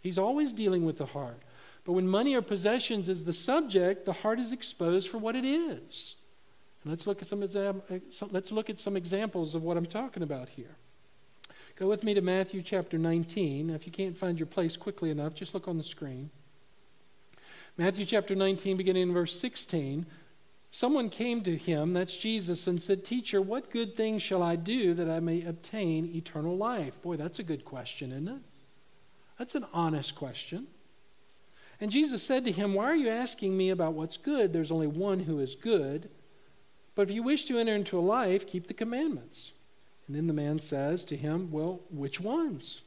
He's 0.00 0.18
always 0.18 0.54
dealing 0.54 0.86
with 0.86 0.96
the 0.96 1.06
heart. 1.06 1.42
But 1.84 1.92
when 1.92 2.06
money 2.06 2.34
or 2.34 2.42
possessions 2.42 3.08
is 3.08 3.24
the 3.24 3.32
subject, 3.32 4.04
the 4.04 4.12
heart 4.12 4.38
is 4.38 4.52
exposed 4.52 5.08
for 5.08 5.18
what 5.18 5.34
it 5.34 5.44
is. 5.44 6.14
And 6.82 6.92
let's 6.92 7.06
look 7.06 7.22
at 7.22 7.28
some, 7.28 7.42
exam- 7.42 7.82
let's 8.30 8.52
look 8.52 8.70
at 8.70 8.80
some 8.80 8.96
examples 8.96 9.54
of 9.54 9.62
what 9.62 9.76
I'm 9.76 9.86
talking 9.86 10.22
about 10.22 10.48
here. 10.48 10.76
Go 11.76 11.88
with 11.88 12.04
me 12.04 12.14
to 12.14 12.20
Matthew 12.20 12.62
chapter 12.62 12.98
19. 12.98 13.70
If 13.70 13.86
you 13.86 13.92
can't 13.92 14.16
find 14.16 14.38
your 14.38 14.46
place 14.46 14.76
quickly 14.76 15.10
enough, 15.10 15.34
just 15.34 15.54
look 15.54 15.68
on 15.68 15.78
the 15.78 15.84
screen. 15.84 16.30
Matthew 17.76 18.04
chapter 18.04 18.34
19, 18.34 18.76
beginning 18.76 19.04
in 19.04 19.12
verse 19.12 19.38
16. 19.38 20.06
Someone 20.70 21.10
came 21.10 21.42
to 21.42 21.56
him, 21.56 21.92
that's 21.92 22.16
Jesus, 22.16 22.66
and 22.66 22.82
said, 22.82 23.04
Teacher, 23.04 23.42
what 23.42 23.70
good 23.70 23.94
thing 23.94 24.18
shall 24.18 24.42
I 24.42 24.56
do 24.56 24.94
that 24.94 25.08
I 25.08 25.20
may 25.20 25.42
obtain 25.42 26.10
eternal 26.14 26.56
life? 26.56 27.00
Boy, 27.02 27.16
that's 27.16 27.38
a 27.38 27.42
good 27.42 27.64
question, 27.64 28.10
isn't 28.10 28.28
it? 28.28 28.40
That's 29.38 29.54
an 29.54 29.66
honest 29.72 30.14
question. 30.14 30.66
And 31.82 31.90
Jesus 31.90 32.22
said 32.22 32.44
to 32.44 32.52
him, 32.52 32.74
Why 32.74 32.84
are 32.84 32.94
you 32.94 33.08
asking 33.08 33.56
me 33.56 33.70
about 33.70 33.94
what's 33.94 34.16
good? 34.16 34.52
There's 34.52 34.70
only 34.70 34.86
one 34.86 35.18
who 35.18 35.40
is 35.40 35.56
good. 35.56 36.08
But 36.94 37.08
if 37.08 37.10
you 37.10 37.24
wish 37.24 37.46
to 37.46 37.58
enter 37.58 37.74
into 37.74 37.98
a 37.98 38.00
life, 38.00 38.46
keep 38.46 38.68
the 38.68 38.72
commandments. 38.72 39.50
And 40.06 40.14
then 40.14 40.28
the 40.28 40.32
man 40.32 40.60
says 40.60 41.04
to 41.06 41.16
him, 41.16 41.50
Well, 41.50 41.80
which 41.90 42.20
ones? 42.20 42.82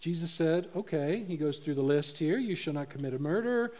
Jesus 0.00 0.32
said, 0.32 0.68
Okay. 0.74 1.24
He 1.28 1.36
goes 1.36 1.58
through 1.58 1.76
the 1.76 1.82
list 1.82 2.18
here. 2.18 2.38
You 2.38 2.56
shall 2.56 2.72
not 2.72 2.90
commit 2.90 3.14
a 3.14 3.20
murder. 3.20 3.72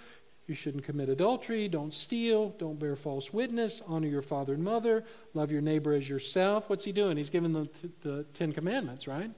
You 0.47 0.55
shouldn't 0.55 0.85
commit 0.85 1.09
adultery. 1.09 1.67
Don't 1.67 1.93
steal. 1.93 2.51
Don't 2.61 2.79
bear 2.79 2.95
false 2.95 3.33
witness. 3.33 3.83
Honor 3.89 4.07
your 4.07 4.23
father 4.23 4.55
and 4.55 4.63
mother. 4.63 5.05
Love 5.35 5.51
your 5.51 5.63
neighbor 5.63 5.95
as 5.95 6.09
yourself. 6.09 6.71
What's 6.71 6.85
he 6.85 6.93
doing? 6.93 7.17
He's 7.17 7.29
giving 7.29 7.53
the, 7.53 7.69
the 8.03 8.23
Ten 8.35 8.53
Commandments, 8.53 9.09
right? 9.09 9.33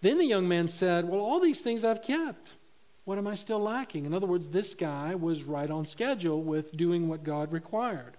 Then 0.00 0.18
the 0.18 0.26
young 0.26 0.48
man 0.48 0.66
said, 0.66 1.08
Well, 1.08 1.20
all 1.20 1.38
these 1.38 1.60
things 1.60 1.84
I've 1.84 2.02
kept. 2.02 2.54
What 3.04 3.18
am 3.18 3.26
I 3.26 3.34
still 3.34 3.58
lacking? 3.58 4.06
In 4.06 4.14
other 4.14 4.26
words, 4.26 4.48
this 4.48 4.74
guy 4.74 5.14
was 5.14 5.42
right 5.42 5.70
on 5.70 5.86
schedule 5.86 6.42
with 6.42 6.76
doing 6.76 7.08
what 7.08 7.24
God 7.24 7.52
required. 7.52 8.16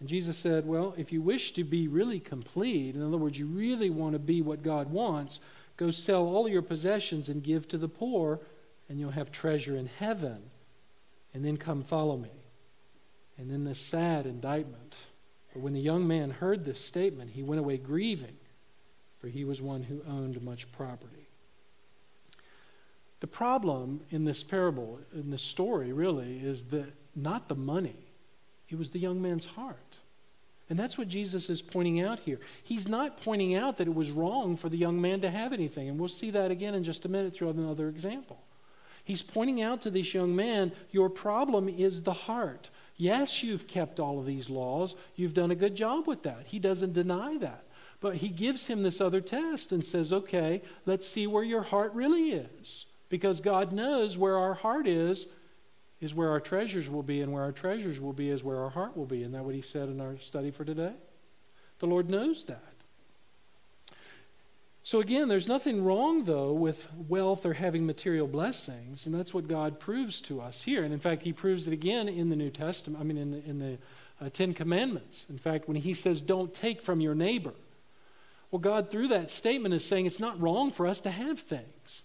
And 0.00 0.08
Jesus 0.08 0.38
said, 0.38 0.66
Well, 0.66 0.94
if 0.96 1.12
you 1.12 1.20
wish 1.20 1.52
to 1.52 1.64
be 1.64 1.86
really 1.86 2.20
complete, 2.20 2.94
in 2.94 3.02
other 3.02 3.18
words, 3.18 3.38
you 3.38 3.46
really 3.46 3.90
want 3.90 4.14
to 4.14 4.18
be 4.18 4.42
what 4.42 4.62
God 4.62 4.90
wants, 4.90 5.38
go 5.76 5.90
sell 5.90 6.26
all 6.26 6.48
your 6.48 6.62
possessions 6.62 7.28
and 7.28 7.42
give 7.42 7.68
to 7.68 7.78
the 7.78 7.88
poor, 7.88 8.40
and 8.88 8.98
you'll 8.98 9.10
have 9.10 9.30
treasure 9.30 9.76
in 9.76 9.86
heaven. 9.86 10.50
And 11.32 11.44
then 11.44 11.56
come 11.56 11.82
follow 11.82 12.16
me. 12.16 12.30
And 13.36 13.50
then 13.50 13.64
this 13.64 13.80
sad 13.80 14.24
indictment. 14.24 14.96
But 15.52 15.62
when 15.62 15.72
the 15.72 15.80
young 15.80 16.06
man 16.06 16.30
heard 16.30 16.64
this 16.64 16.80
statement, 16.80 17.32
he 17.32 17.42
went 17.42 17.60
away 17.60 17.76
grieving, 17.76 18.36
for 19.18 19.28
he 19.28 19.44
was 19.44 19.60
one 19.60 19.84
who 19.84 20.02
owned 20.08 20.42
much 20.42 20.70
property. 20.70 21.23
The 23.20 23.26
problem 23.26 24.00
in 24.10 24.24
this 24.24 24.42
parable, 24.42 24.98
in 25.14 25.30
this 25.30 25.42
story, 25.42 25.92
really, 25.92 26.38
is 26.38 26.64
that 26.64 26.92
not 27.16 27.48
the 27.48 27.54
money, 27.54 27.96
it 28.68 28.78
was 28.78 28.90
the 28.90 28.98
young 28.98 29.22
man's 29.22 29.46
heart. 29.46 29.76
And 30.70 30.78
that's 30.78 30.96
what 30.96 31.08
Jesus 31.08 31.50
is 31.50 31.60
pointing 31.60 32.00
out 32.00 32.20
here. 32.20 32.40
He's 32.62 32.88
not 32.88 33.20
pointing 33.20 33.54
out 33.54 33.76
that 33.76 33.86
it 33.86 33.94
was 33.94 34.10
wrong 34.10 34.56
for 34.56 34.68
the 34.68 34.78
young 34.78 35.00
man 35.00 35.20
to 35.20 35.30
have 35.30 35.52
anything. 35.52 35.88
And 35.88 35.98
we'll 35.98 36.08
see 36.08 36.30
that 36.30 36.50
again 36.50 36.74
in 36.74 36.82
just 36.82 37.04
a 37.04 37.08
minute 37.08 37.34
through 37.34 37.50
another 37.50 37.88
example. 37.88 38.38
He's 39.04 39.22
pointing 39.22 39.60
out 39.60 39.82
to 39.82 39.90
this 39.90 40.14
young 40.14 40.34
man, 40.34 40.72
your 40.90 41.10
problem 41.10 41.68
is 41.68 42.02
the 42.02 42.14
heart. 42.14 42.70
Yes, 42.96 43.42
you've 43.42 43.68
kept 43.68 44.00
all 44.00 44.18
of 44.18 44.24
these 44.24 44.48
laws. 44.48 44.94
You've 45.16 45.34
done 45.34 45.50
a 45.50 45.54
good 45.56 45.74
job 45.74 46.06
with 46.06 46.22
that. 46.22 46.44
He 46.46 46.58
doesn't 46.58 46.94
deny 46.94 47.36
that. 47.38 47.64
But 48.00 48.16
he 48.16 48.28
gives 48.28 48.66
him 48.66 48.82
this 48.82 49.02
other 49.02 49.20
test 49.20 49.72
and 49.72 49.84
says, 49.84 50.12
okay, 50.12 50.62
let's 50.86 51.06
see 51.06 51.26
where 51.26 51.44
your 51.44 51.62
heart 51.62 51.92
really 51.92 52.30
is. 52.30 52.86
Because 53.08 53.40
God 53.40 53.72
knows 53.72 54.18
where 54.18 54.38
our 54.38 54.54
heart 54.54 54.86
is, 54.86 55.26
is 56.00 56.14
where 56.14 56.30
our 56.30 56.40
treasures 56.40 56.90
will 56.90 57.02
be, 57.02 57.20
and 57.20 57.32
where 57.32 57.42
our 57.42 57.52
treasures 57.52 58.00
will 58.00 58.12
be 58.12 58.30
is 58.30 58.42
where 58.42 58.58
our 58.58 58.70
heart 58.70 58.96
will 58.96 59.06
be. 59.06 59.20
Isn't 59.20 59.32
that 59.32 59.44
what 59.44 59.54
he 59.54 59.62
said 59.62 59.88
in 59.88 60.00
our 60.00 60.18
study 60.18 60.50
for 60.50 60.64
today? 60.64 60.92
The 61.78 61.86
Lord 61.86 62.10
knows 62.10 62.44
that. 62.46 62.62
So, 64.86 65.00
again, 65.00 65.28
there's 65.28 65.48
nothing 65.48 65.82
wrong, 65.82 66.24
though, 66.24 66.52
with 66.52 66.88
wealth 67.08 67.46
or 67.46 67.54
having 67.54 67.86
material 67.86 68.26
blessings, 68.26 69.06
and 69.06 69.14
that's 69.14 69.32
what 69.32 69.48
God 69.48 69.80
proves 69.80 70.20
to 70.22 70.42
us 70.42 70.64
here. 70.64 70.84
And 70.84 70.92
in 70.92 71.00
fact, 71.00 71.22
He 71.22 71.32
proves 71.32 71.66
it 71.66 71.72
again 71.72 72.06
in 72.06 72.28
the 72.28 72.36
New 72.36 72.50
Testament, 72.50 73.00
I 73.00 73.04
mean, 73.04 73.16
in 73.16 73.30
the, 73.30 73.44
in 73.48 73.58
the 73.58 73.78
uh, 74.20 74.28
Ten 74.28 74.52
Commandments. 74.52 75.24
In 75.30 75.38
fact, 75.38 75.68
when 75.68 75.78
He 75.78 75.94
says, 75.94 76.20
Don't 76.20 76.52
take 76.52 76.82
from 76.82 77.00
your 77.00 77.14
neighbor, 77.14 77.54
well, 78.50 78.60
God, 78.60 78.90
through 78.90 79.08
that 79.08 79.30
statement, 79.30 79.74
is 79.74 79.86
saying 79.86 80.04
it's 80.04 80.20
not 80.20 80.38
wrong 80.38 80.70
for 80.70 80.86
us 80.86 81.00
to 81.00 81.10
have 81.10 81.40
things 81.40 82.02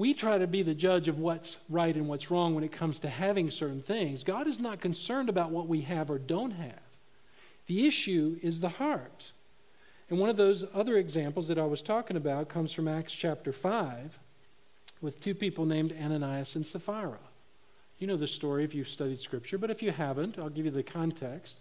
we 0.00 0.14
try 0.14 0.38
to 0.38 0.46
be 0.46 0.62
the 0.62 0.74
judge 0.74 1.08
of 1.08 1.18
what's 1.18 1.58
right 1.68 1.94
and 1.94 2.08
what's 2.08 2.30
wrong 2.30 2.54
when 2.54 2.64
it 2.64 2.72
comes 2.72 3.00
to 3.00 3.08
having 3.10 3.50
certain 3.50 3.82
things. 3.82 4.24
God 4.24 4.46
is 4.46 4.58
not 4.58 4.80
concerned 4.80 5.28
about 5.28 5.50
what 5.50 5.68
we 5.68 5.82
have 5.82 6.10
or 6.10 6.18
don't 6.18 6.52
have. 6.52 6.80
The 7.66 7.86
issue 7.86 8.38
is 8.42 8.60
the 8.60 8.70
heart. 8.70 9.32
And 10.08 10.18
one 10.18 10.30
of 10.30 10.38
those 10.38 10.64
other 10.72 10.96
examples 10.96 11.48
that 11.48 11.58
I 11.58 11.66
was 11.66 11.82
talking 11.82 12.16
about 12.16 12.48
comes 12.48 12.72
from 12.72 12.88
Acts 12.88 13.12
chapter 13.12 13.52
5 13.52 14.18
with 15.02 15.20
two 15.20 15.34
people 15.34 15.66
named 15.66 15.92
Ananias 15.92 16.56
and 16.56 16.66
Sapphira. 16.66 17.18
You 17.98 18.06
know 18.06 18.16
the 18.16 18.26
story 18.26 18.64
if 18.64 18.74
you've 18.74 18.88
studied 18.88 19.20
Scripture, 19.20 19.58
but 19.58 19.70
if 19.70 19.82
you 19.82 19.90
haven't, 19.90 20.38
I'll 20.38 20.48
give 20.48 20.64
you 20.64 20.70
the 20.70 20.82
context. 20.82 21.58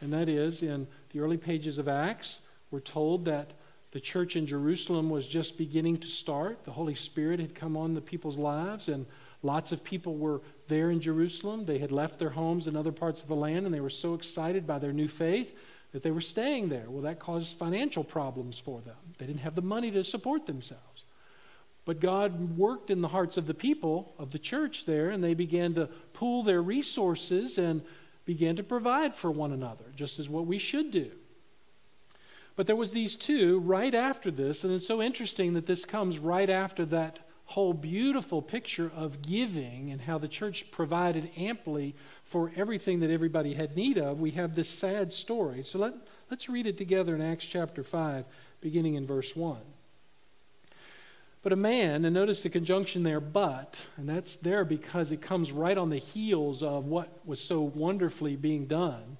And 0.00 0.10
that 0.14 0.30
is 0.30 0.62
in 0.62 0.86
the 1.12 1.20
early 1.20 1.36
pages 1.36 1.76
of 1.76 1.86
Acts, 1.86 2.38
we're 2.70 2.80
told 2.80 3.26
that 3.26 3.50
the 3.94 4.00
church 4.00 4.36
in 4.36 4.46
Jerusalem 4.46 5.08
was 5.08 5.26
just 5.26 5.56
beginning 5.56 5.96
to 5.98 6.08
start. 6.08 6.64
The 6.66 6.72
Holy 6.72 6.94
Spirit 6.94 7.40
had 7.40 7.54
come 7.54 7.78
on 7.78 7.94
the 7.94 8.02
people's 8.02 8.36
lives, 8.36 8.90
and 8.90 9.06
Lots 9.44 9.72
of 9.72 9.84
people 9.84 10.16
were 10.16 10.40
there 10.68 10.90
in 10.90 11.00
Jerusalem. 11.00 11.66
They 11.66 11.76
had 11.76 11.92
left 11.92 12.18
their 12.18 12.30
homes 12.30 12.66
in 12.66 12.76
other 12.76 12.90
parts 12.90 13.20
of 13.20 13.28
the 13.28 13.36
land, 13.36 13.66
and 13.66 13.74
they 13.74 13.80
were 13.80 13.90
so 13.90 14.14
excited 14.14 14.66
by 14.66 14.78
their 14.78 14.92
new 14.92 15.06
faith 15.06 15.54
that 15.92 16.02
they 16.02 16.10
were 16.10 16.22
staying 16.22 16.70
there. 16.70 16.86
Well, 16.88 17.02
that 17.02 17.18
caused 17.18 17.58
financial 17.58 18.02
problems 18.02 18.58
for 18.58 18.80
them. 18.80 18.96
They 19.18 19.26
didn't 19.26 19.42
have 19.42 19.54
the 19.54 19.60
money 19.60 19.90
to 19.90 20.02
support 20.02 20.46
themselves. 20.46 21.04
But 21.84 22.00
God 22.00 22.56
worked 22.56 22.88
in 22.88 23.02
the 23.02 23.08
hearts 23.08 23.36
of 23.36 23.46
the 23.46 23.52
people 23.52 24.14
of 24.18 24.30
the 24.30 24.38
church 24.38 24.86
there, 24.86 25.10
and 25.10 25.22
they 25.22 25.34
began 25.34 25.74
to 25.74 25.90
pool 26.14 26.42
their 26.42 26.62
resources 26.62 27.58
and 27.58 27.82
began 28.24 28.56
to 28.56 28.62
provide 28.62 29.14
for 29.14 29.30
one 29.30 29.52
another, 29.52 29.84
just 29.94 30.18
as 30.18 30.26
what 30.26 30.46
we 30.46 30.56
should 30.56 30.90
do. 30.90 31.10
But 32.56 32.66
there 32.66 32.76
was 32.76 32.92
these 32.92 33.16
two 33.16 33.58
right 33.60 33.94
after 33.94 34.30
this, 34.30 34.64
and 34.64 34.72
it's 34.72 34.86
so 34.86 35.02
interesting 35.02 35.54
that 35.54 35.66
this 35.66 35.84
comes 35.84 36.18
right 36.18 36.48
after 36.48 36.84
that 36.86 37.18
whole 37.46 37.74
beautiful 37.74 38.40
picture 38.40 38.90
of 38.96 39.20
giving 39.22 39.90
and 39.90 40.00
how 40.00 40.18
the 40.18 40.28
church 40.28 40.70
provided 40.70 41.30
amply 41.36 41.94
for 42.24 42.50
everything 42.56 43.00
that 43.00 43.10
everybody 43.10 43.54
had 43.54 43.76
need 43.76 43.98
of, 43.98 44.18
we 44.18 44.30
have 44.32 44.54
this 44.54 44.68
sad 44.68 45.12
story. 45.12 45.62
So 45.62 45.78
let, 45.78 45.94
let's 46.30 46.48
read 46.48 46.66
it 46.66 46.78
together 46.78 47.14
in 47.14 47.20
Acts 47.20 47.44
chapter 47.44 47.82
5, 47.82 48.24
beginning 48.60 48.94
in 48.94 49.06
verse 49.06 49.36
1. 49.36 49.58
But 51.42 51.52
a 51.52 51.56
man, 51.56 52.06
and 52.06 52.14
notice 52.14 52.42
the 52.42 52.48
conjunction 52.48 53.02
there, 53.02 53.20
but, 53.20 53.84
and 53.98 54.08
that's 54.08 54.36
there 54.36 54.64
because 54.64 55.12
it 55.12 55.20
comes 55.20 55.52
right 55.52 55.76
on 55.76 55.90
the 55.90 55.98
heels 55.98 56.62
of 56.62 56.86
what 56.86 57.18
was 57.26 57.38
so 57.38 57.60
wonderfully 57.60 58.34
being 58.36 58.64
done. 58.64 59.18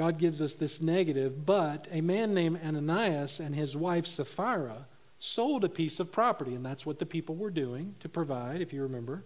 God 0.00 0.16
gives 0.16 0.40
us 0.40 0.54
this 0.54 0.80
negative, 0.80 1.44
but 1.44 1.86
a 1.92 2.00
man 2.00 2.32
named 2.32 2.60
Ananias 2.64 3.38
and 3.38 3.54
his 3.54 3.76
wife 3.76 4.06
Sapphira 4.06 4.86
sold 5.18 5.62
a 5.62 5.68
piece 5.68 6.00
of 6.00 6.10
property, 6.10 6.54
and 6.54 6.64
that's 6.64 6.86
what 6.86 6.98
the 6.98 7.04
people 7.04 7.34
were 7.34 7.50
doing 7.50 7.96
to 8.00 8.08
provide, 8.08 8.62
if 8.62 8.72
you 8.72 8.80
remember, 8.82 9.24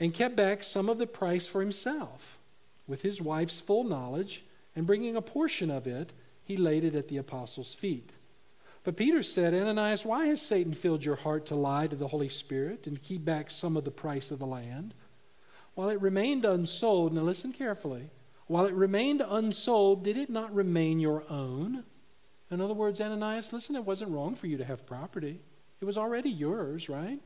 and 0.00 0.12
kept 0.12 0.34
back 0.34 0.64
some 0.64 0.88
of 0.88 0.98
the 0.98 1.06
price 1.06 1.46
for 1.46 1.60
himself. 1.60 2.38
With 2.88 3.02
his 3.02 3.22
wife's 3.22 3.60
full 3.60 3.84
knowledge, 3.84 4.42
and 4.74 4.84
bringing 4.84 5.14
a 5.14 5.22
portion 5.22 5.70
of 5.70 5.86
it, 5.86 6.12
he 6.42 6.56
laid 6.56 6.82
it 6.82 6.96
at 6.96 7.06
the 7.06 7.18
apostles' 7.18 7.76
feet. 7.76 8.10
But 8.82 8.96
Peter 8.96 9.22
said, 9.22 9.54
Ananias, 9.54 10.04
why 10.04 10.26
has 10.26 10.42
Satan 10.42 10.74
filled 10.74 11.04
your 11.04 11.14
heart 11.14 11.46
to 11.46 11.54
lie 11.54 11.86
to 11.86 11.94
the 11.94 12.08
Holy 12.08 12.28
Spirit 12.28 12.88
and 12.88 13.00
keep 13.00 13.24
back 13.24 13.48
some 13.48 13.76
of 13.76 13.84
the 13.84 13.92
price 13.92 14.32
of 14.32 14.40
the 14.40 14.44
land? 14.44 14.92
While 15.76 15.90
it 15.90 16.00
remained 16.00 16.44
unsold, 16.44 17.14
now 17.14 17.22
listen 17.22 17.52
carefully, 17.52 18.10
while 18.46 18.66
it 18.66 18.74
remained 18.74 19.22
unsold, 19.26 20.04
did 20.04 20.16
it 20.16 20.30
not 20.30 20.54
remain 20.54 21.00
your 21.00 21.24
own? 21.30 21.84
In 22.50 22.60
other 22.60 22.74
words, 22.74 23.00
Ananias, 23.00 23.52
listen, 23.52 23.76
it 23.76 23.84
wasn't 23.84 24.10
wrong 24.10 24.34
for 24.34 24.46
you 24.46 24.56
to 24.58 24.64
have 24.64 24.86
property. 24.86 25.40
It 25.80 25.84
was 25.84 25.98
already 25.98 26.30
yours, 26.30 26.88
right? 26.88 27.20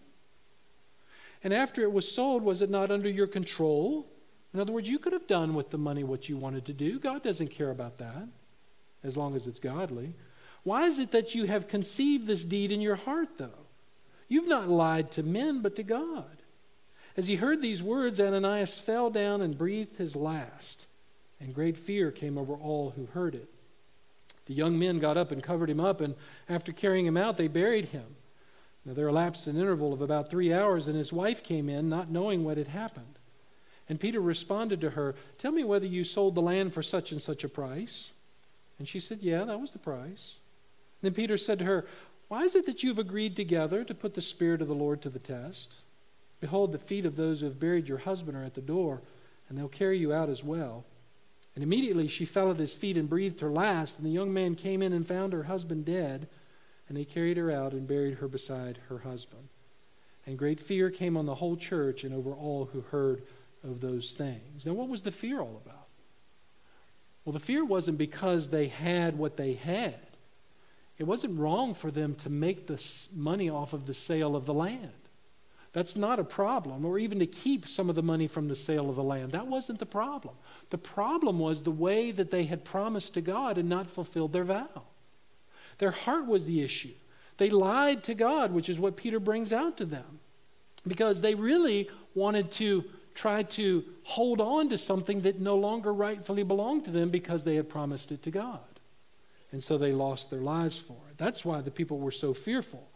And 1.45 1.53
after 1.53 1.83
it 1.83 1.93
was 1.93 2.11
sold, 2.11 2.43
was 2.43 2.63
it 2.63 2.71
not 2.71 2.91
under 2.91 3.09
your 3.09 3.27
control? 3.27 4.07
In 4.55 4.61
other 4.61 4.73
words, 4.73 4.89
you 4.89 4.99
could 4.99 5.13
have 5.13 5.27
done 5.27 5.55
with 5.55 5.71
the 5.71 5.79
money 5.79 6.05
what 6.05 6.29
you 6.29 6.37
wanted 6.37 6.65
to 6.67 6.73
do. 6.73 6.99
God 6.99 7.23
doesn't 7.23 7.51
care 7.51 7.71
about 7.71 7.99
that, 7.99 8.29
as 9.05 9.17
long 9.17 9.37
as 9.37 9.47
it's 9.47 9.61
godly. 9.61 10.15
Why 10.65 10.85
is 10.85 10.99
it 10.99 11.13
that 11.13 11.35
you 11.35 11.45
have 11.45 11.69
conceived 11.69 12.27
this 12.27 12.45
deed 12.45 12.73
in 12.73 12.81
your 12.81 12.97
heart, 12.97 13.39
though? 13.39 13.67
You've 14.29 14.49
not 14.49 14.69
lied 14.69 15.11
to 15.13 15.23
men, 15.23 15.63
but 15.63 15.77
to 15.77 15.83
God. 15.83 16.43
As 17.17 17.27
he 17.27 17.37
heard 17.37 17.61
these 17.61 17.83
words, 17.83 18.21
Ananias 18.21 18.79
fell 18.79 19.11
down 19.11 19.41
and 19.41 19.59
breathed 19.59 19.97
his 19.97 20.15
last, 20.15 20.87
and 21.41 21.55
great 21.55 21.77
fear 21.77 22.11
came 22.11 22.37
over 22.37 22.55
all 22.55 22.91
who 22.91 23.07
heard 23.07 23.35
it. 23.35 23.49
The 24.47 24.55
young 24.55 24.79
men 24.79 24.99
got 24.99 25.17
up 25.17 25.31
and 25.31 25.43
covered 25.43 25.71
him 25.71 25.81
up, 25.81 26.01
and 26.01 26.15
after 26.49 26.73
carrying 26.73 27.07
him 27.07 27.17
out, 27.17 27.37
they 27.37 27.49
buried 27.49 27.87
him. 27.87 28.17
Now, 28.85 28.95
there 28.95 29.09
elapsed 29.09 29.47
an 29.47 29.59
interval 29.59 29.93
of 29.93 30.01
about 30.01 30.31
three 30.31 30.53
hours, 30.53 30.89
and 30.89 30.97
his 30.97 31.13
wife 31.13 31.43
came 31.43 31.69
in, 31.69 31.89
not 31.89 32.11
knowing 32.11 32.45
what 32.45 32.57
had 32.57 32.69
happened. 32.69 33.19
And 33.89 34.01
Peter 34.01 34.21
responded 34.21 34.81
to 34.81 34.91
her, 34.91 35.15
Tell 35.37 35.53
me 35.53 35.65
whether 35.65 35.87
you 35.87 36.05
sold 36.05 36.35
the 36.35 36.43
land 36.43 36.73
for 36.73 36.83
such 36.83 37.13
and 37.13 37.21
such 37.21 37.45
a 37.45 37.49
price. 37.49 38.11
And 38.79 38.89
she 38.89 39.01
said, 39.01 39.19
Yeah, 39.21 39.45
that 39.45 39.61
was 39.61 39.73
the 39.73 39.79
price. 39.79 40.37
Then 41.03 41.15
Peter 41.15 41.37
said 41.37 41.59
to 41.61 41.65
her, 41.67 41.87
Why 42.29 42.45
is 42.45 42.55
it 42.55 42.67
that 42.67 42.83
you 42.83 42.89
have 42.89 42.99
agreed 42.99 43.37
together 43.37 43.85
to 43.85 43.95
put 43.95 44.15
the 44.15 44.23
Spirit 44.23 44.63
of 44.63 44.69
the 44.69 44.75
Lord 44.75 45.03
to 45.03 45.11
the 45.11 45.19
test? 45.19 45.77
Behold, 46.41 46.73
the 46.73 46.79
feet 46.79 47.05
of 47.05 47.17
those 47.17 47.41
who 47.41 47.47
have 47.47 47.61
buried 47.61 47.89
your 47.89 47.99
husband 47.99 48.37
are 48.37 48.45
at 48.45 48.55
the 48.55 48.61
door, 48.61 49.03
and 49.49 49.59
they'll 49.59 49.69
carry 49.69 49.99
you 49.99 50.13
out 50.13 50.29
as 50.29 50.45
well. 50.45 50.85
And 51.59 51.65
immediately 51.65 52.07
she 52.07 52.25
fell 52.25 52.53
at 52.53 52.59
his 52.61 52.77
feet 52.77 52.97
and 52.97 53.11
breathed 53.11 53.41
her 53.41 53.51
last. 53.51 53.99
And 53.99 54.07
the 54.07 54.13
young 54.13 54.33
man 54.33 54.55
came 54.55 54.81
in 54.81 54.93
and 54.93 55.05
found 55.05 55.33
her 55.33 55.43
husband 55.43 55.85
dead. 55.85 56.29
And 56.89 56.97
they 56.97 57.05
carried 57.05 57.37
her 57.37 57.51
out 57.51 57.73
and 57.73 57.85
buried 57.85 58.19
her 58.19 58.29
beside 58.29 58.79
her 58.89 58.99
husband. 58.99 59.49
And 60.25 60.39
great 60.39 60.61
fear 60.61 60.89
came 60.89 61.17
on 61.17 61.27
the 61.27 61.35
whole 61.35 61.57
church 61.57 62.05
and 62.05 62.15
over 62.15 62.31
all 62.31 62.67
who 62.67 62.83
heard 62.83 63.25
of 63.65 63.81
those 63.81 64.13
things. 64.13 64.65
Now, 64.65 64.75
what 64.75 64.89
was 64.89 65.03
the 65.03 65.11
fear 65.11 65.41
all 65.41 65.61
about? 65.67 65.89
Well, 67.25 67.33
the 67.33 67.41
fear 67.41 67.65
wasn't 67.65 67.99
because 67.99 68.51
they 68.51 68.69
had 68.69 69.19
what 69.19 69.37
they 69.37 69.55
had. 69.55 69.99
It 70.97 71.09
wasn't 71.09 71.41
wrong 71.41 71.75
for 71.75 71.91
them 71.91 72.15
to 72.21 72.31
make 72.31 72.69
the 72.69 72.81
money 73.13 73.51
off 73.51 73.73
of 73.73 73.87
the 73.87 73.95
sale 73.95 74.37
of 74.37 74.47
the 74.47 74.55
land. 74.55 74.93
That's 75.73 75.97
not 75.97 76.21
a 76.21 76.25
problem, 76.25 76.85
or 76.85 77.01
even 77.01 77.19
to 77.19 77.27
keep 77.27 77.67
some 77.67 77.91
of 77.91 77.97
the 77.97 78.03
money 78.03 78.29
from 78.29 78.47
the 78.47 78.55
sale 78.55 78.89
of 78.89 78.95
the 78.95 79.03
land. 79.03 79.33
That 79.33 79.49
wasn't 79.49 79.81
the 79.81 79.87
problem. 79.87 80.37
The 80.71 80.79
problem 80.79 81.39
was 81.39 81.63
the 81.63 81.71
way 81.71 82.11
that 82.11 82.31
they 82.31 82.45
had 82.45 82.65
promised 82.65 83.15
to 83.15 83.21
God 83.21 83.57
and 83.59 83.69
not 83.69 83.91
fulfilled 83.91 84.33
their 84.33 84.45
vow. 84.45 84.83
Their 85.79 85.93
heart 85.93 86.27
was 86.27 86.47
the 86.47 86.63
issue. 86.63 86.95
They 87.39 87.51
lied 87.51 88.03
to 88.05 88.15
God, 88.15 88.53
which 88.53 88.69
is 88.69 88.81
what 88.81 88.97
Peter 88.97 89.21
brings 89.21 89.53
out 89.53 89.77
to 89.79 89.85
them, 89.85 90.21
because 90.87 91.21
they 91.21 91.35
really 91.35 91.89
wanted 92.15 92.51
to 92.53 92.85
try 93.15 93.43
to 93.43 93.85
hold 94.03 94.41
on 94.41 94.69
to 94.69 94.79
something 94.79 95.23
that 95.23 95.41
no 95.41 95.57
longer 95.57 95.93
rightfully 95.93 96.43
belonged 96.43 96.85
to 96.85 96.91
them 96.91 97.11
because 97.11 97.45
they 97.45 97.57
had 97.57 97.69
promised 97.69 98.13
it 98.13 98.23
to 98.23 98.31
God. 98.31 98.61
And 99.51 99.63
so 99.65 99.79
they 99.79 99.93
lost 99.93 100.31
their 100.31 100.41
lives 100.41 100.77
for 100.77 100.99
it. 101.11 101.17
That's 101.17 101.45
why 101.45 101.61
the 101.61 101.71
people 101.71 101.99
were 101.99 102.11
so 102.11 102.35
fearful, 102.35 102.89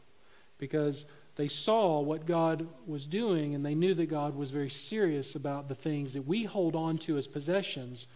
because 0.58 1.06
they 1.36 1.48
saw 1.48 2.00
what 2.00 2.26
God 2.26 2.66
was 2.86 3.06
doing 3.06 3.54
and 3.54 3.64
they 3.64 3.74
knew 3.74 3.94
that 3.94 4.06
God 4.06 4.36
was 4.36 4.50
very 4.50 4.68
serious 4.68 5.34
about 5.34 5.68
the 5.68 5.74
things 5.74 6.14
that 6.14 6.26
we 6.26 6.44
hold 6.44 6.76
on 6.76 6.98
to 6.98 7.16
as 7.16 7.26
possessions 7.26 8.06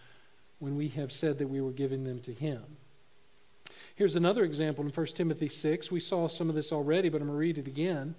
when 0.59 0.77
we 0.77 0.89
have 0.89 1.13
said 1.13 1.39
that 1.39 1.49
we 1.49 1.61
were 1.61 1.71
giving 1.71 2.05
them 2.05 2.21
to 2.21 2.33
Him. 2.33 2.63
Here's 3.95 4.17
another 4.17 4.45
example 4.45 4.85
in 4.85 4.91
1 4.91 5.07
Timothy 5.07 5.49
6. 5.49 5.91
We 5.91 6.01
saw 6.01 6.29
some 6.29 6.51
of 6.51 6.55
this 6.55 6.73
already, 6.73 7.09
but 7.09 7.23
I'm 7.23 7.29
going 7.29 7.37
to 7.37 7.39
read 7.39 7.59
it 7.59 7.67
again. 7.67 8.15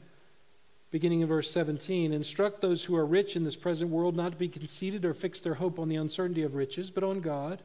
Beginning 0.89 1.21
in 1.21 1.27
verse 1.27 1.51
17 1.51 2.11
Instruct 2.11 2.61
those 2.61 2.83
who 2.85 2.95
are 2.95 3.05
rich 3.05 3.35
in 3.35 3.43
this 3.43 3.55
present 3.55 3.91
world 3.91 4.15
not 4.15 4.31
to 4.31 4.37
be 4.37 4.47
conceited 4.47 5.05
or 5.05 5.13
fix 5.13 5.41
their 5.41 5.55
hope 5.55 5.77
on 5.77 5.89
the 5.89 5.95
uncertainty 5.95 6.41
of 6.41 6.55
riches, 6.55 6.89
but 6.89 7.03
on 7.03 7.21
God, 7.21 7.61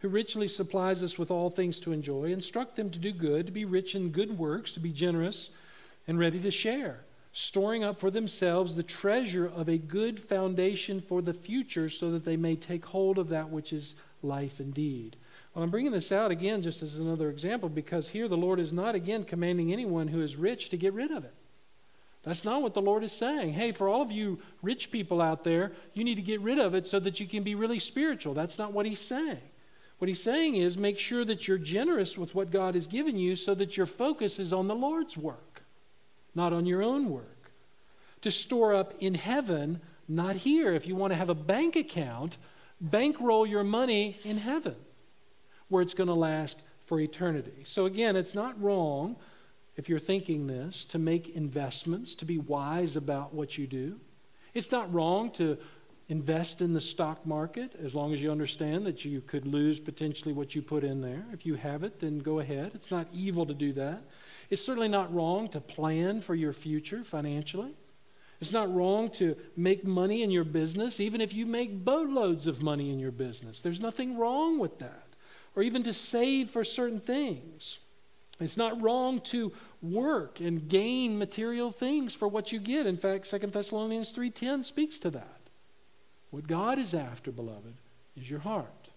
who 0.00 0.08
richly 0.08 0.48
supplies 0.48 1.02
us 1.02 1.16
with 1.16 1.30
all 1.30 1.48
things 1.48 1.80
to 1.80 1.92
enjoy. 1.92 2.24
Instruct 2.24 2.76
them 2.76 2.90
to 2.90 2.98
do 2.98 3.12
good, 3.12 3.46
to 3.46 3.52
be 3.52 3.64
rich 3.64 3.94
in 3.94 4.10
good 4.10 4.36
works, 4.36 4.72
to 4.72 4.80
be 4.80 4.92
generous 4.92 5.48
and 6.06 6.18
ready 6.18 6.40
to 6.40 6.50
share, 6.50 7.00
storing 7.32 7.84
up 7.84 7.98
for 7.98 8.10
themselves 8.10 8.74
the 8.74 8.82
treasure 8.82 9.46
of 9.46 9.68
a 9.68 9.78
good 9.78 10.20
foundation 10.20 11.00
for 11.00 11.20
the 11.20 11.34
future 11.34 11.88
so 11.88 12.10
that 12.10 12.24
they 12.24 12.36
may 12.36 12.56
take 12.56 12.84
hold 12.86 13.18
of 13.18 13.28
that 13.28 13.50
which 13.50 13.72
is 13.72 13.94
life 14.22 14.60
indeed. 14.60 15.16
Well, 15.54 15.64
I'm 15.64 15.70
bringing 15.70 15.92
this 15.92 16.12
out 16.12 16.30
again 16.30 16.62
just 16.62 16.82
as 16.82 16.98
another 16.98 17.30
example 17.30 17.68
because 17.68 18.10
here 18.10 18.28
the 18.28 18.36
Lord 18.36 18.60
is 18.60 18.72
not 18.72 18.94
again 18.94 19.24
commanding 19.24 19.72
anyone 19.72 20.08
who 20.08 20.20
is 20.20 20.36
rich 20.36 20.68
to 20.70 20.76
get 20.76 20.92
rid 20.92 21.10
of 21.10 21.24
it. 21.24 21.34
That's 22.22 22.44
not 22.44 22.60
what 22.60 22.74
the 22.74 22.82
Lord 22.82 23.04
is 23.04 23.12
saying. 23.12 23.52
Hey, 23.52 23.70
for 23.70 23.88
all 23.88 24.02
of 24.02 24.10
you 24.10 24.40
rich 24.60 24.90
people 24.90 25.22
out 25.22 25.44
there, 25.44 25.72
you 25.94 26.02
need 26.02 26.16
to 26.16 26.22
get 26.22 26.40
rid 26.40 26.58
of 26.58 26.74
it 26.74 26.88
so 26.88 26.98
that 27.00 27.20
you 27.20 27.26
can 27.26 27.44
be 27.44 27.54
really 27.54 27.78
spiritual. 27.78 28.34
That's 28.34 28.58
not 28.58 28.72
what 28.72 28.84
He's 28.84 29.00
saying. 29.00 29.38
What 29.98 30.08
He's 30.08 30.22
saying 30.22 30.56
is 30.56 30.76
make 30.76 30.98
sure 30.98 31.24
that 31.24 31.46
you're 31.46 31.56
generous 31.56 32.18
with 32.18 32.34
what 32.34 32.50
God 32.50 32.74
has 32.74 32.88
given 32.88 33.16
you 33.16 33.36
so 33.36 33.54
that 33.54 33.76
your 33.76 33.86
focus 33.86 34.38
is 34.38 34.52
on 34.52 34.66
the 34.66 34.74
Lord's 34.74 35.16
work 35.16 35.45
not 36.36 36.52
on 36.52 36.66
your 36.66 36.82
own 36.82 37.10
work. 37.10 37.50
To 38.20 38.30
store 38.30 38.74
up 38.74 38.94
in 39.00 39.14
heaven, 39.14 39.80
not 40.06 40.36
here. 40.36 40.72
If 40.74 40.86
you 40.86 40.94
want 40.94 41.12
to 41.12 41.18
have 41.18 41.30
a 41.30 41.34
bank 41.34 41.74
account, 41.74 42.36
bankroll 42.80 43.46
your 43.46 43.64
money 43.64 44.18
in 44.22 44.36
heaven, 44.36 44.76
where 45.68 45.82
it's 45.82 45.94
going 45.94 46.08
to 46.08 46.14
last 46.14 46.62
for 46.84 47.00
eternity. 47.00 47.64
So, 47.64 47.86
again, 47.86 48.14
it's 48.14 48.34
not 48.34 48.60
wrong, 48.62 49.16
if 49.76 49.88
you're 49.88 49.98
thinking 49.98 50.46
this, 50.46 50.84
to 50.86 50.98
make 50.98 51.30
investments, 51.30 52.14
to 52.16 52.24
be 52.24 52.38
wise 52.38 52.96
about 52.96 53.34
what 53.34 53.58
you 53.58 53.66
do. 53.66 53.98
It's 54.54 54.70
not 54.70 54.92
wrong 54.92 55.30
to 55.32 55.58
invest 56.08 56.60
in 56.60 56.72
the 56.72 56.80
stock 56.80 57.26
market 57.26 57.72
as 57.82 57.94
long 57.94 58.14
as 58.14 58.22
you 58.22 58.30
understand 58.30 58.86
that 58.86 59.04
you 59.04 59.20
could 59.20 59.46
lose 59.46 59.80
potentially 59.80 60.32
what 60.32 60.54
you 60.54 60.62
put 60.62 60.84
in 60.84 61.00
there. 61.00 61.24
If 61.32 61.44
you 61.44 61.54
have 61.54 61.82
it, 61.82 61.98
then 61.98 62.20
go 62.20 62.38
ahead. 62.38 62.70
It's 62.74 62.90
not 62.90 63.08
evil 63.12 63.44
to 63.46 63.54
do 63.54 63.72
that. 63.72 64.02
It's 64.50 64.64
certainly 64.64 64.88
not 64.88 65.12
wrong 65.12 65.48
to 65.48 65.60
plan 65.60 66.20
for 66.20 66.34
your 66.34 66.52
future 66.52 67.04
financially. 67.04 67.74
It's 68.40 68.52
not 68.52 68.72
wrong 68.74 69.08
to 69.12 69.36
make 69.56 69.84
money 69.84 70.22
in 70.22 70.30
your 70.30 70.44
business, 70.44 71.00
even 71.00 71.20
if 71.20 71.32
you 71.32 71.46
make 71.46 71.84
boatloads 71.84 72.46
of 72.46 72.62
money 72.62 72.90
in 72.90 72.98
your 72.98 73.10
business. 73.10 73.62
There's 73.62 73.80
nothing 73.80 74.18
wrong 74.18 74.58
with 74.58 74.78
that. 74.78 75.04
Or 75.54 75.62
even 75.62 75.82
to 75.84 75.94
save 75.94 76.50
for 76.50 76.62
certain 76.62 77.00
things. 77.00 77.78
It's 78.38 78.58
not 78.58 78.80
wrong 78.82 79.20
to 79.22 79.52
work 79.80 80.40
and 80.40 80.68
gain 80.68 81.18
material 81.18 81.70
things 81.70 82.14
for 82.14 82.28
what 82.28 82.52
you 82.52 82.60
get. 82.60 82.86
In 82.86 82.98
fact, 82.98 83.26
2 83.26 83.38
Thessalonians 83.52 84.10
3:10 84.10 84.64
speaks 84.64 84.98
to 84.98 85.10
that. 85.10 85.40
What 86.30 86.46
God 86.46 86.78
is 86.78 86.92
after, 86.92 87.32
beloved, 87.32 87.74
is 88.14 88.28
your 88.28 88.40
heart. 88.40 88.90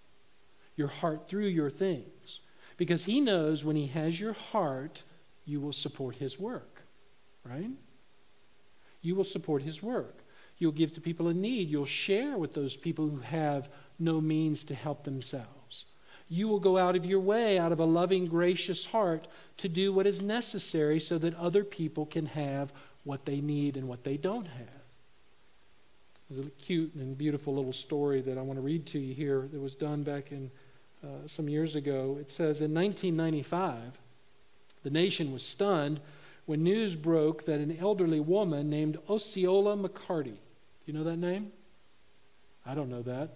Your 0.75 0.89
heart 0.89 1.29
through 1.29 1.47
your 1.47 1.69
things. 1.69 2.41
Because 2.75 3.05
he 3.05 3.21
knows 3.21 3.63
when 3.63 3.77
he 3.77 3.87
has 3.87 4.19
your 4.19 4.33
heart, 4.33 5.03
you 5.49 5.59
will 5.59 5.73
support 5.73 6.15
his 6.15 6.39
work. 6.39 6.83
Right? 7.43 7.71
You 9.01 9.15
will 9.15 9.23
support 9.23 9.63
his 9.63 9.81
work. 9.81 10.19
You'll 10.57 10.71
give 10.73 10.93
to 10.93 11.01
people 11.01 11.29
in 11.29 11.41
need. 11.41 11.69
You'll 11.69 11.85
share 11.85 12.37
with 12.37 12.53
those 12.53 12.75
people 12.75 13.07
who 13.07 13.19
have 13.19 13.69
no 13.97 14.21
means 14.21 14.63
to 14.65 14.75
help 14.75 15.03
themselves. 15.03 15.85
You 16.27 16.47
will 16.47 16.59
go 16.59 16.77
out 16.77 16.95
of 16.95 17.05
your 17.05 17.21
way, 17.21 17.57
out 17.57 17.71
of 17.71 17.79
a 17.79 17.85
loving, 17.85 18.27
gracious 18.27 18.85
heart, 18.85 19.27
to 19.57 19.67
do 19.67 19.91
what 19.91 20.05
is 20.05 20.21
necessary 20.21 20.99
so 20.99 21.17
that 21.17 21.33
other 21.35 21.63
people 21.63 22.05
can 22.05 22.27
have 22.27 22.71
what 23.03 23.25
they 23.25 23.41
need 23.41 23.77
and 23.77 23.87
what 23.87 24.03
they 24.03 24.17
don't 24.17 24.45
have. 24.45 24.67
There's 26.29 26.45
a 26.45 26.49
cute 26.51 26.93
and 26.93 27.17
beautiful 27.17 27.55
little 27.55 27.73
story 27.73 28.21
that 28.21 28.37
I 28.37 28.41
want 28.41 28.57
to 28.57 28.61
read 28.61 28.85
to 28.87 28.99
you 28.99 29.15
here 29.15 29.47
that 29.51 29.59
was 29.59 29.73
done 29.73 30.03
back 30.03 30.31
in 30.31 30.51
uh, 31.03 31.25
some 31.25 31.49
years 31.49 31.75
ago. 31.75 32.17
It 32.19 32.29
says 32.29 32.61
in 32.61 32.73
1995, 32.73 33.97
the 34.83 34.89
nation 34.89 35.31
was 35.31 35.43
stunned 35.43 35.99
when 36.45 36.63
news 36.63 36.95
broke 36.95 37.45
that 37.45 37.59
an 37.59 37.77
elderly 37.79 38.19
woman 38.19 38.69
named 38.69 38.97
Osceola 39.09 39.77
McCarty 39.77 40.37
do 40.89 40.91
you 40.91 40.97
know 40.97 41.09
that 41.09 41.17
name? 41.17 41.51
I 42.65 42.73
don't 42.73 42.89
know 42.89 43.03
that. 43.03 43.35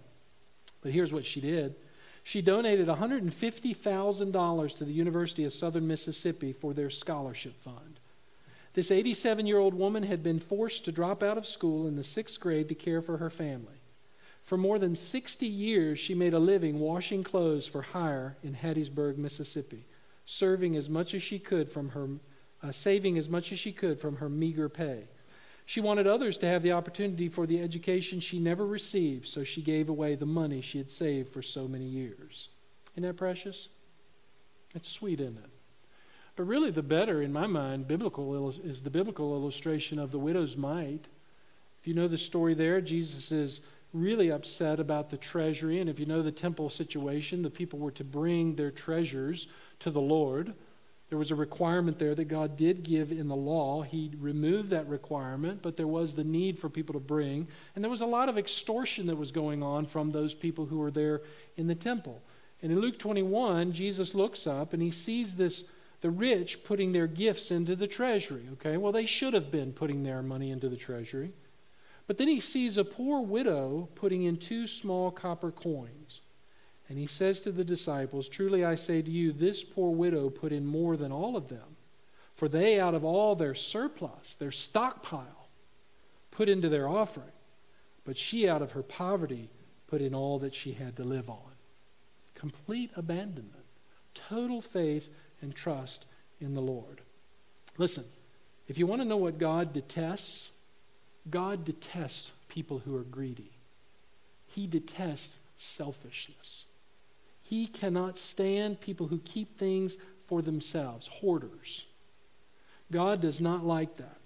But 0.82 0.92
here's 0.92 1.14
what 1.14 1.24
she 1.24 1.40
did 1.40 1.76
she 2.24 2.42
donated 2.42 2.88
$150,000 2.88 4.78
to 4.78 4.86
the 4.86 4.92
University 4.92 5.44
of 5.44 5.54
Southern 5.54 5.86
Mississippi 5.86 6.52
for 6.52 6.74
their 6.74 6.90
scholarship 6.90 7.62
fund. 7.62 8.00
This 8.74 8.90
87 8.90 9.46
year 9.46 9.60
old 9.60 9.76
woman 9.76 10.02
had 10.02 10.24
been 10.24 10.40
forced 10.40 10.86
to 10.86 10.92
drop 10.92 11.22
out 11.22 11.38
of 11.38 11.46
school 11.46 11.86
in 11.86 11.96
the 11.96 12.04
sixth 12.04 12.40
grade 12.40 12.70
to 12.70 12.76
care 12.76 13.04
for 13.04 13.18
her 13.18 13.30
family. 13.30 13.82
For 14.42 14.58
more 14.58 14.80
than 14.80 14.96
60 14.96 15.46
years, 15.46 16.00
she 16.00 16.16
made 16.16 16.34
a 16.34 16.40
living 16.40 16.80
washing 16.80 17.24
clothes 17.24 17.68
for 17.68 17.84
hire 17.84 18.36
in 18.42 18.56
Hattiesburg, 18.56 19.18
Mississippi, 19.18 19.86
serving 20.26 20.76
as 20.76 20.90
much 20.90 21.14
as 21.14 21.24
she 21.24 21.40
could 21.40 21.70
from 21.70 21.90
her, 21.90 22.08
uh, 22.62 22.72
saving 22.72 23.18
as 23.18 23.30
much 23.30 23.52
as 23.52 23.60
she 23.60 23.72
could 23.72 24.00
from 24.00 24.18
her 24.18 24.30
meager 24.30 24.70
pay. 24.70 25.08
She 25.66 25.82
wanted 25.82 26.08
others 26.08 26.38
to 26.40 26.48
have 26.48 26.62
the 26.62 26.74
opportunity 26.74 27.30
for 27.30 27.48
the 27.48 27.62
education 27.62 28.20
she 28.20 28.40
never 28.40 28.66
received, 28.66 29.28
so 29.28 29.44
she 29.44 29.62
gave 29.62 29.90
away 29.90 30.16
the 30.16 30.26
money 30.26 30.62
she 30.62 30.78
had 30.78 30.92
saved 30.92 31.32
for 31.32 31.42
so 31.42 31.68
many 31.68 31.86
years. 31.86 32.50
Isn't 32.94 33.04
that 33.04 33.18
precious? 33.18 33.70
It's 34.76 34.90
sweet, 34.90 35.22
isn't 35.22 35.38
it? 35.38 35.50
But 36.36 36.44
really, 36.46 36.72
the 36.72 36.84
better, 36.84 37.22
in 37.22 37.32
my 37.32 37.48
mind, 37.48 37.88
biblical 37.88 38.50
is 38.64 38.82
the 38.82 38.90
biblical 38.90 39.36
illustration 39.36 40.00
of 40.00 40.12
the 40.12 40.20
widow's 40.20 40.58
mite. 40.58 41.08
If 41.80 41.88
you 41.88 41.94
know 41.94 42.08
the 42.08 42.18
story 42.18 42.56
there, 42.56 42.82
Jesus 42.82 43.32
is 43.32 43.62
really 43.94 44.32
upset 44.32 44.80
about 44.80 45.12
the 45.12 45.18
treasury. 45.18 45.80
And 45.80 45.90
if 45.90 46.00
you 46.00 46.08
know 46.08 46.24
the 46.24 46.32
temple 46.32 46.70
situation, 46.70 47.44
the 47.44 47.50
people 47.50 47.78
were 47.78 47.92
to 47.92 48.04
bring 48.04 48.56
their 48.56 48.72
treasures 48.72 49.48
to 49.84 49.92
the 49.92 50.02
Lord. 50.02 50.54
There 51.10 51.18
was 51.20 51.32
a 51.32 51.36
requirement 51.36 52.00
there 52.00 52.16
that 52.16 52.26
God 52.26 52.58
did 52.58 52.84
give 52.84 53.12
in 53.12 53.28
the 53.28 53.36
law. 53.36 53.84
He 53.84 54.12
removed 54.18 54.72
that 54.72 54.88
requirement, 54.88 55.62
but 55.62 55.78
there 55.78 55.88
was 55.88 56.16
the 56.16 56.24
need 56.24 56.58
for 56.58 56.70
people 56.70 56.94
to 56.94 57.00
bring. 57.00 57.48
And 57.76 57.84
there 57.84 57.92
was 57.92 58.02
a 58.02 58.06
lot 58.06 58.30
of 58.30 58.38
extortion 58.38 59.08
that 59.08 59.16
was 59.16 59.32
going 59.32 59.62
on 59.62 59.86
from 59.86 60.12
those 60.12 60.34
people 60.34 60.66
who 60.66 60.80
were 60.80 60.92
there 60.92 61.22
in 61.56 61.68
the 61.68 61.76
temple. 61.76 62.22
And 62.64 62.72
in 62.72 62.80
Luke 62.80 62.98
21, 62.98 63.74
Jesus 63.74 64.16
looks 64.16 64.48
up 64.48 64.74
and 64.74 64.82
he 64.82 64.90
sees 64.90 65.36
this 65.36 65.66
the 66.02 66.10
rich 66.10 66.66
putting 66.66 66.92
their 66.92 67.08
gifts 67.08 67.50
into 67.50 67.78
the 67.78 67.88
treasury. 67.88 68.44
Okay, 68.54 68.76
well, 68.76 68.92
they 68.92 69.06
should 69.06 69.34
have 69.34 69.50
been 69.50 69.72
putting 69.72 70.04
their 70.04 70.22
money 70.22 70.52
into 70.52 70.68
the 70.68 70.76
treasury. 70.76 71.32
But 72.08 72.18
then 72.18 72.28
he 72.28 72.42
sees 72.42 72.78
a 72.78 72.84
poor 72.84 73.22
widow 73.22 73.88
putting 73.96 74.24
in 74.24 74.36
two 74.36 74.68
small 74.68 75.12
copper 75.12 75.52
coins. 75.52 76.20
And 76.94 77.00
he 77.00 77.08
says 77.08 77.42
to 77.42 77.52
the 77.52 77.64
disciples, 77.64 78.30
Truly 78.30 78.64
I 78.64 78.76
say 78.76 79.02
to 79.02 79.10
you, 79.10 79.32
this 79.32 79.64
poor 79.64 79.90
widow 79.96 80.30
put 80.30 80.52
in 80.52 80.64
more 80.64 80.96
than 80.96 81.12
all 81.12 81.36
of 81.36 81.48
them. 81.48 81.76
For 82.36 82.48
they, 82.48 82.80
out 82.80 82.94
of 82.94 83.04
all 83.04 83.34
their 83.34 83.56
surplus, 83.56 84.36
their 84.36 84.52
stockpile, 84.52 85.48
put 86.30 86.50
into 86.50 86.70
their 86.70 86.88
offering. 86.88 87.32
But 88.06 88.16
she, 88.16 88.48
out 88.48 88.62
of 88.62 88.74
her 88.74 88.84
poverty, 88.84 89.50
put 89.88 90.02
in 90.02 90.14
all 90.14 90.38
that 90.38 90.54
she 90.54 90.74
had 90.74 90.96
to 90.98 91.04
live 91.04 91.32
on. 91.32 91.54
Complete 92.36 92.92
abandonment, 92.96 93.66
total 94.14 94.62
faith 94.62 95.10
and 95.42 95.56
trust 95.56 96.06
in 96.40 96.54
the 96.54 96.62
Lord. 96.62 97.02
Listen, 97.80 98.04
if 98.68 98.78
you 98.78 98.86
want 98.86 99.02
to 99.02 99.08
know 99.08 99.18
what 99.18 99.40
God 99.40 99.74
detests, 99.74 100.52
God 101.28 101.66
detests 101.66 102.34
people 102.50 102.84
who 102.86 102.96
are 102.96 103.04
greedy. 103.04 103.50
He 104.46 104.68
detests 104.68 105.40
selfishness. 105.58 106.66
He 107.54 107.68
cannot 107.68 108.18
stand 108.18 108.82
people 108.82 109.06
who 109.06 109.20
keep 109.20 109.60
things 109.60 109.96
for 110.26 110.42
themselves, 110.42 111.06
hoarders. 111.06 111.86
God 112.92 113.22
does 113.22 113.40
not 113.40 113.64
like 113.64 113.98
that. 113.98 114.18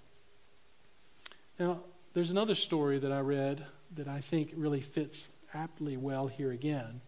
Now, 1.58 1.80
there's 2.14 2.30
another 2.30 2.54
story 2.54 2.98
that 2.98 3.12
I 3.12 3.20
read 3.20 3.66
that 3.96 4.08
I 4.08 4.22
think 4.22 4.54
really 4.56 4.80
fits 4.80 5.28
aptly 5.52 5.98
well 5.98 6.28
here 6.28 6.52
again. 6.52 7.02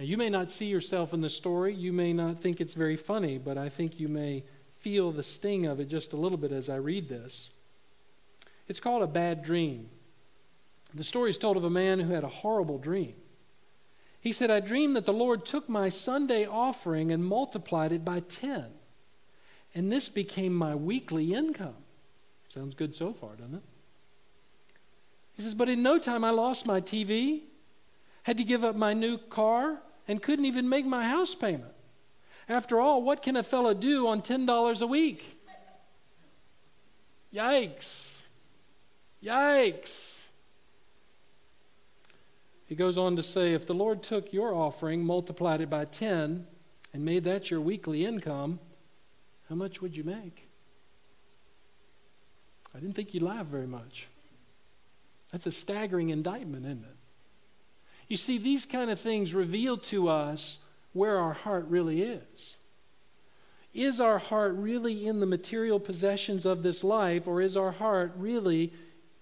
Now, 0.00 0.06
you 0.06 0.16
may 0.16 0.28
not 0.28 0.50
see 0.50 0.66
yourself 0.66 1.14
in 1.14 1.20
the 1.20 1.30
story, 1.30 1.72
you 1.72 1.92
may 1.92 2.12
not 2.12 2.40
think 2.40 2.60
it's 2.60 2.74
very 2.74 2.96
funny, 2.96 3.38
but 3.38 3.56
I 3.56 3.68
think 3.68 4.00
you 4.00 4.08
may 4.08 4.42
feel 4.78 5.12
the 5.12 5.22
sting 5.22 5.66
of 5.66 5.78
it 5.78 5.88
just 5.88 6.12
a 6.14 6.16
little 6.16 6.38
bit 6.38 6.50
as 6.50 6.68
I 6.68 6.78
read 6.78 7.08
this. 7.08 7.50
It's 8.66 8.80
called 8.80 9.04
A 9.04 9.06
Bad 9.06 9.44
Dream. 9.44 9.88
The 10.94 11.04
story 11.04 11.30
is 11.30 11.38
told 11.38 11.56
of 11.56 11.62
a 11.62 11.70
man 11.70 12.00
who 12.00 12.12
had 12.12 12.24
a 12.24 12.28
horrible 12.28 12.78
dream. 12.78 13.14
He 14.20 14.32
said, 14.32 14.50
I 14.50 14.60
dreamed 14.60 14.96
that 14.96 15.06
the 15.06 15.12
Lord 15.12 15.46
took 15.46 15.68
my 15.68 15.88
Sunday 15.88 16.46
offering 16.46 17.12
and 17.12 17.24
multiplied 17.24 17.92
it 17.92 18.04
by 18.04 18.20
10. 18.20 18.66
And 19.74 19.92
this 19.92 20.08
became 20.08 20.54
my 20.54 20.74
weekly 20.74 21.32
income. 21.34 21.76
Sounds 22.48 22.74
good 22.74 22.96
so 22.96 23.12
far, 23.12 23.36
doesn't 23.36 23.54
it? 23.54 23.62
He 25.34 25.42
says, 25.42 25.54
But 25.54 25.68
in 25.68 25.82
no 25.82 25.98
time 25.98 26.24
I 26.24 26.30
lost 26.30 26.66
my 26.66 26.80
TV, 26.80 27.42
had 28.24 28.38
to 28.38 28.44
give 28.44 28.64
up 28.64 28.74
my 28.74 28.92
new 28.92 29.18
car, 29.18 29.78
and 30.08 30.22
couldn't 30.22 30.46
even 30.46 30.68
make 30.68 30.84
my 30.84 31.04
house 31.04 31.34
payment. 31.34 31.72
After 32.48 32.80
all, 32.80 33.02
what 33.02 33.22
can 33.22 33.36
a 33.36 33.42
fellow 33.42 33.74
do 33.74 34.08
on 34.08 34.22
$10 34.22 34.80
a 34.80 34.86
week? 34.86 35.38
Yikes. 37.32 38.22
Yikes. 39.22 40.17
He 42.68 42.74
goes 42.74 42.98
on 42.98 43.16
to 43.16 43.22
say, 43.22 43.54
if 43.54 43.66
the 43.66 43.74
Lord 43.74 44.02
took 44.02 44.32
your 44.32 44.54
offering, 44.54 45.02
multiplied 45.02 45.62
it 45.62 45.70
by 45.70 45.86
10, 45.86 46.46
and 46.92 47.04
made 47.04 47.24
that 47.24 47.50
your 47.50 47.62
weekly 47.62 48.04
income, 48.04 48.60
how 49.48 49.54
much 49.54 49.80
would 49.80 49.96
you 49.96 50.04
make? 50.04 50.48
I 52.74 52.78
didn't 52.78 52.94
think 52.94 53.14
you'd 53.14 53.22
laugh 53.22 53.46
very 53.46 53.66
much. 53.66 54.06
That's 55.32 55.46
a 55.46 55.52
staggering 55.52 56.10
indictment, 56.10 56.66
isn't 56.66 56.84
it? 56.84 56.96
You 58.08 58.18
see, 58.18 58.36
these 58.36 58.66
kind 58.66 58.90
of 58.90 59.00
things 59.00 59.34
reveal 59.34 59.78
to 59.78 60.08
us 60.08 60.58
where 60.92 61.18
our 61.18 61.32
heart 61.32 61.66
really 61.68 62.02
is. 62.02 62.56
Is 63.72 64.00
our 64.00 64.18
heart 64.18 64.54
really 64.54 65.06
in 65.06 65.20
the 65.20 65.26
material 65.26 65.80
possessions 65.80 66.44
of 66.44 66.62
this 66.62 66.84
life, 66.84 67.26
or 67.26 67.40
is 67.40 67.56
our 67.56 67.72
heart 67.72 68.12
really 68.16 68.74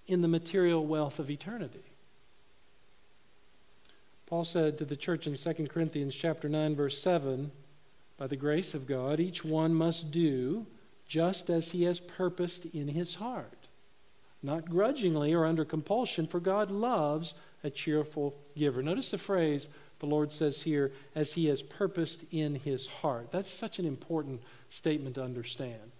in 0.06 0.22
the 0.22 0.28
material 0.28 0.86
wealth 0.86 1.18
of 1.20 1.30
eternity? 1.30 1.85
Paul 4.26 4.44
said 4.44 4.76
to 4.78 4.84
the 4.84 4.96
church 4.96 5.26
in 5.28 5.36
2 5.36 5.68
Corinthians 5.68 6.14
chapter 6.14 6.48
9 6.48 6.74
verse 6.74 7.00
7, 7.00 7.52
by 8.18 8.26
the 8.26 8.36
grace 8.36 8.74
of 8.74 8.86
God 8.86 9.20
each 9.20 9.44
one 9.44 9.72
must 9.72 10.10
do 10.10 10.66
just 11.06 11.48
as 11.48 11.70
he 11.70 11.84
has 11.84 12.00
purposed 12.00 12.66
in 12.74 12.88
his 12.88 13.16
heart, 13.16 13.68
not 14.42 14.68
grudgingly 14.68 15.32
or 15.32 15.46
under 15.46 15.64
compulsion, 15.64 16.26
for 16.26 16.40
God 16.40 16.72
loves 16.72 17.34
a 17.62 17.70
cheerful 17.70 18.34
giver. 18.56 18.82
Notice 18.82 19.12
the 19.12 19.18
phrase 19.18 19.68
the 20.00 20.06
Lord 20.06 20.32
says 20.32 20.62
here, 20.62 20.92
as 21.14 21.34
he 21.34 21.46
has 21.46 21.62
purposed 21.62 22.24
in 22.30 22.56
his 22.56 22.86
heart. 22.86 23.30
That's 23.30 23.50
such 23.50 23.78
an 23.78 23.86
important 23.86 24.42
statement 24.68 25.14
to 25.14 25.22
understand. 25.22 25.92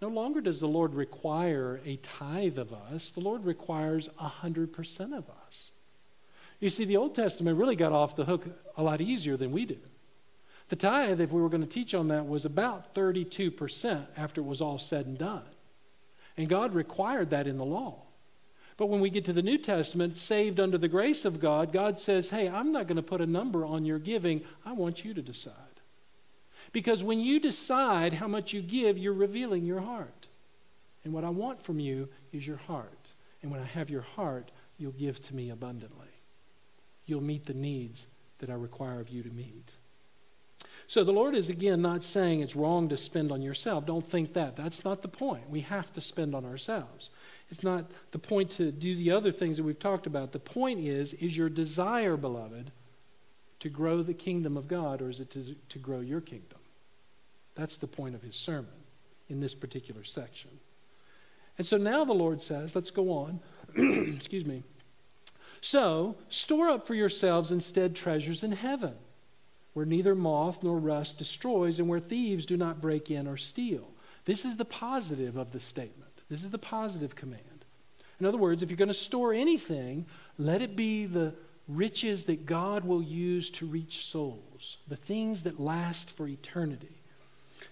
No 0.00 0.08
longer 0.08 0.40
does 0.40 0.60
the 0.60 0.66
Lord 0.66 0.94
require 0.94 1.80
a 1.84 1.96
tithe 1.96 2.58
of 2.58 2.72
us, 2.72 3.10
the 3.10 3.20
Lord 3.20 3.44
requires 3.44 4.08
100% 4.20 5.16
of 5.16 5.28
us. 5.28 5.70
You 6.60 6.70
see, 6.70 6.84
the 6.84 6.96
Old 6.96 7.14
Testament 7.14 7.58
really 7.58 7.76
got 7.76 7.92
off 7.92 8.16
the 8.16 8.24
hook 8.24 8.46
a 8.76 8.82
lot 8.82 9.00
easier 9.00 9.36
than 9.36 9.52
we 9.52 9.64
do. 9.64 9.78
The 10.68 10.76
tithe, 10.76 11.20
if 11.20 11.32
we 11.32 11.40
were 11.40 11.48
going 11.48 11.62
to 11.62 11.68
teach 11.68 11.94
on 11.94 12.08
that, 12.08 12.26
was 12.26 12.44
about 12.44 12.94
32% 12.94 14.06
after 14.16 14.40
it 14.40 14.44
was 14.44 14.60
all 14.60 14.78
said 14.78 15.06
and 15.06 15.16
done. 15.16 15.44
And 16.36 16.48
God 16.48 16.74
required 16.74 17.30
that 17.30 17.46
in 17.46 17.58
the 17.58 17.64
law. 17.64 18.02
But 18.76 18.86
when 18.86 19.00
we 19.00 19.10
get 19.10 19.24
to 19.24 19.32
the 19.32 19.42
New 19.42 19.58
Testament, 19.58 20.16
saved 20.16 20.60
under 20.60 20.78
the 20.78 20.86
grace 20.86 21.24
of 21.24 21.40
God, 21.40 21.72
God 21.72 21.98
says, 21.98 22.30
hey, 22.30 22.48
I'm 22.48 22.70
not 22.70 22.86
going 22.86 22.96
to 22.96 23.02
put 23.02 23.20
a 23.20 23.26
number 23.26 23.64
on 23.64 23.84
your 23.84 23.98
giving. 23.98 24.42
I 24.64 24.72
want 24.72 25.04
you 25.04 25.14
to 25.14 25.22
decide. 25.22 25.54
Because 26.72 27.02
when 27.02 27.18
you 27.18 27.40
decide 27.40 28.12
how 28.12 28.28
much 28.28 28.52
you 28.52 28.62
give, 28.62 28.98
you're 28.98 29.12
revealing 29.14 29.64
your 29.64 29.80
heart. 29.80 30.28
And 31.02 31.12
what 31.12 31.24
I 31.24 31.30
want 31.30 31.62
from 31.62 31.80
you 31.80 32.08
is 32.32 32.46
your 32.46 32.58
heart. 32.58 33.12
And 33.42 33.50
when 33.50 33.60
I 33.60 33.64
have 33.64 33.90
your 33.90 34.02
heart, 34.02 34.50
you'll 34.76 34.92
give 34.92 35.20
to 35.26 35.34
me 35.34 35.50
abundantly. 35.50 36.07
You'll 37.08 37.22
meet 37.22 37.46
the 37.46 37.54
needs 37.54 38.06
that 38.38 38.50
I 38.50 38.54
require 38.54 39.00
of 39.00 39.08
you 39.08 39.22
to 39.22 39.30
meet. 39.30 39.72
So 40.86 41.04
the 41.04 41.12
Lord 41.12 41.34
is 41.34 41.50
again 41.50 41.82
not 41.82 42.02
saying 42.02 42.40
it's 42.40 42.56
wrong 42.56 42.88
to 42.88 42.96
spend 42.96 43.30
on 43.30 43.42
yourself. 43.42 43.84
Don't 43.84 44.04
think 44.04 44.32
that. 44.32 44.56
That's 44.56 44.84
not 44.84 45.02
the 45.02 45.08
point. 45.08 45.50
We 45.50 45.60
have 45.60 45.92
to 45.92 46.00
spend 46.00 46.34
on 46.34 46.46
ourselves. 46.46 47.10
It's 47.50 47.62
not 47.62 47.90
the 48.12 48.18
point 48.18 48.50
to 48.52 48.72
do 48.72 48.96
the 48.96 49.10
other 49.10 49.30
things 49.30 49.58
that 49.58 49.64
we've 49.64 49.78
talked 49.78 50.06
about. 50.06 50.32
The 50.32 50.38
point 50.38 50.80
is 50.80 51.12
is 51.14 51.36
your 51.36 51.50
desire, 51.50 52.16
beloved, 52.16 52.70
to 53.60 53.68
grow 53.68 54.02
the 54.02 54.14
kingdom 54.14 54.56
of 54.56 54.66
God 54.66 55.02
or 55.02 55.10
is 55.10 55.20
it 55.20 55.30
to, 55.32 55.54
to 55.68 55.78
grow 55.78 56.00
your 56.00 56.20
kingdom? 56.20 56.58
That's 57.54 57.76
the 57.76 57.86
point 57.86 58.14
of 58.14 58.22
his 58.22 58.36
sermon 58.36 58.70
in 59.28 59.40
this 59.40 59.54
particular 59.54 60.04
section. 60.04 60.50
And 61.58 61.66
so 61.66 61.76
now 61.76 62.04
the 62.04 62.12
Lord 62.12 62.40
says, 62.40 62.74
let's 62.74 62.90
go 62.90 63.10
on. 63.10 63.40
Excuse 63.76 64.46
me. 64.46 64.62
So, 65.60 66.16
store 66.28 66.68
up 66.68 66.86
for 66.86 66.94
yourselves 66.94 67.50
instead 67.50 67.96
treasures 67.96 68.42
in 68.42 68.52
heaven, 68.52 68.94
where 69.74 69.86
neither 69.86 70.14
moth 70.14 70.62
nor 70.62 70.78
rust 70.78 71.18
destroys, 71.18 71.78
and 71.78 71.88
where 71.88 72.00
thieves 72.00 72.46
do 72.46 72.56
not 72.56 72.80
break 72.80 73.10
in 73.10 73.26
or 73.26 73.36
steal. 73.36 73.88
This 74.24 74.44
is 74.44 74.56
the 74.56 74.64
positive 74.64 75.36
of 75.36 75.52
the 75.52 75.60
statement. 75.60 76.12
This 76.28 76.42
is 76.42 76.50
the 76.50 76.58
positive 76.58 77.16
command. 77.16 77.64
In 78.20 78.26
other 78.26 78.38
words, 78.38 78.62
if 78.62 78.70
you're 78.70 78.76
going 78.76 78.88
to 78.88 78.94
store 78.94 79.32
anything, 79.32 80.06
let 80.38 80.62
it 80.62 80.76
be 80.76 81.06
the 81.06 81.34
riches 81.68 82.24
that 82.24 82.46
God 82.46 82.84
will 82.84 83.02
use 83.02 83.50
to 83.50 83.66
reach 83.66 84.06
souls, 84.06 84.78
the 84.88 84.96
things 84.96 85.42
that 85.44 85.60
last 85.60 86.10
for 86.10 86.26
eternity. 86.26 86.98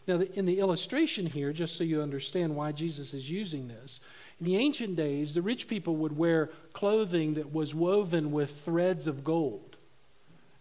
Now, 0.06 0.20
in 0.20 0.46
the 0.46 0.60
illustration 0.60 1.26
here, 1.26 1.52
just 1.52 1.76
so 1.76 1.84
you 1.84 2.02
understand 2.02 2.54
why 2.54 2.72
Jesus 2.72 3.14
is 3.14 3.30
using 3.30 3.68
this, 3.68 4.00
in 4.40 4.46
the 4.46 4.56
ancient 4.56 4.96
days, 4.96 5.34
the 5.34 5.42
rich 5.42 5.66
people 5.66 5.96
would 5.96 6.16
wear 6.16 6.50
clothing 6.72 7.34
that 7.34 7.52
was 7.52 7.74
woven 7.74 8.32
with 8.32 8.64
threads 8.64 9.06
of 9.06 9.24
gold. 9.24 9.76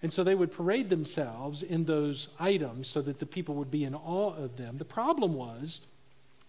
And 0.02 0.14
so 0.14 0.24
they 0.24 0.36
would 0.36 0.52
parade 0.52 0.90
themselves 0.90 1.64
in 1.64 1.86
those 1.86 2.30
items 2.40 2.88
so 2.88 3.02
that 3.02 3.20
the 3.20 3.26
people 3.26 3.56
would 3.56 3.72
be 3.72 3.84
in 3.84 3.96
awe 3.96 4.36
of 4.36 4.58
them. 4.58 4.78
The 4.78 4.86
problem 4.86 5.34
was 5.34 5.82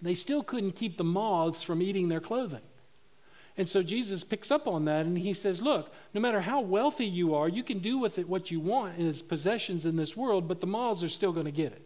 they 0.01 0.15
still 0.15 0.43
couldn't 0.43 0.73
keep 0.73 0.99
the 0.99 1.05
moths 1.05 1.63
from 1.63 1.83
eating 1.83 2.09
their 2.09 2.21
clothing. 2.21 2.61
And 3.57 3.69
so 3.69 3.83
Jesus 3.83 4.23
picks 4.23 4.51
up 4.51 4.69
on 4.69 4.85
that 4.85 5.07
and 5.07 5.17
he 5.17 5.33
says, 5.33 5.63
Look, 5.63 5.93
no 6.13 6.21
matter 6.21 6.43
how 6.43 6.61
wealthy 6.61 7.07
you 7.07 7.35
are, 7.35 7.49
you 7.49 7.63
can 7.63 7.79
do 7.79 7.97
with 7.99 8.19
it 8.19 8.29
what 8.29 8.51
you 8.51 8.61
want 8.61 9.01
as 9.01 9.23
possessions 9.23 9.87
in 9.87 9.97
this 9.97 10.17
world, 10.17 10.47
but 10.47 10.61
the 10.61 10.67
moths 10.67 11.03
are 11.03 11.09
still 11.09 11.33
going 11.33 11.47
to 11.47 11.53
get 11.53 11.73
it. 11.73 11.83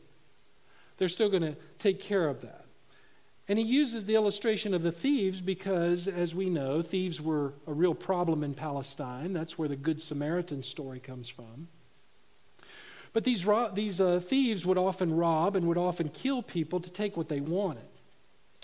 They're 0.99 1.09
still 1.09 1.31
going 1.31 1.43
to 1.43 1.57
take 1.79 2.01
care 2.01 2.29
of 2.29 2.41
that. 2.41 2.60
And 3.51 3.59
he 3.59 3.65
uses 3.65 4.05
the 4.05 4.15
illustration 4.15 4.75
of 4.75 4.85
the 4.85 4.93
thieves 4.93 5.41
because, 5.41 6.07
as 6.07 6.37
we 6.37 6.49
know, 6.49 6.83
thieves 6.83 7.21
were 7.21 7.53
a 7.67 7.73
real 7.73 7.95
problem 7.95 8.45
in 8.45 8.55
Palestine. 8.55 9.33
That's 9.33 9.59
where 9.59 9.67
the 9.67 9.75
Good 9.75 10.01
Samaritan 10.01 10.63
story 10.63 11.01
comes 11.01 11.29
from. 11.29 11.67
But 13.13 13.25
these, 13.25 13.45
these 13.75 14.01
uh, 14.01 14.21
thieves 14.21 14.65
would 14.65 14.79
often 14.79 15.17
rob 15.17 15.57
and 15.57 15.67
would 15.67 15.79
often 15.79 16.11
kill 16.11 16.43
people 16.43 16.79
to 16.79 16.93
take 16.93 17.17
what 17.17 17.29
they 17.29 17.41
wanted. 17.41 17.83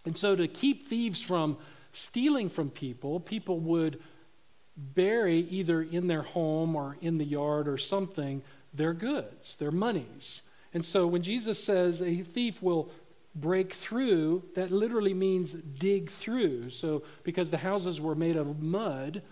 And 0.05 0.16
so, 0.16 0.37
to 0.37 0.47
keep 0.47 0.87
thieves 0.87 1.20
from 1.20 1.57
stealing 1.93 2.49
from 2.49 2.70
people, 2.70 3.18
people 3.18 3.59
would 3.59 4.01
bury 4.76 5.39
either 5.39 5.82
in 5.82 6.07
their 6.07 6.22
home 6.22 6.76
or 6.76 6.97
in 7.01 7.18
the 7.18 7.24
yard 7.24 7.66
or 7.66 7.76
something 7.76 8.41
their 8.72 8.93
goods, 8.93 9.57
their 9.57 9.72
monies. 9.72 10.43
And 10.72 10.84
so, 10.84 11.09
when 11.09 11.24
Jesus 11.24 11.64
says 11.64 12.01
a 12.01 12.22
thief 12.22 12.62
will 12.62 12.89
break 13.41 13.72
through, 13.72 14.43
that 14.55 14.70
literally 14.70 15.14
means 15.14 15.53
dig 15.53 16.11
through. 16.11 16.70
So, 16.70 17.03
because 17.22 17.51
the 17.51 17.59
houses 17.59 18.01
were 18.01 18.14
made 18.14 18.37
of 18.37 18.62
mud, 18.62 19.22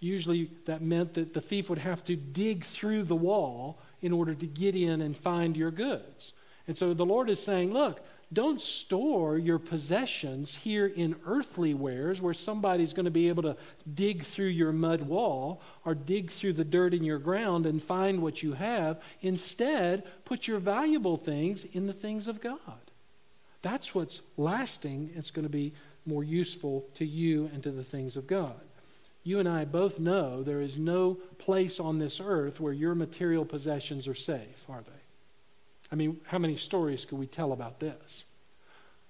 usually 0.00 0.50
that 0.66 0.80
meant 0.80 1.14
that 1.14 1.34
the 1.34 1.40
thief 1.40 1.68
would 1.68 1.78
have 1.78 2.04
to 2.04 2.16
dig 2.16 2.64
through 2.64 3.04
the 3.04 3.16
wall 3.16 3.80
in 4.00 4.12
order 4.12 4.34
to 4.34 4.46
get 4.46 4.74
in 4.74 5.00
and 5.00 5.16
find 5.16 5.56
your 5.56 5.70
goods. 5.70 6.32
And 6.66 6.76
so 6.76 6.94
the 6.94 7.06
Lord 7.06 7.30
is 7.30 7.42
saying, 7.42 7.72
look, 7.72 8.00
don't 8.30 8.60
store 8.60 9.38
your 9.38 9.58
possessions 9.58 10.54
here 10.54 10.86
in 10.86 11.16
earthly 11.24 11.72
wares 11.72 12.20
where 12.20 12.34
somebody's 12.34 12.92
going 12.92 13.06
to 13.06 13.10
be 13.10 13.28
able 13.28 13.42
to 13.44 13.56
dig 13.94 14.22
through 14.22 14.48
your 14.48 14.70
mud 14.70 15.00
wall 15.02 15.62
or 15.86 15.94
dig 15.94 16.30
through 16.30 16.52
the 16.52 16.64
dirt 16.64 16.92
in 16.92 17.02
your 17.02 17.18
ground 17.18 17.64
and 17.64 17.82
find 17.82 18.20
what 18.20 18.42
you 18.42 18.52
have. 18.52 19.00
Instead, 19.22 20.04
put 20.26 20.46
your 20.46 20.58
valuable 20.58 21.16
things 21.16 21.64
in 21.64 21.86
the 21.86 21.92
things 21.94 22.28
of 22.28 22.42
God. 22.42 22.87
That's 23.62 23.94
what's 23.94 24.20
lasting. 24.36 25.10
It's 25.14 25.30
going 25.30 25.44
to 25.44 25.50
be 25.50 25.72
more 26.06 26.24
useful 26.24 26.86
to 26.96 27.04
you 27.04 27.50
and 27.52 27.62
to 27.62 27.70
the 27.70 27.84
things 27.84 28.16
of 28.16 28.26
God. 28.26 28.60
You 29.24 29.40
and 29.40 29.48
I 29.48 29.64
both 29.64 29.98
know 29.98 30.42
there 30.42 30.60
is 30.60 30.78
no 30.78 31.18
place 31.38 31.80
on 31.80 31.98
this 31.98 32.20
earth 32.20 32.60
where 32.60 32.72
your 32.72 32.94
material 32.94 33.44
possessions 33.44 34.08
are 34.08 34.14
safe, 34.14 34.64
are 34.68 34.82
they? 34.82 35.00
I 35.92 35.96
mean, 35.96 36.18
how 36.24 36.38
many 36.38 36.56
stories 36.56 37.04
could 37.04 37.18
we 37.18 37.26
tell 37.26 37.52
about 37.52 37.80
this? 37.80 38.24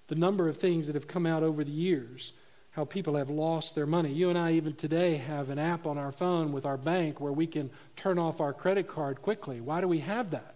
The 0.09 0.15
number 0.15 0.49
of 0.49 0.57
things 0.57 0.87
that 0.87 0.95
have 0.95 1.07
come 1.07 1.27
out 1.27 1.43
over 1.43 1.63
the 1.63 1.71
years, 1.71 2.33
how 2.71 2.85
people 2.85 3.17
have 3.17 3.31
lost 3.31 3.75
their 3.75 3.87
money. 3.87 4.13
You 4.13 4.31
and 4.31 4.39
I, 4.39 4.53
even 4.53 4.75
today, 4.75 5.17
have 5.17 5.51
an 5.51 5.59
app 5.59 5.87
on 5.87 5.99
our 5.99 6.13
phone 6.13 6.53
with 6.53 6.65
our 6.65 6.77
bank 6.77 7.21
where 7.21 7.33
we 7.33 7.47
can 7.47 7.71
turn 7.97 8.19
off 8.19 8.41
our 8.41 8.53
credit 8.53 8.89
card 8.89 9.23
quickly. 9.23 9.61
Why 9.61 9.81
do 9.81 9.89
we 9.89 10.01
have 10.01 10.31
that? 10.31 10.55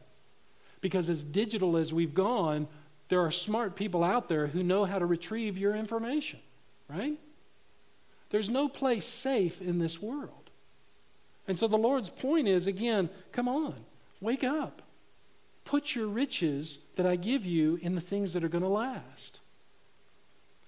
Because 0.80 1.10
as 1.10 1.22
digital 1.22 1.76
as 1.76 1.92
we've 1.92 2.14
gone, 2.14 2.66
there 3.12 3.20
are 3.20 3.30
smart 3.30 3.76
people 3.76 4.02
out 4.02 4.30
there 4.30 4.46
who 4.46 4.62
know 4.62 4.86
how 4.86 4.98
to 4.98 5.04
retrieve 5.04 5.58
your 5.58 5.76
information, 5.76 6.40
right? 6.88 7.18
There's 8.30 8.48
no 8.48 8.70
place 8.70 9.04
safe 9.04 9.60
in 9.60 9.78
this 9.78 10.00
world. 10.00 10.48
And 11.46 11.58
so 11.58 11.68
the 11.68 11.76
Lord's 11.76 12.08
point 12.08 12.48
is 12.48 12.66
again, 12.66 13.10
come 13.30 13.48
on, 13.48 13.74
wake 14.22 14.42
up. 14.42 14.80
Put 15.66 15.94
your 15.94 16.06
riches 16.06 16.78
that 16.96 17.04
I 17.04 17.16
give 17.16 17.44
you 17.44 17.78
in 17.82 17.96
the 17.96 18.00
things 18.00 18.32
that 18.32 18.44
are 18.44 18.48
going 18.48 18.64
to 18.64 18.68
last. 18.68 19.40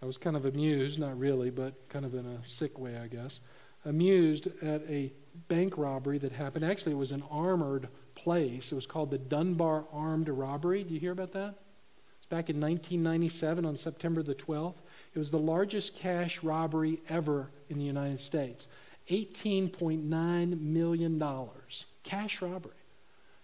I 0.03 0.05
was 0.05 0.19
kind 0.19 0.37
of 0.37 0.45
amused, 0.45 0.99
not 0.99 1.19
really, 1.19 1.49
but 1.49 1.89
kind 1.89 2.05
of 2.05 2.13
in 2.13 2.27
a 2.27 2.47
sick 2.47 2.79
way, 2.79 2.99
I 2.99 3.07
guess, 3.07 3.41
amused 3.87 4.49
at 4.63 4.83
a 4.87 5.11
bank 5.49 5.79
robbery 5.79 6.19
that 6.19 6.33
happened. 6.33 6.67
Actually, 6.67 6.93
it 6.93 6.99
was 6.99 7.11
an 7.13 7.25
armored 7.31 7.89
place. 8.15 8.71
It 8.71 8.75
was 8.75 8.87
called 8.87 9.11
the 9.11 9.17
Dunbar 9.17 9.87
Armed 9.95 10.29
Robbery. 10.29 10.85
Do 10.85 10.93
you 10.93 11.01
hear 11.01 11.13
about 11.13 11.33
that? 11.33 11.55
Back 12.25 12.51
in 12.51 12.61
1997 12.61 13.65
on 13.65 13.77
September 13.77 14.23
the 14.23 14.35
12th. 14.35 14.77
It 15.15 15.19
was 15.19 15.31
the 15.31 15.39
largest 15.39 15.97
cash 15.97 16.43
robbery 16.43 17.01
ever 17.09 17.51
in 17.69 17.79
the 17.79 17.85
United 17.85 18.21
States. 18.21 18.67
$18.9 19.11 20.61
million. 20.61 21.23
Cash 22.03 22.43
robbery. 22.43 22.73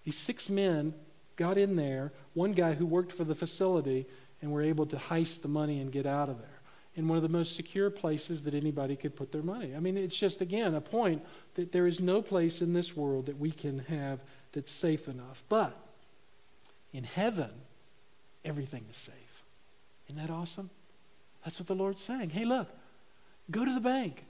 These 0.05 0.17
six 0.17 0.49
men 0.49 0.95
got 1.37 1.59
in 1.59 1.77
there, 1.77 2.13
one 2.35 2.53
guy 2.53 2.75
who 2.75 2.87
worked 2.87 3.13
for 3.13 3.25
the 3.25 3.35
facility, 3.35 4.07
and 4.43 4.51
were 4.51 4.63
able 4.63 4.87
to 4.87 4.97
heist 4.97 5.43
the 5.43 5.49
money 5.49 5.81
and 5.81 5.93
get 5.93 6.07
out 6.07 6.29
of 6.29 6.39
there 6.39 6.61
in 6.97 7.07
one 7.07 7.17
of 7.17 7.23
the 7.23 7.29
most 7.29 7.55
secure 7.55 7.89
places 7.89 8.43
that 8.43 8.55
anybody 8.55 8.97
could 8.97 9.15
put 9.15 9.33
their 9.33 9.43
money. 9.43 9.75
I 9.77 9.81
mean, 9.81 9.97
it's 9.97 10.17
just, 10.17 10.41
again, 10.41 10.75
a 10.75 10.81
point 10.81 11.23
that 11.55 11.73
there 11.73 11.87
is 11.87 12.01
no 12.01 12.21
place 12.21 12.61
in 12.61 12.73
this 12.73 12.97
world 12.97 13.27
that 13.27 13.39
we 13.39 13.51
can 13.51 13.81
have 13.81 14.21
that's 14.53 14.73
safe 14.73 15.09
enough. 15.09 15.43
But 15.49 15.77
in 16.93 17.05
heaven, 17.05 17.51
everything 18.45 18.85
is 18.91 18.97
safe. 18.97 19.43
Isn't 20.09 20.21
that 20.21 20.33
awesome? 20.33 20.71
That's 21.45 21.59
what 21.59 21.69
the 21.69 21.75
Lord's 21.75 22.03
saying. 22.03 22.31
Hey, 22.31 22.45
look, 22.45 22.69
go 23.51 23.65
to 23.65 23.73
the 23.73 23.81
bank, 23.81 24.25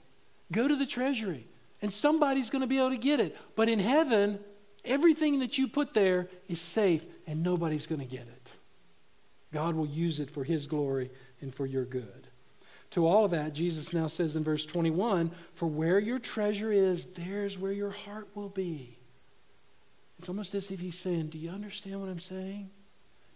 go 0.51 0.67
to 0.67 0.75
the 0.75 0.85
treasury, 0.85 1.47
and 1.81 1.91
somebody's 1.91 2.49
going 2.49 2.61
to 2.61 2.67
be 2.67 2.77
able 2.77 2.91
to 2.91 2.97
get 2.97 3.19
it. 3.19 3.37
But 3.55 3.69
in 3.69 3.79
heaven, 3.79 4.39
everything 4.85 5.39
that 5.39 5.57
you 5.57 5.67
put 5.67 5.93
there 5.93 6.29
is 6.47 6.61
safe, 6.61 7.03
and 7.27 7.43
nobody's 7.43 7.87
going 7.87 8.01
to 8.01 8.07
get 8.07 8.21
it. 8.27 8.51
God 9.51 9.75
will 9.75 9.87
use 9.87 10.19
it 10.19 10.31
for 10.31 10.43
His 10.43 10.67
glory 10.67 11.11
and 11.41 11.53
for 11.53 11.65
your 11.65 11.85
good. 11.85 12.27
To 12.91 13.07
all 13.07 13.25
of 13.25 13.31
that, 13.31 13.53
Jesus 13.53 13.93
now 13.93 14.07
says 14.07 14.35
in 14.35 14.43
verse 14.43 14.65
21 14.65 15.31
For 15.55 15.67
where 15.67 15.99
your 15.99 16.19
treasure 16.19 16.71
is, 16.71 17.05
there's 17.07 17.57
where 17.57 17.71
your 17.71 17.91
heart 17.91 18.29
will 18.35 18.49
be. 18.49 18.97
It's 20.19 20.29
almost 20.29 20.53
as 20.55 20.71
if 20.71 20.79
He's 20.79 20.99
saying, 20.99 21.27
Do 21.27 21.37
you 21.37 21.49
understand 21.49 21.99
what 21.99 22.09
I'm 22.09 22.19
saying? 22.19 22.69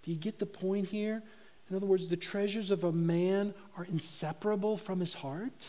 Do 0.06 0.12
you 0.12 0.18
get 0.18 0.38
the 0.38 0.46
point 0.46 0.88
here? 0.88 1.24
In 1.68 1.76
other 1.76 1.88
words, 1.88 2.08
the 2.08 2.16
treasures 2.16 2.70
of 2.70 2.84
a 2.84 2.92
man 2.92 3.56
are 3.76 3.86
inseparable 3.86 4.78
from 4.78 5.00
his 5.00 5.16
heart. 5.16 5.66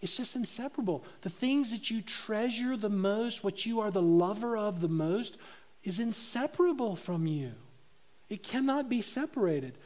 It's 0.00 0.16
just 0.16 0.34
inseparable. 0.34 1.04
The 1.22 1.30
things 1.30 1.70
that 1.70 1.88
you 1.88 2.02
treasure 2.02 2.76
the 2.76 2.88
most, 2.88 3.44
what 3.44 3.64
you 3.64 3.80
are 3.80 3.92
the 3.92 4.02
lover 4.02 4.56
of 4.56 4.80
the 4.80 4.88
most, 4.88 5.36
is 5.84 6.00
inseparable 6.00 6.96
from 6.96 7.28
you. 7.28 7.52
It 8.28 8.42
cannot 8.42 8.88
be 8.88 9.02
separated. 9.02 9.78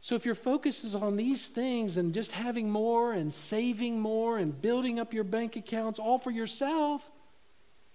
So 0.00 0.14
if 0.14 0.24
your 0.24 0.36
focus 0.36 0.84
is 0.84 0.94
on 0.94 1.16
these 1.16 1.48
things 1.48 1.96
and 1.96 2.14
just 2.14 2.30
having 2.30 2.70
more 2.70 3.12
and 3.12 3.34
saving 3.34 3.98
more 3.98 4.38
and 4.38 4.60
building 4.62 5.00
up 5.00 5.12
your 5.12 5.24
bank 5.24 5.56
accounts 5.56 5.98
all 5.98 6.18
for 6.18 6.30
yourself, 6.30 7.10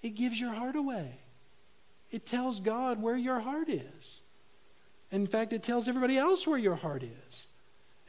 it 0.01 0.15
gives 0.15 0.39
your 0.39 0.53
heart 0.53 0.75
away. 0.75 1.19
It 2.11 2.25
tells 2.25 2.59
God 2.59 3.01
where 3.01 3.17
your 3.17 3.39
heart 3.39 3.69
is. 3.69 4.21
In 5.11 5.27
fact, 5.27 5.53
it 5.53 5.63
tells 5.63 5.87
everybody 5.87 6.17
else 6.17 6.45
where 6.47 6.57
your 6.57 6.75
heart 6.75 7.03
is 7.03 7.47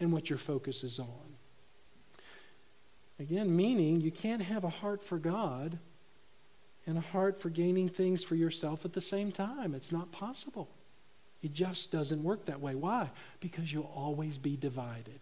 and 0.01 0.13
what 0.13 0.29
your 0.29 0.39
focus 0.39 0.83
is 0.83 0.99
on. 0.99 1.37
Again, 3.21 3.55
meaning 3.55 4.01
you 4.01 4.11
can't 4.11 4.43
have 4.43 4.65
a 4.65 4.69
heart 4.69 5.03
for 5.03 5.19
God 5.19 5.79
and 6.87 6.97
a 6.97 7.03
heart 7.03 7.41
for 7.41 7.51
gaining 7.51 7.89
things 7.89 8.23
for 8.23 8.35
yourself 8.35 8.85
at 8.85 8.93
the 8.93 9.01
same 9.01 9.33
time. 9.33 9.75
It's 9.75 9.93
not 9.93 10.13
possible. 10.13 10.69
It 11.43 11.53
just 11.53 11.93
doesn't 11.93 12.23
work 12.23 12.47
that 12.47 12.61
way. 12.61 12.75
Why? 12.75 13.11
Because 13.41 13.73
you'll 13.73 13.93
always 13.95 14.39
be 14.39 14.57
divided. 14.57 15.21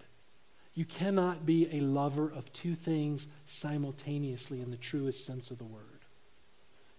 You 0.74 0.84
cannot 0.84 1.46
be 1.46 1.68
a 1.76 1.80
lover 1.80 2.30
of 2.30 2.52
two 2.52 2.74
things 2.74 3.26
simultaneously 3.46 4.60
in 4.60 4.70
the 4.70 4.76
truest 4.76 5.24
sense 5.24 5.50
of 5.50 5.58
the 5.58 5.64
word 5.64 5.82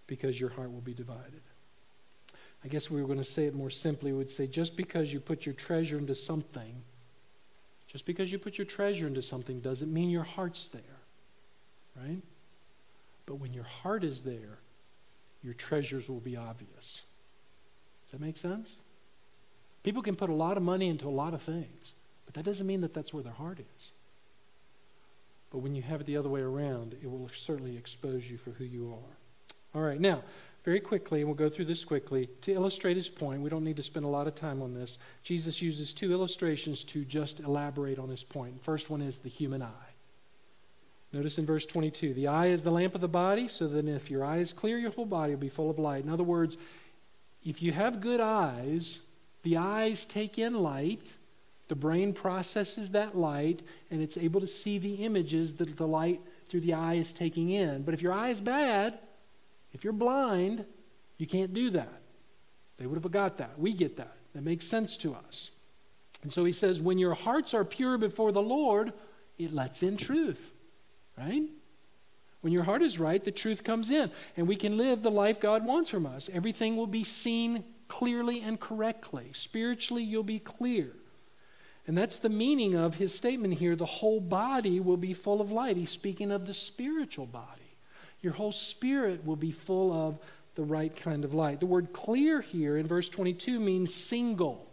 because 0.06 0.40
your 0.40 0.50
heart 0.50 0.72
will 0.72 0.80
be 0.80 0.94
divided. 0.94 1.42
I 2.64 2.68
guess 2.68 2.90
we 2.90 3.00
were 3.00 3.06
going 3.06 3.18
to 3.18 3.24
say 3.24 3.46
it 3.46 3.54
more 3.54 3.70
simply. 3.70 4.12
We 4.12 4.18
would 4.18 4.30
say 4.30 4.46
just 4.46 4.76
because 4.76 5.12
you 5.12 5.20
put 5.20 5.46
your 5.46 5.54
treasure 5.54 5.98
into 5.98 6.14
something 6.14 6.82
just 7.88 8.04
because 8.04 8.30
you 8.30 8.38
put 8.38 8.58
your 8.58 8.66
treasure 8.66 9.06
into 9.06 9.22
something 9.22 9.60
doesn't 9.60 9.92
mean 9.92 10.10
your 10.10 10.22
heart's 10.22 10.68
there, 10.68 10.82
right? 11.96 12.20
But 13.24 13.36
when 13.36 13.54
your 13.54 13.64
heart 13.64 14.04
is 14.04 14.22
there, 14.22 14.58
your 15.42 15.54
treasures 15.54 16.08
will 16.08 16.20
be 16.20 16.36
obvious. 16.36 17.00
Does 18.04 18.12
that 18.12 18.20
make 18.20 18.36
sense? 18.36 18.76
People 19.82 20.02
can 20.02 20.16
put 20.16 20.28
a 20.28 20.34
lot 20.34 20.58
of 20.58 20.62
money 20.62 20.88
into 20.88 21.08
a 21.08 21.10
lot 21.10 21.32
of 21.32 21.42
things, 21.42 21.92
but 22.26 22.34
that 22.34 22.44
doesn't 22.44 22.66
mean 22.66 22.82
that 22.82 22.92
that's 22.92 23.14
where 23.14 23.22
their 23.22 23.32
heart 23.32 23.58
is. 23.58 23.88
But 25.50 25.58
when 25.58 25.74
you 25.74 25.80
have 25.80 26.02
it 26.02 26.06
the 26.06 26.18
other 26.18 26.28
way 26.28 26.42
around, 26.42 26.94
it 27.02 27.10
will 27.10 27.30
certainly 27.32 27.78
expose 27.78 28.30
you 28.30 28.36
for 28.36 28.50
who 28.50 28.64
you 28.64 28.92
are. 28.92 29.16
All 29.74 29.82
right, 29.82 30.00
now, 30.00 30.24
very 30.64 30.80
quickly, 30.80 31.20
and 31.20 31.28
we'll 31.28 31.36
go 31.36 31.48
through 31.48 31.64
this 31.64 31.84
quickly, 31.84 32.28
to 32.42 32.52
illustrate 32.52 32.96
his 32.96 33.08
point, 33.08 33.40
we 33.40 33.48
don't 33.48 33.64
need 33.64 33.76
to 33.76 33.82
spend 33.82 34.04
a 34.04 34.08
lot 34.08 34.26
of 34.26 34.34
time 34.34 34.60
on 34.60 34.74
this. 34.74 34.98
Jesus 35.22 35.62
uses 35.62 35.94
two 35.94 36.12
illustrations 36.12 36.84
to 36.84 37.04
just 37.04 37.40
elaborate 37.40 37.98
on 37.98 38.08
his 38.08 38.24
point. 38.24 38.58
The 38.58 38.64
first 38.64 38.90
one 38.90 39.00
is 39.00 39.20
the 39.20 39.28
human 39.28 39.62
eye. 39.62 39.94
Notice 41.12 41.38
in 41.38 41.46
verse 41.46 41.64
22 41.64 42.12
the 42.12 42.26
eye 42.26 42.48
is 42.48 42.62
the 42.62 42.70
lamp 42.70 42.94
of 42.94 43.00
the 43.00 43.08
body, 43.08 43.48
so 43.48 43.66
that 43.68 43.86
if 43.86 44.10
your 44.10 44.24
eye 44.24 44.38
is 44.38 44.52
clear, 44.52 44.78
your 44.78 44.90
whole 44.90 45.06
body 45.06 45.32
will 45.32 45.40
be 45.40 45.48
full 45.48 45.70
of 45.70 45.78
light. 45.78 46.04
In 46.04 46.10
other 46.10 46.24
words, 46.24 46.56
if 47.44 47.62
you 47.62 47.72
have 47.72 48.00
good 48.00 48.20
eyes, 48.20 49.00
the 49.42 49.56
eyes 49.56 50.04
take 50.04 50.38
in 50.38 50.54
light, 50.54 51.14
the 51.68 51.74
brain 51.74 52.12
processes 52.12 52.90
that 52.90 53.16
light, 53.16 53.62
and 53.90 54.02
it's 54.02 54.18
able 54.18 54.40
to 54.40 54.46
see 54.46 54.78
the 54.78 54.96
images 54.96 55.54
that 55.54 55.76
the 55.76 55.86
light 55.86 56.20
through 56.48 56.60
the 56.60 56.74
eye 56.74 56.94
is 56.94 57.12
taking 57.12 57.50
in. 57.50 57.82
But 57.82 57.94
if 57.94 58.02
your 58.02 58.12
eye 58.12 58.30
is 58.30 58.40
bad, 58.40 58.98
if 59.72 59.84
you're 59.84 59.92
blind, 59.92 60.64
you 61.18 61.26
can't 61.26 61.52
do 61.52 61.70
that. 61.70 62.00
They 62.78 62.86
would 62.86 63.02
have 63.02 63.10
got 63.10 63.38
that. 63.38 63.58
We 63.58 63.72
get 63.72 63.96
that. 63.96 64.16
That 64.34 64.42
makes 64.42 64.66
sense 64.66 64.96
to 64.98 65.14
us. 65.14 65.50
And 66.22 66.32
so 66.32 66.44
he 66.44 66.52
says, 66.52 66.80
when 66.80 66.98
your 66.98 67.14
hearts 67.14 67.54
are 67.54 67.64
pure 67.64 67.98
before 67.98 68.32
the 68.32 68.42
Lord, 68.42 68.92
it 69.38 69.52
lets 69.52 69.82
in 69.82 69.96
truth, 69.96 70.52
right? 71.16 71.42
When 72.40 72.52
your 72.52 72.64
heart 72.64 72.82
is 72.82 72.98
right, 72.98 73.22
the 73.22 73.32
truth 73.32 73.64
comes 73.64 73.90
in, 73.90 74.10
and 74.36 74.46
we 74.46 74.56
can 74.56 74.76
live 74.76 75.02
the 75.02 75.10
life 75.10 75.40
God 75.40 75.64
wants 75.64 75.90
from 75.90 76.06
us. 76.06 76.30
Everything 76.32 76.76
will 76.76 76.86
be 76.86 77.04
seen 77.04 77.64
clearly 77.88 78.40
and 78.40 78.60
correctly. 78.60 79.30
Spiritually, 79.32 80.02
you'll 80.02 80.22
be 80.22 80.38
clear. 80.38 80.92
And 81.86 81.96
that's 81.96 82.18
the 82.18 82.28
meaning 82.28 82.76
of 82.76 82.96
his 82.96 83.14
statement 83.14 83.54
here 83.54 83.74
the 83.74 83.86
whole 83.86 84.20
body 84.20 84.78
will 84.78 84.98
be 84.98 85.14
full 85.14 85.40
of 85.40 85.50
light. 85.50 85.76
He's 85.76 85.90
speaking 85.90 86.30
of 86.30 86.46
the 86.46 86.54
spiritual 86.54 87.26
body. 87.26 87.67
Your 88.22 88.32
whole 88.32 88.52
spirit 88.52 89.24
will 89.24 89.36
be 89.36 89.52
full 89.52 89.92
of 89.92 90.18
the 90.54 90.64
right 90.64 90.94
kind 90.94 91.24
of 91.24 91.34
light. 91.34 91.60
The 91.60 91.66
word 91.66 91.92
clear 91.92 92.40
here 92.40 92.76
in 92.76 92.86
verse 92.86 93.08
22 93.08 93.60
means 93.60 93.94
single, 93.94 94.66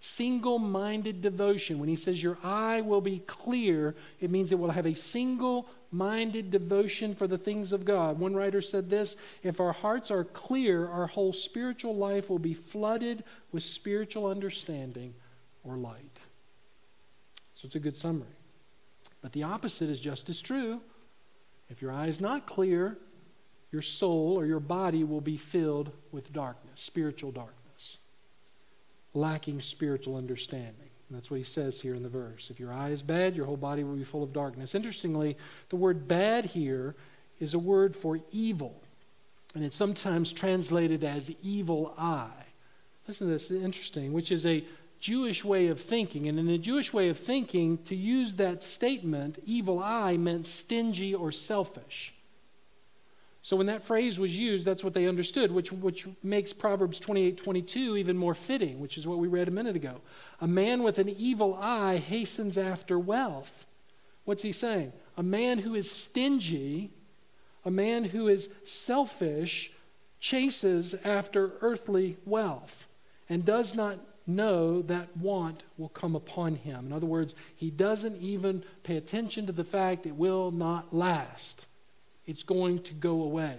single 0.00 0.58
minded 0.58 1.22
devotion. 1.22 1.78
When 1.78 1.88
he 1.88 1.96
says 1.96 2.22
your 2.22 2.36
eye 2.42 2.82
will 2.82 3.00
be 3.00 3.20
clear, 3.20 3.94
it 4.20 4.30
means 4.30 4.52
it 4.52 4.58
will 4.58 4.70
have 4.70 4.86
a 4.86 4.94
single 4.94 5.66
minded 5.90 6.50
devotion 6.50 7.14
for 7.14 7.26
the 7.26 7.38
things 7.38 7.72
of 7.72 7.84
God. 7.84 8.18
One 8.18 8.34
writer 8.34 8.60
said 8.60 8.90
this 8.90 9.16
if 9.42 9.58
our 9.58 9.72
hearts 9.72 10.10
are 10.10 10.24
clear, 10.24 10.86
our 10.88 11.06
whole 11.06 11.32
spiritual 11.32 11.96
life 11.96 12.28
will 12.28 12.38
be 12.38 12.54
flooded 12.54 13.24
with 13.52 13.62
spiritual 13.62 14.26
understanding 14.26 15.14
or 15.64 15.76
light. 15.76 16.20
So 17.54 17.66
it's 17.66 17.76
a 17.76 17.80
good 17.80 17.96
summary. 17.96 18.26
But 19.22 19.32
the 19.32 19.44
opposite 19.44 19.88
is 19.88 20.00
just 20.00 20.28
as 20.28 20.42
true. 20.42 20.80
If 21.72 21.80
your 21.80 21.90
eye 21.90 22.06
is 22.06 22.20
not 22.20 22.46
clear, 22.46 22.98
your 23.72 23.82
soul 23.82 24.38
or 24.38 24.44
your 24.44 24.60
body 24.60 25.02
will 25.04 25.22
be 25.22 25.38
filled 25.38 25.90
with 26.12 26.32
darkness, 26.32 26.82
spiritual 26.82 27.32
darkness, 27.32 27.96
lacking 29.14 29.62
spiritual 29.62 30.16
understanding. 30.16 30.90
And 31.08 31.16
that's 31.16 31.30
what 31.30 31.38
he 31.38 31.44
says 31.44 31.80
here 31.80 31.94
in 31.94 32.02
the 32.02 32.10
verse. 32.10 32.50
If 32.50 32.60
your 32.60 32.72
eye 32.72 32.90
is 32.90 33.02
bad, 33.02 33.34
your 33.34 33.46
whole 33.46 33.56
body 33.56 33.84
will 33.84 33.96
be 33.96 34.04
full 34.04 34.22
of 34.22 34.34
darkness. 34.34 34.74
Interestingly, 34.74 35.38
the 35.70 35.76
word 35.76 36.06
bad 36.06 36.44
here 36.44 36.94
is 37.40 37.54
a 37.54 37.58
word 37.58 37.96
for 37.96 38.20
evil, 38.30 38.82
and 39.54 39.64
it's 39.64 39.74
sometimes 39.74 40.32
translated 40.32 41.02
as 41.02 41.30
evil 41.42 41.94
eye. 41.96 42.44
Listen 43.08 43.26
to 43.26 43.32
this, 43.32 43.50
interesting, 43.50 44.12
which 44.12 44.30
is 44.30 44.44
a 44.44 44.62
Jewish 45.02 45.44
way 45.44 45.66
of 45.66 45.80
thinking. 45.80 46.28
And 46.28 46.38
in 46.38 46.46
the 46.46 46.56
Jewish 46.56 46.92
way 46.92 47.08
of 47.08 47.18
thinking, 47.18 47.78
to 47.86 47.96
use 47.96 48.34
that 48.34 48.62
statement, 48.62 49.40
evil 49.44 49.82
eye 49.82 50.16
meant 50.16 50.46
stingy 50.46 51.12
or 51.12 51.32
selfish. 51.32 52.14
So 53.42 53.56
when 53.56 53.66
that 53.66 53.82
phrase 53.82 54.20
was 54.20 54.38
used, 54.38 54.64
that's 54.64 54.84
what 54.84 54.94
they 54.94 55.08
understood, 55.08 55.50
which, 55.50 55.72
which 55.72 56.06
makes 56.22 56.52
Proverbs 56.52 57.00
28 57.00 57.36
22 57.36 57.96
even 57.96 58.16
more 58.16 58.34
fitting, 58.34 58.78
which 58.78 58.96
is 58.96 59.04
what 59.04 59.18
we 59.18 59.26
read 59.26 59.48
a 59.48 59.50
minute 59.50 59.74
ago. 59.74 60.00
A 60.40 60.46
man 60.46 60.84
with 60.84 61.00
an 61.00 61.08
evil 61.08 61.58
eye 61.60 61.96
hastens 61.96 62.56
after 62.56 62.96
wealth. 62.96 63.66
What's 64.24 64.44
he 64.44 64.52
saying? 64.52 64.92
A 65.16 65.24
man 65.24 65.58
who 65.58 65.74
is 65.74 65.90
stingy, 65.90 66.92
a 67.64 67.72
man 67.72 68.04
who 68.04 68.28
is 68.28 68.48
selfish, 68.64 69.72
chases 70.20 70.94
after 71.02 71.54
earthly 71.60 72.18
wealth 72.24 72.86
and 73.28 73.44
does 73.44 73.74
not 73.74 73.98
know 74.26 74.82
that 74.82 75.16
want 75.16 75.62
will 75.76 75.88
come 75.88 76.14
upon 76.14 76.56
him. 76.56 76.86
In 76.86 76.92
other 76.92 77.06
words, 77.06 77.34
he 77.56 77.70
doesn't 77.70 78.20
even 78.20 78.64
pay 78.82 78.96
attention 78.96 79.46
to 79.46 79.52
the 79.52 79.64
fact 79.64 80.06
it 80.06 80.16
will 80.16 80.50
not 80.50 80.94
last, 80.94 81.66
it's 82.26 82.42
going 82.42 82.82
to 82.84 82.94
go 82.94 83.22
away. 83.22 83.58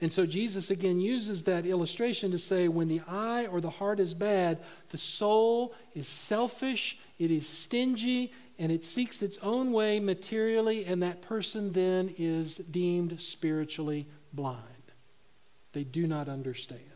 And 0.00 0.12
so 0.12 0.24
Jesus 0.24 0.70
again 0.70 0.98
uses 0.98 1.42
that 1.44 1.66
illustration 1.66 2.30
to 2.30 2.38
say 2.38 2.68
when 2.68 2.88
the 2.88 3.02
eye 3.06 3.46
or 3.46 3.60
the 3.60 3.70
heart 3.70 4.00
is 4.00 4.14
bad, 4.14 4.58
the 4.90 4.98
soul 4.98 5.74
is 5.94 6.08
selfish, 6.08 6.98
it 7.18 7.30
is 7.30 7.46
stingy, 7.46 8.32
and 8.58 8.72
it 8.72 8.84
seeks 8.84 9.22
its 9.22 9.38
own 9.42 9.72
way 9.72 10.00
materially, 10.00 10.84
and 10.86 11.02
that 11.02 11.22
person 11.22 11.72
then 11.72 12.14
is 12.18 12.56
deemed 12.56 13.20
spiritually 13.20 14.06
blind. 14.32 14.64
They 15.72 15.84
do 15.84 16.06
not 16.06 16.28
understand. 16.28 16.89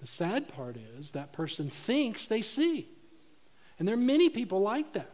The 0.00 0.06
sad 0.06 0.48
part 0.48 0.76
is 0.98 1.12
that 1.12 1.32
person 1.32 1.70
thinks 1.70 2.26
they 2.26 2.42
see. 2.42 2.88
And 3.78 3.86
there 3.86 3.94
are 3.94 3.98
many 3.98 4.28
people 4.28 4.60
like 4.60 4.92
that. 4.92 5.10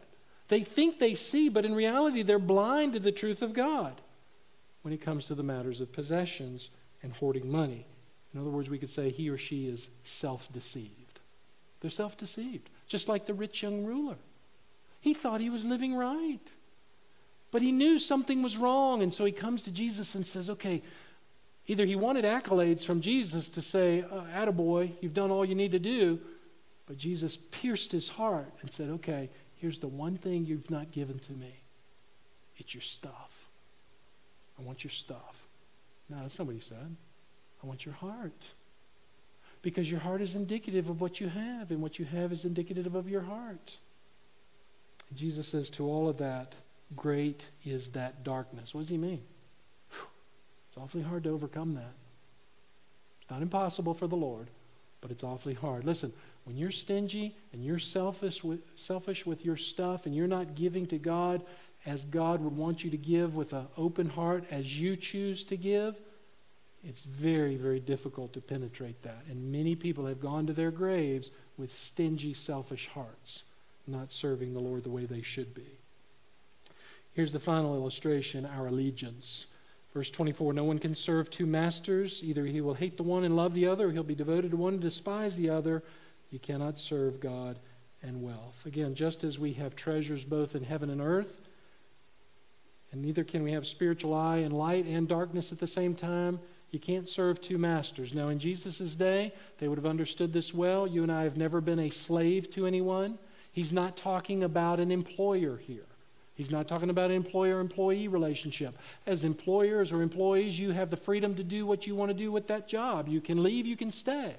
They 0.47 0.61
think 0.61 0.99
they 0.99 1.15
see, 1.15 1.49
but 1.49 1.65
in 1.65 1.73
reality, 1.73 2.21
they're 2.21 2.39
blind 2.39 2.93
to 2.93 2.99
the 2.99 3.11
truth 3.11 3.41
of 3.41 3.53
God 3.53 3.99
when 4.83 4.93
it 4.93 5.01
comes 5.01 5.25
to 5.27 5.35
the 5.35 5.43
matters 5.43 5.81
of 5.81 5.91
possessions 5.91 6.69
and 7.01 7.11
hoarding 7.13 7.51
money. 7.51 7.87
In 8.33 8.39
other 8.39 8.49
words, 8.51 8.69
we 8.69 8.77
could 8.77 8.89
say 8.89 9.09
he 9.09 9.29
or 9.29 9.37
she 9.37 9.67
is 9.67 9.89
self 10.03 10.51
deceived. 10.51 11.21
They're 11.79 11.89
self 11.89 12.17
deceived, 12.17 12.69
just 12.87 13.07
like 13.07 13.25
the 13.25 13.33
rich 13.33 13.63
young 13.63 13.85
ruler. 13.85 14.17
He 15.01 15.13
thought 15.13 15.41
he 15.41 15.49
was 15.49 15.65
living 15.65 15.95
right, 15.95 16.39
but 17.51 17.61
he 17.61 17.71
knew 17.71 17.97
something 17.97 18.43
was 18.43 18.57
wrong, 18.57 19.01
and 19.01 19.13
so 19.13 19.25
he 19.25 19.31
comes 19.31 19.63
to 19.63 19.71
Jesus 19.71 20.15
and 20.15 20.25
says, 20.25 20.49
Okay, 20.49 20.83
Either 21.67 21.85
he 21.85 21.95
wanted 21.95 22.25
accolades 22.25 22.85
from 22.85 23.01
Jesus 23.01 23.49
to 23.49 23.61
say, 23.61 24.01
uh, 24.03 24.21
Attaboy, 24.35 24.91
you've 25.01 25.13
done 25.13 25.31
all 25.31 25.43
you 25.43 25.55
need 25.55 25.71
to 25.71 25.79
do. 25.79 26.19
But 26.85 26.97
Jesus 26.97 27.37
pierced 27.37 27.91
his 27.91 28.07
heart 28.07 28.53
and 28.61 28.71
said, 28.71 28.89
Okay, 28.89 29.29
here's 29.55 29.79
the 29.79 29.87
one 29.87 30.17
thing 30.17 30.45
you've 30.45 30.69
not 30.69 30.91
given 30.91 31.19
to 31.19 31.31
me 31.33 31.55
it's 32.57 32.73
your 32.73 32.81
stuff. 32.81 33.49
I 34.57 34.61
want 34.61 34.83
your 34.83 34.91
stuff. 34.91 35.47
No, 36.09 36.17
that's 36.21 36.37
not 36.39 36.47
what 36.47 36.55
he 36.55 36.61
said. 36.61 36.95
I 37.63 37.67
want 37.67 37.85
your 37.85 37.95
heart. 37.95 38.43
Because 39.61 39.89
your 39.89 39.99
heart 39.99 40.21
is 40.21 40.35
indicative 40.35 40.89
of 40.89 41.01
what 41.01 41.19
you 41.19 41.27
have, 41.27 41.71
and 41.71 41.81
what 41.81 41.97
you 41.97 42.05
have 42.05 42.31
is 42.31 42.45
indicative 42.45 42.93
of 42.93 43.09
your 43.09 43.21
heart. 43.21 43.77
Jesus 45.15 45.47
says 45.47 45.69
to 45.71 45.85
all 45.85 46.07
of 46.07 46.17
that, 46.19 46.55
Great 46.95 47.47
is 47.65 47.89
that 47.89 48.23
darkness. 48.23 48.75
What 48.75 48.81
does 48.81 48.89
he 48.89 48.97
mean? 48.97 49.23
It's 50.75 50.83
awfully 50.83 51.03
hard 51.03 51.23
to 51.23 51.29
overcome 51.29 51.75
that. 51.75 51.93
It's 53.21 53.31
not 53.31 53.41
impossible 53.41 53.93
for 53.93 54.07
the 54.07 54.17
Lord, 54.17 54.47
but 54.99 55.09
it's 55.09 55.23
awfully 55.23 55.53
hard. 55.53 55.85
Listen, 55.85 56.11
when 56.43 56.57
you're 56.57 56.69
stingy 56.69 57.33
and 57.53 57.63
you're 57.63 57.79
selfish 57.79 58.43
with, 58.43 58.59
selfish 58.75 59.25
with 59.25 59.45
your 59.45 59.55
stuff 59.55 60.05
and 60.05 60.13
you're 60.13 60.27
not 60.27 60.53
giving 60.53 60.85
to 60.87 60.97
God 60.97 61.41
as 61.85 62.03
God 62.03 62.41
would 62.41 62.57
want 62.57 62.83
you 62.83 62.89
to 62.89 62.97
give 62.97 63.35
with 63.35 63.53
an 63.53 63.67
open 63.77 64.09
heart 64.09 64.43
as 64.51 64.77
you 64.77 64.97
choose 64.97 65.45
to 65.45 65.55
give, 65.55 65.95
it's 66.83 67.03
very, 67.03 67.55
very 67.55 67.79
difficult 67.79 68.33
to 68.33 68.41
penetrate 68.41 69.01
that. 69.03 69.23
And 69.29 69.53
many 69.53 69.75
people 69.75 70.05
have 70.07 70.19
gone 70.19 70.45
to 70.47 70.53
their 70.53 70.71
graves 70.71 71.31
with 71.57 71.73
stingy, 71.73 72.33
selfish 72.33 72.89
hearts, 72.89 73.43
not 73.87 74.11
serving 74.11 74.53
the 74.53 74.59
Lord 74.59 74.83
the 74.83 74.89
way 74.89 75.05
they 75.05 75.21
should 75.21 75.55
be. 75.55 75.79
Here's 77.13 77.31
the 77.31 77.39
final 77.39 77.75
illustration 77.75 78.45
our 78.45 78.67
allegiance. 78.67 79.45
Verse 79.95 80.11
24 80.11 80.51
No 80.53 80.65
one 80.65 80.77
can 80.77 80.93
serve 80.93 81.31
two 81.31 81.45
masters. 81.45 82.21
Either 82.21 82.45
he 82.45 82.59
will 82.59 82.73
hate 82.73 82.97
the 82.97 83.03
one 83.03 83.23
and 83.23 83.35
love 83.35 83.53
the 83.53 83.65
other, 83.65 83.87
or 83.87 83.91
he'll 83.91 84.03
be 84.03 84.13
devoted 84.13 84.51
to 84.51 84.57
one 84.57 84.73
and 84.73 84.81
despise 84.81 85.37
the 85.37 85.49
other. 85.49 85.83
You 86.29 86.37
cannot 86.37 86.77
serve 86.77 87.21
God 87.21 87.57
and 88.03 88.21
wealth. 88.21 88.65
Again, 88.65 88.93
just 88.93 89.23
as 89.23 89.39
we 89.39 89.53
have 89.53 89.73
treasures 89.73 90.25
both 90.25 90.53
in 90.53 90.65
heaven 90.65 90.89
and 90.89 90.99
earth, 90.99 91.41
and 92.91 93.01
neither 93.01 93.23
can 93.23 93.41
we 93.41 93.53
have 93.53 93.65
spiritual 93.65 94.13
eye 94.13 94.37
and 94.37 94.51
light 94.51 94.85
and 94.85 95.07
darkness 95.07 95.53
at 95.53 95.59
the 95.59 95.67
same 95.67 95.95
time. 95.95 96.41
You 96.71 96.79
can't 96.79 97.07
serve 97.07 97.39
two 97.39 97.57
masters. 97.57 98.13
Now, 98.13 98.27
in 98.27 98.37
Jesus' 98.37 98.95
day, 98.95 99.31
they 99.59 99.69
would 99.69 99.77
have 99.77 99.85
understood 99.85 100.33
this 100.33 100.53
well. 100.53 100.85
You 100.85 101.03
and 101.03 101.11
I 101.11 101.23
have 101.23 101.37
never 101.37 101.61
been 101.61 101.79
a 101.79 101.89
slave 101.89 102.51
to 102.51 102.67
anyone. 102.67 103.17
He's 103.53 103.71
not 103.71 103.95
talking 103.95 104.43
about 104.43 104.81
an 104.81 104.91
employer 104.91 105.55
here. 105.55 105.85
He's 106.35 106.51
not 106.51 106.67
talking 106.67 106.89
about 106.89 107.11
an 107.11 107.15
employer 107.15 107.61
employee 107.61 108.09
relationship. 108.09 108.75
As 109.07 109.23
employers 109.23 109.93
or 109.93 110.01
employees, 110.01 110.59
you 110.59 110.71
have 110.71 110.89
the 110.89 110.97
freedom 110.97 111.35
to 111.35 111.43
do 111.43 111.65
what 111.65 111.87
you 111.87 111.95
want 111.95 112.09
to 112.09 112.17
do 112.17 112.31
with 112.31 112.47
that 112.47 112.67
job. 112.67 113.07
You 113.07 113.21
can 113.21 113.41
leave, 113.41 113.65
you 113.65 113.77
can 113.77 113.91
stay. 113.91 114.35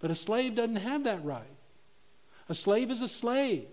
But 0.00 0.10
a 0.10 0.16
slave 0.16 0.56
doesn't 0.56 0.76
have 0.76 1.04
that 1.04 1.24
right. 1.24 1.44
A 2.48 2.54
slave 2.54 2.90
is 2.90 3.02
a 3.02 3.08
slave. 3.08 3.68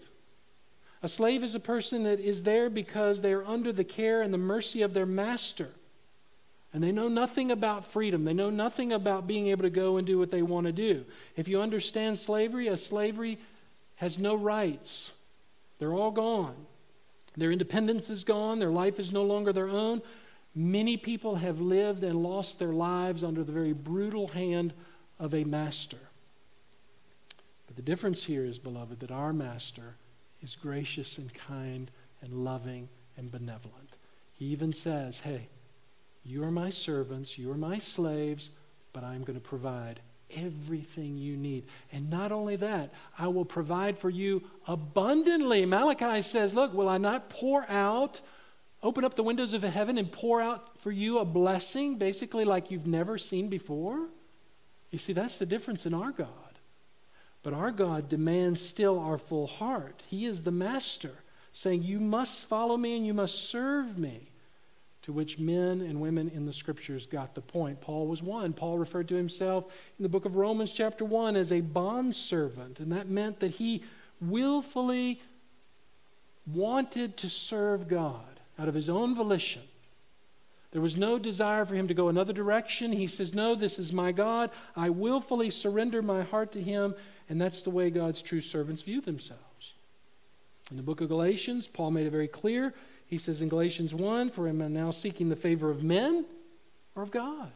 A 1.01 1.09
slave 1.09 1.43
is 1.43 1.55
a 1.55 1.59
person 1.59 2.03
that 2.03 2.19
is 2.19 2.43
there 2.43 2.69
because 2.69 3.21
they 3.21 3.33
are 3.33 3.45
under 3.45 3.73
the 3.73 3.83
care 3.83 4.21
and 4.21 4.33
the 4.33 4.37
mercy 4.37 4.83
of 4.83 4.93
their 4.93 5.05
master. 5.05 5.69
And 6.71 6.83
they 6.83 6.91
know 6.91 7.07
nothing 7.07 7.51
about 7.51 7.85
freedom. 7.85 8.25
They 8.25 8.33
know 8.33 8.49
nothing 8.49 8.93
about 8.93 9.27
being 9.27 9.47
able 9.47 9.63
to 9.63 9.69
go 9.69 9.97
and 9.97 10.07
do 10.07 10.17
what 10.17 10.31
they 10.31 10.41
want 10.41 10.67
to 10.67 10.71
do. 10.71 11.03
If 11.35 11.47
you 11.47 11.61
understand 11.61 12.17
slavery, 12.17 12.67
a 12.67 12.77
slavery 12.77 13.37
has 13.95 14.17
no 14.17 14.35
rights, 14.35 15.11
they're 15.79 15.93
all 15.93 16.11
gone. 16.11 16.55
Their 17.35 17.51
independence 17.51 18.09
is 18.09 18.23
gone, 18.23 18.59
their 18.59 18.69
life 18.69 18.99
is 18.99 19.11
no 19.11 19.23
longer 19.23 19.51
their 19.53 19.69
own. 19.69 20.01
Many 20.55 20.97
people 20.97 21.35
have 21.35 21.61
lived 21.61 22.03
and 22.03 22.21
lost 22.21 22.59
their 22.59 22.73
lives 22.73 23.23
under 23.23 23.43
the 23.43 23.51
very 23.51 23.73
brutal 23.73 24.27
hand 24.27 24.73
of 25.19 25.33
a 25.33 25.43
master. 25.43 25.97
But 27.65 27.75
the 27.75 27.81
difference 27.81 28.23
here 28.25 28.45
is, 28.45 28.59
beloved, 28.59 28.99
that 28.99 29.11
our 29.11 29.33
master 29.33 29.95
is 30.41 30.55
gracious 30.55 31.17
and 31.17 31.33
kind 31.33 31.89
and 32.21 32.43
loving 32.43 32.89
and 33.17 33.31
benevolent. 33.31 33.97
He 34.33 34.45
even 34.45 34.73
says, 34.73 35.21
Hey, 35.21 35.47
you 36.23 36.43
are 36.43 36.51
my 36.51 36.69
servants, 36.69 37.37
you 37.37 37.51
are 37.51 37.57
my 37.57 37.79
slaves, 37.79 38.49
but 38.91 39.03
I'm 39.03 39.23
going 39.23 39.39
to 39.39 39.43
provide 39.45 40.01
everything 40.35 41.17
you 41.17 41.37
need. 41.37 41.65
And 41.91 42.09
not 42.09 42.31
only 42.31 42.55
that, 42.57 42.93
I 43.17 43.27
will 43.27 43.45
provide 43.45 43.97
for 43.97 44.09
you 44.09 44.43
abundantly. 44.67 45.65
Malachi 45.65 46.21
says, 46.21 46.53
Look, 46.53 46.73
will 46.73 46.89
I 46.89 46.97
not 46.97 47.29
pour 47.29 47.69
out, 47.69 48.21
open 48.81 49.03
up 49.03 49.15
the 49.15 49.23
windows 49.23 49.53
of 49.53 49.63
heaven 49.63 49.97
and 49.97 50.11
pour 50.11 50.41
out 50.41 50.79
for 50.81 50.91
you 50.91 51.19
a 51.19 51.25
blessing, 51.25 51.97
basically 51.97 52.45
like 52.45 52.71
you've 52.71 52.87
never 52.87 53.17
seen 53.17 53.49
before? 53.49 54.07
You 54.91 54.99
see, 54.99 55.13
that's 55.13 55.39
the 55.39 55.45
difference 55.45 55.85
in 55.85 55.93
our 55.93 56.11
God. 56.11 56.27
But 57.41 57.53
our 57.53 57.71
God 57.71 58.09
demands 58.09 58.61
still 58.61 58.99
our 58.99 59.17
full 59.17 59.47
heart. 59.47 60.03
He 60.07 60.25
is 60.25 60.43
the 60.43 60.51
master, 60.51 61.13
saying, 61.51 61.83
You 61.83 61.99
must 61.99 62.45
follow 62.45 62.77
me 62.77 62.95
and 62.95 63.05
you 63.05 63.13
must 63.13 63.49
serve 63.49 63.97
me 63.97 64.32
to 65.03 65.11
which 65.13 65.37
men 65.37 65.81
and 65.81 65.99
women 65.99 66.31
in 66.33 66.45
the 66.45 66.53
scriptures 66.53 67.05
got 67.05 67.35
the 67.35 67.41
point. 67.41 67.81
Paul 67.81 68.07
was 68.07 68.23
one. 68.23 68.53
Paul 68.53 68.77
referred 68.77 69.09
to 69.09 69.15
himself 69.15 69.65
in 69.99 70.03
the 70.03 70.09
book 70.09 70.25
of 70.25 70.37
Romans, 70.37 70.71
chapter 70.71 71.05
1, 71.05 71.35
as 71.35 71.51
a 71.51 71.61
bondservant, 71.61 72.79
and 72.79 72.91
that 72.93 73.09
meant 73.09 73.39
that 73.41 73.51
he 73.51 73.83
willfully 74.21 75.21
wanted 76.47 77.17
to 77.17 77.29
serve 77.29 77.87
God 77.87 78.39
out 78.57 78.67
of 78.67 78.73
his 78.73 78.89
own 78.89 79.15
volition. 79.15 79.61
There 80.71 80.81
was 80.81 80.97
no 80.97 81.19
desire 81.19 81.65
for 81.65 81.75
him 81.75 81.87
to 81.89 81.93
go 81.93 82.09
another 82.09 82.33
direction. 82.33 82.91
He 82.91 83.07
says, 83.07 83.33
No, 83.33 83.55
this 83.55 83.77
is 83.77 83.93
my 83.93 84.11
God. 84.11 84.49
I 84.75 84.89
willfully 84.89 85.49
surrender 85.49 86.01
my 86.01 86.23
heart 86.23 86.51
to 86.53 86.61
him, 86.61 86.95
and 87.29 87.39
that's 87.39 87.61
the 87.61 87.69
way 87.69 87.89
God's 87.89 88.21
true 88.21 88.41
servants 88.41 88.81
view 88.81 89.01
themselves. 89.01 89.73
In 90.71 90.77
the 90.77 90.83
book 90.83 91.01
of 91.01 91.09
Galatians, 91.09 91.67
Paul 91.67 91.91
made 91.91 92.07
it 92.07 92.11
very 92.11 92.27
clear 92.27 92.73
he 93.13 93.19
says 93.19 93.41
in 93.41 93.49
Galatians 93.49 93.93
1 93.93 94.31
For 94.31 94.47
am 94.47 94.61
I 94.61 94.67
now 94.67 94.91
seeking 94.91 95.29
the 95.29 95.35
favor 95.35 95.69
of 95.69 95.83
men 95.83 96.25
or 96.95 97.03
of 97.03 97.11
God? 97.11 97.51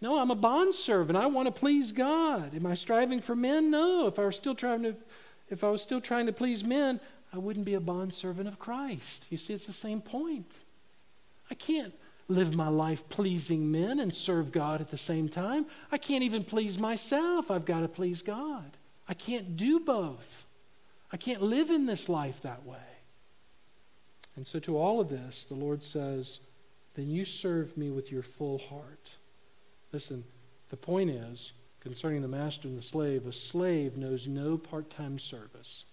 No, 0.00 0.18
I'm 0.18 0.30
a 0.30 0.36
bondservant. 0.36 1.18
I 1.18 1.26
want 1.26 1.46
to 1.46 1.52
please 1.52 1.92
God. 1.92 2.54
Am 2.54 2.66
I 2.66 2.74
striving 2.74 3.20
for 3.20 3.36
men? 3.36 3.70
No. 3.70 4.06
If 4.06 4.18
I 4.18 4.22
were 4.22 4.32
still 4.32 4.54
trying 4.54 4.82
to 4.84 4.96
if 5.50 5.64
I 5.64 5.70
was 5.70 5.82
still 5.82 6.00
trying 6.00 6.26
to 6.26 6.32
please 6.32 6.62
men, 6.62 7.00
I 7.32 7.38
wouldn't 7.38 7.64
be 7.64 7.74
a 7.74 7.80
bondservant 7.80 8.48
of 8.48 8.58
Christ. 8.58 9.26
You 9.30 9.38
see, 9.38 9.54
it's 9.54 9.66
the 9.66 9.72
same 9.72 10.00
point. 10.00 10.54
I 11.50 11.54
can't 11.54 11.94
live 12.28 12.54
my 12.54 12.68
life 12.68 13.08
pleasing 13.08 13.70
men 13.70 14.00
and 14.00 14.14
serve 14.14 14.52
God 14.52 14.82
at 14.82 14.90
the 14.90 14.98
same 14.98 15.28
time. 15.28 15.64
I 15.90 15.96
can't 15.96 16.22
even 16.22 16.44
please 16.44 16.78
myself. 16.78 17.50
I've 17.50 17.64
got 17.64 17.80
to 17.80 17.88
please 17.88 18.20
God. 18.20 18.76
I 19.08 19.14
can't 19.14 19.56
do 19.56 19.80
both. 19.80 20.44
I 21.10 21.16
can't 21.16 21.42
live 21.42 21.70
in 21.70 21.86
this 21.86 22.10
life 22.10 22.42
that 22.42 22.66
way. 22.66 22.87
And 24.38 24.46
so, 24.46 24.60
to 24.60 24.78
all 24.78 25.00
of 25.00 25.08
this, 25.08 25.42
the 25.42 25.56
Lord 25.56 25.82
says, 25.82 26.38
Then 26.94 27.10
you 27.10 27.24
serve 27.24 27.76
me 27.76 27.90
with 27.90 28.12
your 28.12 28.22
full 28.22 28.58
heart. 28.58 29.16
Listen, 29.92 30.22
the 30.70 30.76
point 30.76 31.10
is, 31.10 31.50
concerning 31.80 32.22
the 32.22 32.28
master 32.28 32.68
and 32.68 32.78
the 32.78 32.82
slave, 32.82 33.26
a 33.26 33.32
slave 33.32 33.96
knows 33.96 34.28
no 34.28 34.56
part 34.56 34.90
time 34.90 35.18
service. 35.18 35.86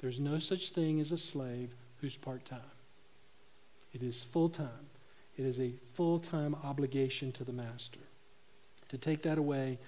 There's 0.00 0.18
no 0.18 0.40
such 0.40 0.70
thing 0.70 0.98
as 0.98 1.12
a 1.12 1.16
slave 1.16 1.76
who's 2.00 2.16
part 2.16 2.44
time, 2.44 2.74
it 3.94 4.02
is 4.02 4.24
full 4.24 4.48
time. 4.48 4.90
It 5.36 5.44
is 5.44 5.60
a 5.60 5.74
full 5.94 6.18
time 6.18 6.56
obligation 6.64 7.30
to 7.34 7.44
the 7.44 7.52
master. 7.52 8.00
To 8.88 8.98
take 8.98 9.22
that 9.22 9.38
away 9.38 9.78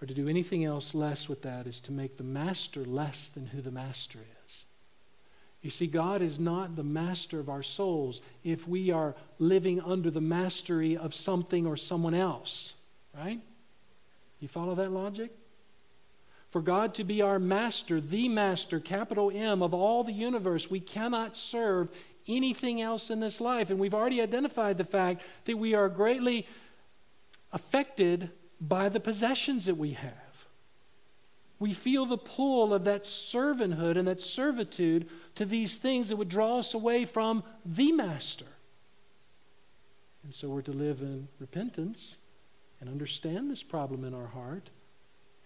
or 0.00 0.06
to 0.06 0.14
do 0.14 0.26
anything 0.26 0.64
else 0.64 0.94
less 0.94 1.28
with 1.28 1.42
that 1.42 1.66
is 1.66 1.82
to 1.82 1.92
make 1.92 2.16
the 2.16 2.24
master 2.24 2.82
less 2.82 3.28
than 3.28 3.48
who 3.48 3.60
the 3.60 3.70
master 3.70 4.20
is. 4.20 4.41
You 5.62 5.70
see, 5.70 5.86
God 5.86 6.22
is 6.22 6.40
not 6.40 6.74
the 6.74 6.82
master 6.82 7.38
of 7.38 7.48
our 7.48 7.62
souls 7.62 8.20
if 8.42 8.66
we 8.66 8.90
are 8.90 9.14
living 9.38 9.80
under 9.80 10.10
the 10.10 10.20
mastery 10.20 10.96
of 10.96 11.14
something 11.14 11.66
or 11.66 11.76
someone 11.76 12.14
else, 12.14 12.74
right? 13.16 13.40
You 14.40 14.48
follow 14.48 14.74
that 14.74 14.90
logic? 14.90 15.30
For 16.50 16.60
God 16.60 16.94
to 16.94 17.04
be 17.04 17.22
our 17.22 17.38
master, 17.38 18.00
the 18.00 18.28
master, 18.28 18.80
capital 18.80 19.30
M, 19.32 19.62
of 19.62 19.72
all 19.72 20.02
the 20.04 20.12
universe, 20.12 20.70
we 20.70 20.80
cannot 20.80 21.36
serve 21.36 21.88
anything 22.28 22.82
else 22.82 23.08
in 23.08 23.20
this 23.20 23.40
life. 23.40 23.70
And 23.70 23.78
we've 23.78 23.94
already 23.94 24.20
identified 24.20 24.76
the 24.76 24.84
fact 24.84 25.22
that 25.44 25.56
we 25.56 25.74
are 25.74 25.88
greatly 25.88 26.46
affected 27.52 28.30
by 28.60 28.88
the 28.88 29.00
possessions 29.00 29.64
that 29.66 29.76
we 29.76 29.92
have. 29.92 30.12
We 31.62 31.72
feel 31.72 32.06
the 32.06 32.18
pull 32.18 32.74
of 32.74 32.82
that 32.86 33.04
servanthood 33.04 33.96
and 33.96 34.08
that 34.08 34.20
servitude 34.20 35.08
to 35.36 35.44
these 35.44 35.78
things 35.78 36.08
that 36.08 36.16
would 36.16 36.28
draw 36.28 36.58
us 36.58 36.74
away 36.74 37.04
from 37.04 37.44
the 37.64 37.92
Master. 37.92 38.48
And 40.24 40.34
so 40.34 40.48
we're 40.48 40.62
to 40.62 40.72
live 40.72 41.02
in 41.02 41.28
repentance 41.38 42.16
and 42.80 42.90
understand 42.90 43.48
this 43.48 43.62
problem 43.62 44.02
in 44.02 44.12
our 44.12 44.26
heart 44.26 44.70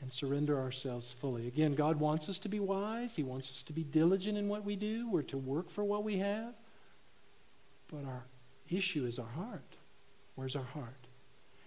and 0.01 0.11
surrender 0.11 0.59
ourselves 0.59 1.12
fully. 1.12 1.49
Again, 1.49 1.75
God 1.75 2.01
wants 2.01 2.31
us 2.31 2.39
to 2.39 2.49
be 2.49 2.61
wise, 2.61 3.14
He 3.14 3.23
wants 3.23 3.51
us 3.51 3.62
to 3.64 3.75
be 3.75 3.85
diligent 3.85 4.39
in 4.39 4.49
what 4.49 4.64
we 4.64 4.75
do, 4.75 5.11
we're 5.11 5.21
to 5.25 5.37
work 5.37 5.69
for 5.69 5.85
what 5.85 6.03
we 6.03 6.17
have. 6.17 6.55
But 7.93 8.07
our 8.07 8.25
issue 8.71 9.05
is 9.05 9.19
our 9.19 9.27
heart. 9.27 9.77
Where's 10.35 10.57
our 10.57 10.62
heart? 10.62 11.06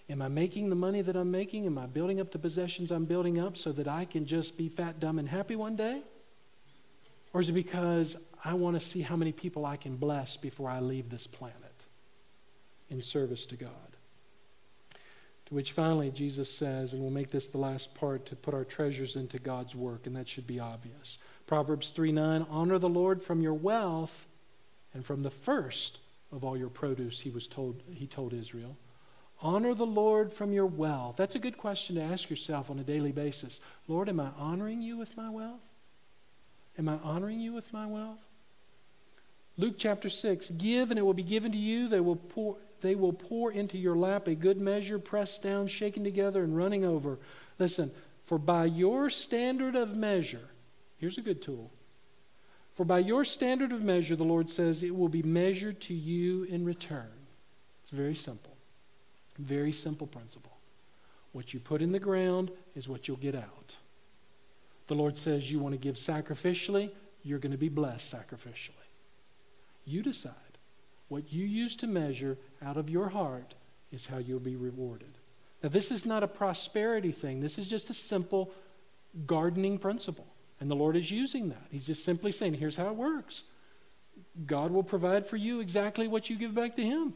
Am 0.09 0.21
I 0.21 0.27
making 0.27 0.69
the 0.69 0.75
money 0.75 1.01
that 1.01 1.15
I'm 1.15 1.29
making? 1.29 1.67
Am 1.67 1.77
I 1.77 1.85
building 1.85 2.19
up 2.19 2.31
the 2.31 2.39
possessions 2.39 2.91
I'm 2.91 3.05
building 3.05 3.39
up 3.39 3.55
so 3.55 3.71
that 3.73 3.87
I 3.87 4.05
can 4.05 4.25
just 4.25 4.57
be 4.57 4.67
fat, 4.67 4.99
dumb, 4.99 5.19
and 5.19 5.29
happy 5.29 5.55
one 5.55 5.75
day? 5.75 6.01
Or 7.31 7.41
is 7.41 7.49
it 7.49 7.53
because 7.53 8.17
I 8.43 8.55
want 8.55 8.79
to 8.79 8.85
see 8.85 9.01
how 9.01 9.15
many 9.15 9.31
people 9.31 9.65
I 9.65 9.77
can 9.77 9.97
bless 9.97 10.35
before 10.35 10.69
I 10.69 10.79
leave 10.79 11.09
this 11.09 11.27
planet 11.27 11.55
in 12.89 13.03
service 13.03 13.45
to 13.47 13.55
God? 13.55 13.69
To 15.45 15.53
which 15.53 15.73
finally 15.73 16.09
Jesus 16.09 16.51
says, 16.51 16.93
and 16.93 17.01
we'll 17.01 17.11
make 17.11 17.29
this 17.29 17.47
the 17.47 17.59
last 17.59 17.93
part, 17.93 18.25
to 18.27 18.35
put 18.35 18.55
our 18.55 18.63
treasures 18.63 19.15
into 19.15 19.37
God's 19.37 19.75
work, 19.75 20.07
and 20.07 20.15
that 20.15 20.27
should 20.27 20.47
be 20.47 20.59
obvious. 20.59 21.19
Proverbs 21.45 21.91
3 21.91 22.11
9, 22.11 22.47
honor 22.49 22.79
the 22.79 22.89
Lord 22.89 23.21
from 23.21 23.41
your 23.41 23.53
wealth 23.53 24.25
and 24.93 25.05
from 25.05 25.21
the 25.21 25.31
first 25.31 25.99
of 26.31 26.43
all 26.43 26.57
your 26.57 26.69
produce, 26.69 27.19
he 27.19 27.29
was 27.29 27.47
told, 27.47 27.81
he 27.91 28.07
told 28.07 28.33
Israel. 28.33 28.75
Honor 29.41 29.73
the 29.73 29.85
Lord 29.85 30.33
from 30.33 30.51
your 30.51 30.65
wealth. 30.65 31.15
That's 31.15 31.35
a 31.35 31.39
good 31.39 31.57
question 31.57 31.95
to 31.95 32.01
ask 32.01 32.29
yourself 32.29 32.69
on 32.69 32.79
a 32.79 32.83
daily 32.83 33.11
basis. 33.11 33.59
Lord, 33.87 34.09
am 34.09 34.19
I 34.19 34.29
honoring 34.37 34.81
you 34.81 34.97
with 34.97 35.15
my 35.15 35.29
wealth? 35.29 35.61
Am 36.77 36.89
I 36.89 36.97
honoring 37.03 37.39
you 37.39 37.53
with 37.53 37.71
my 37.71 37.85
wealth? 37.85 38.19
Luke 39.57 39.75
chapter 39.77 40.09
6 40.09 40.49
Give, 40.51 40.89
and 40.89 40.99
it 40.99 41.03
will 41.03 41.13
be 41.13 41.23
given 41.23 41.51
to 41.51 41.57
you. 41.57 41.87
They 41.87 41.99
will 41.99 42.17
pour, 42.17 42.57
they 42.81 42.95
will 42.95 43.13
pour 43.13 43.51
into 43.51 43.77
your 43.77 43.95
lap 43.95 44.27
a 44.27 44.35
good 44.35 44.59
measure, 44.59 44.99
pressed 44.99 45.43
down, 45.43 45.67
shaken 45.67 46.03
together, 46.03 46.43
and 46.43 46.55
running 46.55 46.83
over. 46.83 47.17
Listen, 47.59 47.91
for 48.25 48.37
by 48.37 48.65
your 48.65 49.09
standard 49.09 49.75
of 49.75 49.95
measure, 49.95 50.49
here's 50.97 51.17
a 51.17 51.21
good 51.21 51.41
tool. 51.41 51.71
For 52.75 52.85
by 52.85 52.99
your 52.99 53.25
standard 53.25 53.71
of 53.73 53.81
measure, 53.81 54.15
the 54.15 54.23
Lord 54.23 54.49
says, 54.49 54.83
it 54.83 54.95
will 54.95 55.09
be 55.09 55.23
measured 55.23 55.81
to 55.81 55.93
you 55.93 56.43
in 56.43 56.63
return. 56.63 57.11
It's 57.83 57.91
very 57.91 58.15
simple. 58.15 58.48
Very 59.39 59.71
simple 59.71 60.05
principle. 60.05 60.51
What 61.31 61.53
you 61.53 61.59
put 61.59 61.81
in 61.81 61.91
the 61.91 61.99
ground 61.99 62.51
is 62.75 62.89
what 62.89 63.07
you'll 63.07 63.17
get 63.17 63.35
out. 63.35 63.75
The 64.87 64.95
Lord 64.95 65.17
says 65.17 65.51
you 65.51 65.59
want 65.59 65.73
to 65.73 65.79
give 65.79 65.95
sacrificially, 65.95 66.89
you're 67.23 67.39
going 67.39 67.51
to 67.51 67.57
be 67.57 67.69
blessed 67.69 68.13
sacrificially. 68.13 68.73
You 69.85 70.03
decide. 70.03 70.33
What 71.07 71.31
you 71.31 71.45
use 71.45 71.75
to 71.77 71.87
measure 71.87 72.37
out 72.63 72.77
of 72.77 72.89
your 72.89 73.09
heart 73.09 73.55
is 73.91 74.07
how 74.07 74.17
you'll 74.17 74.39
be 74.39 74.55
rewarded. 74.55 75.13
Now, 75.63 75.69
this 75.69 75.91
is 75.91 76.05
not 76.05 76.23
a 76.23 76.27
prosperity 76.27 77.11
thing, 77.11 77.39
this 77.39 77.57
is 77.57 77.67
just 77.67 77.89
a 77.89 77.93
simple 77.93 78.51
gardening 79.25 79.77
principle. 79.77 80.27
And 80.59 80.69
the 80.69 80.75
Lord 80.75 80.97
is 80.97 81.09
using 81.09 81.49
that. 81.49 81.67
He's 81.71 81.85
just 81.85 82.03
simply 82.03 82.33
saying, 82.33 82.55
here's 82.55 82.75
how 82.75 82.87
it 82.87 82.95
works 82.95 83.43
God 84.45 84.71
will 84.71 84.83
provide 84.83 85.25
for 85.25 85.37
you 85.37 85.61
exactly 85.61 86.07
what 86.07 86.29
you 86.29 86.35
give 86.35 86.53
back 86.53 86.75
to 86.75 86.83
Him 86.83 87.13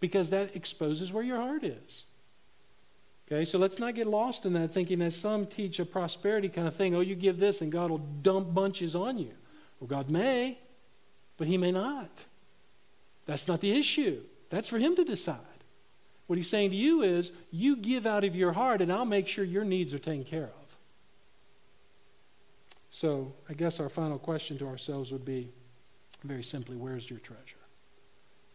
because 0.00 0.30
that 0.30 0.54
exposes 0.54 1.12
where 1.12 1.22
your 1.22 1.38
heart 1.38 1.64
is. 1.64 2.04
Okay, 3.30 3.44
so 3.44 3.58
let's 3.58 3.78
not 3.78 3.94
get 3.94 4.06
lost 4.06 4.46
in 4.46 4.54
that 4.54 4.72
thinking 4.72 5.00
that 5.00 5.12
some 5.12 5.44
teach 5.44 5.78
a 5.80 5.84
prosperity 5.84 6.48
kind 6.48 6.66
of 6.66 6.74
thing. 6.74 6.94
Oh, 6.94 7.00
you 7.00 7.14
give 7.14 7.38
this 7.38 7.60
and 7.60 7.70
God 7.70 7.90
will 7.90 7.98
dump 7.98 8.54
bunches 8.54 8.94
on 8.94 9.18
you. 9.18 9.32
Well, 9.78 9.88
God 9.88 10.08
may, 10.08 10.58
but 11.36 11.46
He 11.46 11.58
may 11.58 11.70
not. 11.70 12.10
That's 13.26 13.46
not 13.46 13.60
the 13.60 13.72
issue. 13.72 14.22
That's 14.48 14.68
for 14.68 14.78
Him 14.78 14.96
to 14.96 15.04
decide. 15.04 15.36
What 16.26 16.36
He's 16.36 16.48
saying 16.48 16.70
to 16.70 16.76
you 16.76 17.02
is, 17.02 17.30
you 17.50 17.76
give 17.76 18.06
out 18.06 18.24
of 18.24 18.34
your 18.34 18.52
heart, 18.52 18.80
and 18.80 18.90
I'll 18.90 19.04
make 19.04 19.28
sure 19.28 19.44
your 19.44 19.64
needs 19.64 19.92
are 19.92 19.98
taken 19.98 20.24
care 20.24 20.44
of. 20.44 20.76
So, 22.90 23.34
I 23.48 23.52
guess 23.52 23.78
our 23.78 23.90
final 23.90 24.18
question 24.18 24.56
to 24.58 24.66
ourselves 24.66 25.12
would 25.12 25.24
be 25.24 25.50
very 26.24 26.42
simply, 26.42 26.76
where's 26.76 27.08
your 27.08 27.18
treasure? 27.18 27.57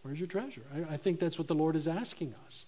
Where's 0.03 0.19
your 0.19 0.27
treasure? 0.27 0.61
I, 0.73 0.93
I 0.93 0.97
think 0.97 1.19
that's 1.19 1.37
what 1.37 1.47
the 1.47 1.55
Lord 1.55 1.75
is 1.75 1.87
asking 1.87 2.35
us 2.45 2.65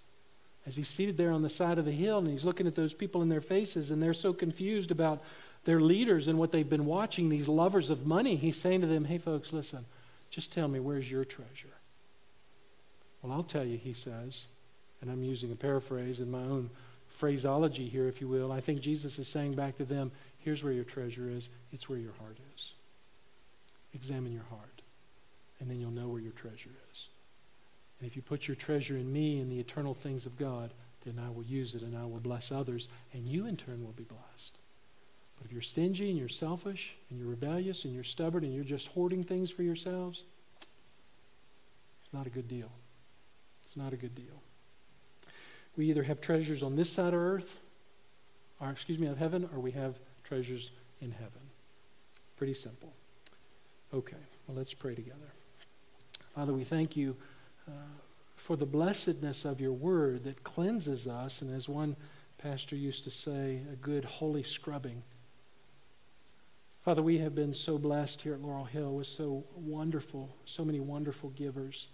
as 0.65 0.75
he's 0.75 0.88
seated 0.88 1.17
there 1.17 1.31
on 1.31 1.43
the 1.43 1.49
side 1.49 1.77
of 1.77 1.86
the 1.86 1.91
hill 1.91 2.17
and 2.17 2.27
he's 2.27 2.43
looking 2.43 2.65
at 2.65 2.75
those 2.75 2.93
people 2.93 3.21
in 3.21 3.29
their 3.29 3.41
faces 3.41 3.91
and 3.91 4.01
they're 4.01 4.13
so 4.13 4.33
confused 4.33 4.89
about 4.89 5.21
their 5.63 5.79
leaders 5.79 6.27
and 6.27 6.39
what 6.39 6.51
they've 6.51 6.69
been 6.69 6.86
watching, 6.86 7.29
these 7.29 7.47
lovers 7.47 7.89
of 7.89 8.05
money, 8.05 8.36
he's 8.36 8.57
saying 8.57 8.81
to 8.81 8.88
them, 8.88 9.05
Hey, 9.05 9.17
folks, 9.17 9.53
listen, 9.53 9.86
just 10.29 10.51
tell 10.53 10.67
me, 10.67 10.79
where's 10.79 11.09
your 11.09 11.25
treasure? 11.25 11.73
Well, 13.21 13.33
I'll 13.33 13.43
tell 13.43 13.65
you, 13.65 13.77
he 13.77 13.93
says, 13.93 14.45
and 15.01 15.11
I'm 15.11 15.23
using 15.23 15.51
a 15.51 15.55
paraphrase 15.55 16.19
in 16.19 16.29
my 16.31 16.41
own 16.41 16.69
phraseology 17.07 17.88
here, 17.88 18.07
if 18.07 18.21
you 18.21 18.27
will. 18.27 18.51
I 18.51 18.59
think 18.59 18.81
Jesus 18.81 19.17
is 19.19 19.27
saying 19.27 19.55
back 19.55 19.77
to 19.77 19.86
them, 19.86 20.11
Here's 20.39 20.63
where 20.63 20.73
your 20.73 20.83
treasure 20.83 21.27
is, 21.27 21.49
it's 21.71 21.89
where 21.89 21.97
your 21.97 22.13
heart 22.19 22.38
is. 22.55 22.73
Examine 23.95 24.31
your 24.31 24.45
heart, 24.51 24.81
and 25.59 25.69
then 25.69 25.79
you'll 25.79 25.89
know 25.89 26.07
where 26.07 26.21
your 26.21 26.33
treasure 26.33 26.69
is. 26.91 27.07
And 27.99 28.07
if 28.07 28.15
you 28.15 28.21
put 28.21 28.47
your 28.47 28.55
treasure 28.55 28.97
in 28.97 29.11
me 29.11 29.39
and 29.39 29.51
the 29.51 29.59
eternal 29.59 29.93
things 29.93 30.25
of 30.25 30.37
God, 30.37 30.71
then 31.05 31.19
I 31.23 31.29
will 31.29 31.43
use 31.43 31.75
it 31.75 31.81
and 31.81 31.97
I 31.97 32.05
will 32.05 32.19
bless 32.19 32.51
others, 32.51 32.87
and 33.13 33.27
you 33.27 33.45
in 33.45 33.57
turn 33.57 33.83
will 33.83 33.93
be 33.93 34.03
blessed. 34.03 34.57
But 35.37 35.45
if 35.45 35.51
you're 35.51 35.61
stingy 35.61 36.09
and 36.09 36.17
you're 36.17 36.29
selfish 36.29 36.95
and 37.09 37.19
you're 37.19 37.27
rebellious 37.27 37.85
and 37.85 37.93
you're 37.93 38.03
stubborn 38.03 38.43
and 38.43 38.53
you're 38.53 38.63
just 38.63 38.87
hoarding 38.87 39.23
things 39.23 39.51
for 39.51 39.63
yourselves, 39.63 40.23
it's 42.03 42.13
not 42.13 42.25
a 42.25 42.29
good 42.29 42.47
deal. 42.47 42.71
It's 43.65 43.77
not 43.77 43.93
a 43.93 43.97
good 43.97 44.15
deal. 44.15 44.41
We 45.77 45.89
either 45.89 46.03
have 46.03 46.21
treasures 46.21 46.63
on 46.63 46.75
this 46.75 46.89
side 46.89 47.13
of 47.13 47.19
earth, 47.19 47.55
or 48.61 48.69
excuse 48.69 48.97
me, 48.97 49.07
of 49.07 49.17
heaven, 49.17 49.49
or 49.53 49.59
we 49.59 49.71
have 49.71 49.99
treasures 50.23 50.71
in 51.01 51.11
heaven. 51.11 51.41
Pretty 52.37 52.53
simple. 52.53 52.93
Okay, 53.93 54.15
well, 54.47 54.57
let's 54.57 54.73
pray 54.73 54.95
together. 54.95 55.33
Father, 56.33 56.53
we 56.53 56.63
thank 56.63 56.95
you 56.95 57.15
uh, 57.68 57.72
for 58.36 58.55
the 58.55 58.66
blessedness 58.66 59.45
of 59.45 59.59
your 59.59 59.74
word 59.74 60.24
that 60.24 60.43
cleanses 60.43 61.07
us, 61.07 61.41
and 61.41 61.55
as 61.55 61.68
one 61.68 61.95
pastor 62.38 62.76
used 62.76 63.03
to 63.03 63.11
say, 63.11 63.61
a 63.72 63.76
good 63.76 64.05
holy 64.05 64.43
scrubbing. 64.43 65.01
Father, 66.84 67.01
we 67.01 67.18
have 67.18 67.34
been 67.34 67.55
so 67.55 67.80
blessed 67.80 68.22
here 68.22 68.36
at 68.36 68.41
Laurel 68.41 68.66
Hill 68.66 68.93
with 68.93 69.07
so 69.07 69.43
wonderful, 69.55 70.30
so 70.45 70.63
many 70.63 70.80
wonderful 70.80 71.32
givers 71.32 71.88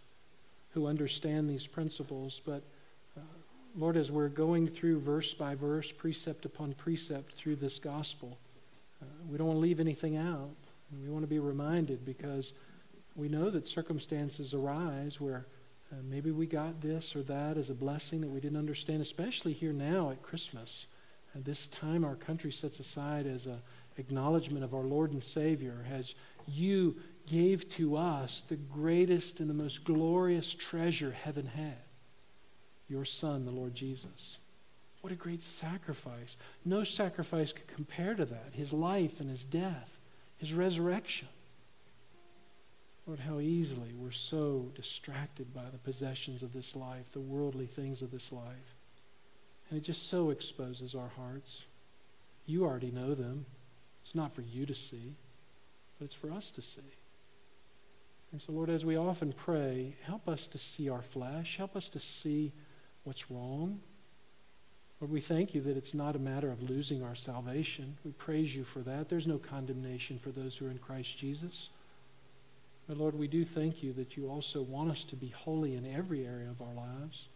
who 0.71 0.87
understand 0.87 1.49
these 1.49 1.65
principles. 1.67 2.41
But 2.45 2.63
uh, 3.15 3.21
Lord, 3.77 3.95
as 3.95 4.11
we're 4.11 4.27
going 4.27 4.67
through 4.67 4.99
verse 4.99 5.33
by 5.33 5.55
verse, 5.55 5.91
precept 5.93 6.43
upon 6.43 6.73
precept 6.73 7.33
through 7.35 7.55
this 7.55 7.79
gospel, 7.79 8.37
uh, 9.01 9.05
we 9.29 9.37
don't 9.37 9.47
want 9.47 9.57
to 9.57 9.61
leave 9.61 9.79
anything 9.79 10.17
out. 10.17 10.49
We 11.01 11.09
want 11.09 11.23
to 11.23 11.29
be 11.29 11.39
reminded 11.39 12.05
because 12.05 12.51
we 13.15 13.29
know 13.29 13.49
that 13.49 13.67
circumstances 13.67 14.53
arise 14.53 15.21
where 15.21 15.45
uh, 15.91 15.95
maybe 16.03 16.31
we 16.31 16.45
got 16.45 16.81
this 16.81 17.15
or 17.15 17.23
that 17.23 17.57
as 17.57 17.69
a 17.69 17.73
blessing 17.73 18.21
that 18.21 18.29
we 18.29 18.39
didn't 18.39 18.57
understand, 18.57 19.01
especially 19.01 19.53
here 19.53 19.73
now 19.73 20.11
at 20.11 20.23
Christmas. 20.23 20.85
At 21.35 21.45
this 21.45 21.67
time 21.67 22.03
our 22.03 22.15
country 22.15 22.51
sets 22.51 22.79
aside 22.79 23.25
as 23.25 23.45
an 23.45 23.61
acknowledgement 23.97 24.63
of 24.63 24.73
our 24.73 24.83
Lord 24.83 25.11
and 25.11 25.23
Savior, 25.23 25.85
as 25.91 26.15
you 26.47 26.95
gave 27.27 27.69
to 27.75 27.97
us 27.97 28.41
the 28.47 28.55
greatest 28.55 29.39
and 29.39 29.49
the 29.49 29.53
most 29.53 29.83
glorious 29.83 30.53
treasure 30.53 31.11
heaven 31.11 31.45
had 31.45 31.77
your 32.91 33.05
Son, 33.05 33.45
the 33.45 33.51
Lord 33.51 33.73
Jesus. 33.73 34.37
What 34.99 35.13
a 35.13 35.15
great 35.15 35.41
sacrifice. 35.41 36.35
No 36.65 36.83
sacrifice 36.83 37.53
could 37.53 37.67
compare 37.67 38.13
to 38.13 38.25
that. 38.25 38.51
His 38.53 38.73
life 38.73 39.19
and 39.19 39.29
his 39.29 39.45
death, 39.45 39.97
his 40.37 40.53
resurrection. 40.53 41.29
Lord, 43.11 43.19
how 43.19 43.41
easily 43.41 43.93
we're 43.93 44.09
so 44.09 44.71
distracted 44.73 45.53
by 45.53 45.69
the 45.69 45.77
possessions 45.79 46.43
of 46.43 46.53
this 46.53 46.77
life, 46.77 47.11
the 47.11 47.19
worldly 47.19 47.65
things 47.65 48.01
of 48.01 48.09
this 48.09 48.31
life. 48.31 48.77
And 49.69 49.77
it 49.77 49.83
just 49.83 50.07
so 50.07 50.29
exposes 50.29 50.95
our 50.95 51.09
hearts. 51.17 51.63
You 52.45 52.63
already 52.63 52.89
know 52.89 53.13
them. 53.13 53.45
It's 54.01 54.15
not 54.15 54.33
for 54.33 54.43
you 54.43 54.65
to 54.65 54.73
see, 54.73 55.13
but 55.99 56.05
it's 56.05 56.15
for 56.15 56.31
us 56.31 56.51
to 56.51 56.61
see. 56.61 56.79
And 58.31 58.41
so, 58.41 58.53
Lord, 58.53 58.69
as 58.69 58.85
we 58.85 58.95
often 58.95 59.33
pray, 59.33 59.97
help 60.05 60.29
us 60.29 60.47
to 60.47 60.57
see 60.57 60.87
our 60.87 61.01
flesh, 61.01 61.57
help 61.57 61.75
us 61.75 61.89
to 61.89 61.99
see 61.99 62.53
what's 63.03 63.29
wrong. 63.29 63.81
Lord, 65.01 65.11
we 65.11 65.19
thank 65.19 65.53
you 65.53 65.59
that 65.59 65.75
it's 65.75 65.93
not 65.93 66.15
a 66.15 66.19
matter 66.19 66.49
of 66.49 66.63
losing 66.63 67.03
our 67.03 67.15
salvation. 67.15 67.97
We 68.05 68.11
praise 68.13 68.55
you 68.55 68.63
for 68.63 68.79
that. 68.79 69.09
There's 69.09 69.27
no 69.27 69.37
condemnation 69.37 70.17
for 70.17 70.29
those 70.29 70.55
who 70.55 70.67
are 70.67 70.71
in 70.71 70.77
Christ 70.77 71.17
Jesus. 71.17 71.71
But 72.87 72.97
Lord, 72.97 73.17
we 73.17 73.27
do 73.27 73.45
thank 73.45 73.83
you 73.83 73.93
that 73.93 74.17
you 74.17 74.29
also 74.29 74.61
want 74.61 74.91
us 74.91 75.05
to 75.05 75.15
be 75.15 75.29
holy 75.29 75.75
in 75.75 75.85
every 75.85 76.25
area 76.25 76.49
of 76.49 76.61
our 76.61 76.73
lives. 76.73 77.27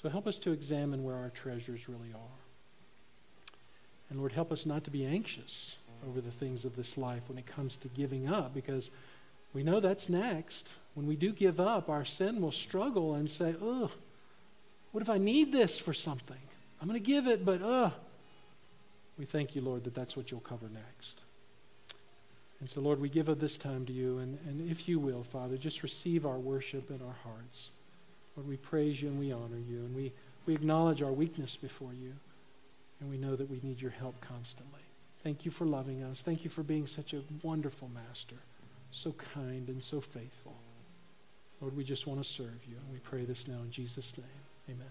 So 0.00 0.08
help 0.08 0.26
us 0.26 0.38
to 0.40 0.52
examine 0.52 1.02
where 1.02 1.16
our 1.16 1.30
treasures 1.30 1.88
really 1.88 2.12
are. 2.14 2.38
And 4.10 4.20
Lord, 4.20 4.32
help 4.32 4.52
us 4.52 4.64
not 4.64 4.84
to 4.84 4.90
be 4.90 5.04
anxious 5.04 5.74
over 6.06 6.20
the 6.20 6.30
things 6.30 6.64
of 6.64 6.76
this 6.76 6.96
life 6.96 7.22
when 7.26 7.36
it 7.36 7.46
comes 7.46 7.76
to 7.78 7.88
giving 7.88 8.28
up, 8.28 8.54
because 8.54 8.90
we 9.52 9.64
know 9.64 9.80
that's 9.80 10.08
next. 10.08 10.72
When 10.94 11.06
we 11.06 11.16
do 11.16 11.32
give 11.32 11.58
up, 11.58 11.88
our 11.88 12.04
sin 12.04 12.40
will 12.40 12.52
struggle 12.52 13.14
and 13.14 13.28
say, 13.28 13.56
oh, 13.60 13.90
what 14.92 15.02
if 15.02 15.10
I 15.10 15.18
need 15.18 15.52
this 15.52 15.78
for 15.78 15.92
something? 15.92 16.36
I'm 16.80 16.88
going 16.88 17.00
to 17.00 17.04
give 17.04 17.26
it, 17.26 17.44
but 17.44 17.60
uh. 17.60 17.90
We 19.18 19.24
thank 19.24 19.56
you, 19.56 19.62
Lord, 19.62 19.82
that 19.82 19.96
that's 19.96 20.16
what 20.16 20.30
you'll 20.30 20.40
cover 20.40 20.68
next. 20.72 21.22
And 22.60 22.68
so, 22.68 22.80
Lord, 22.80 23.00
we 23.00 23.08
give 23.08 23.28
up 23.28 23.38
this 23.38 23.56
time 23.56 23.86
to 23.86 23.92
you. 23.92 24.18
And, 24.18 24.38
and 24.46 24.68
if 24.70 24.88
you 24.88 24.98
will, 24.98 25.22
Father, 25.22 25.56
just 25.56 25.82
receive 25.82 26.26
our 26.26 26.38
worship 26.38 26.90
in 26.90 27.00
our 27.00 27.16
hearts. 27.24 27.70
Lord, 28.36 28.48
we 28.48 28.56
praise 28.56 29.00
you 29.00 29.08
and 29.08 29.18
we 29.18 29.32
honor 29.32 29.58
you. 29.58 29.78
And 29.78 29.94
we, 29.94 30.12
we 30.46 30.54
acknowledge 30.54 31.02
our 31.02 31.12
weakness 31.12 31.56
before 31.56 31.92
you. 31.92 32.14
And 33.00 33.08
we 33.08 33.16
know 33.16 33.36
that 33.36 33.48
we 33.48 33.60
need 33.62 33.80
your 33.80 33.92
help 33.92 34.20
constantly. 34.20 34.80
Thank 35.22 35.44
you 35.44 35.50
for 35.50 35.64
loving 35.66 36.02
us. 36.02 36.22
Thank 36.22 36.44
you 36.44 36.50
for 36.50 36.62
being 36.62 36.86
such 36.86 37.12
a 37.12 37.22
wonderful 37.42 37.90
master, 37.94 38.36
so 38.90 39.14
kind 39.34 39.68
and 39.68 39.82
so 39.82 40.00
faithful. 40.00 40.54
Lord, 41.60 41.76
we 41.76 41.84
just 41.84 42.06
want 42.06 42.22
to 42.22 42.28
serve 42.28 42.60
you. 42.68 42.76
And 42.76 42.92
we 42.92 42.98
pray 42.98 43.24
this 43.24 43.46
now 43.46 43.58
in 43.64 43.70
Jesus' 43.70 44.16
name. 44.16 44.76
Amen. 44.76 44.86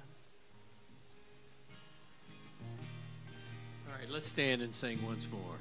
All 3.88 3.98
right, 3.98 4.10
let's 4.10 4.27
stand 4.27 4.61
and 4.61 4.73
sing 4.73 4.99
once 5.06 5.27
more. 5.31 5.60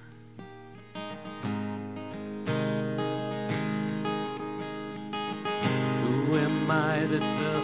am 6.37 6.71
I 6.71 7.07
that 7.07 7.21
the 7.21 7.57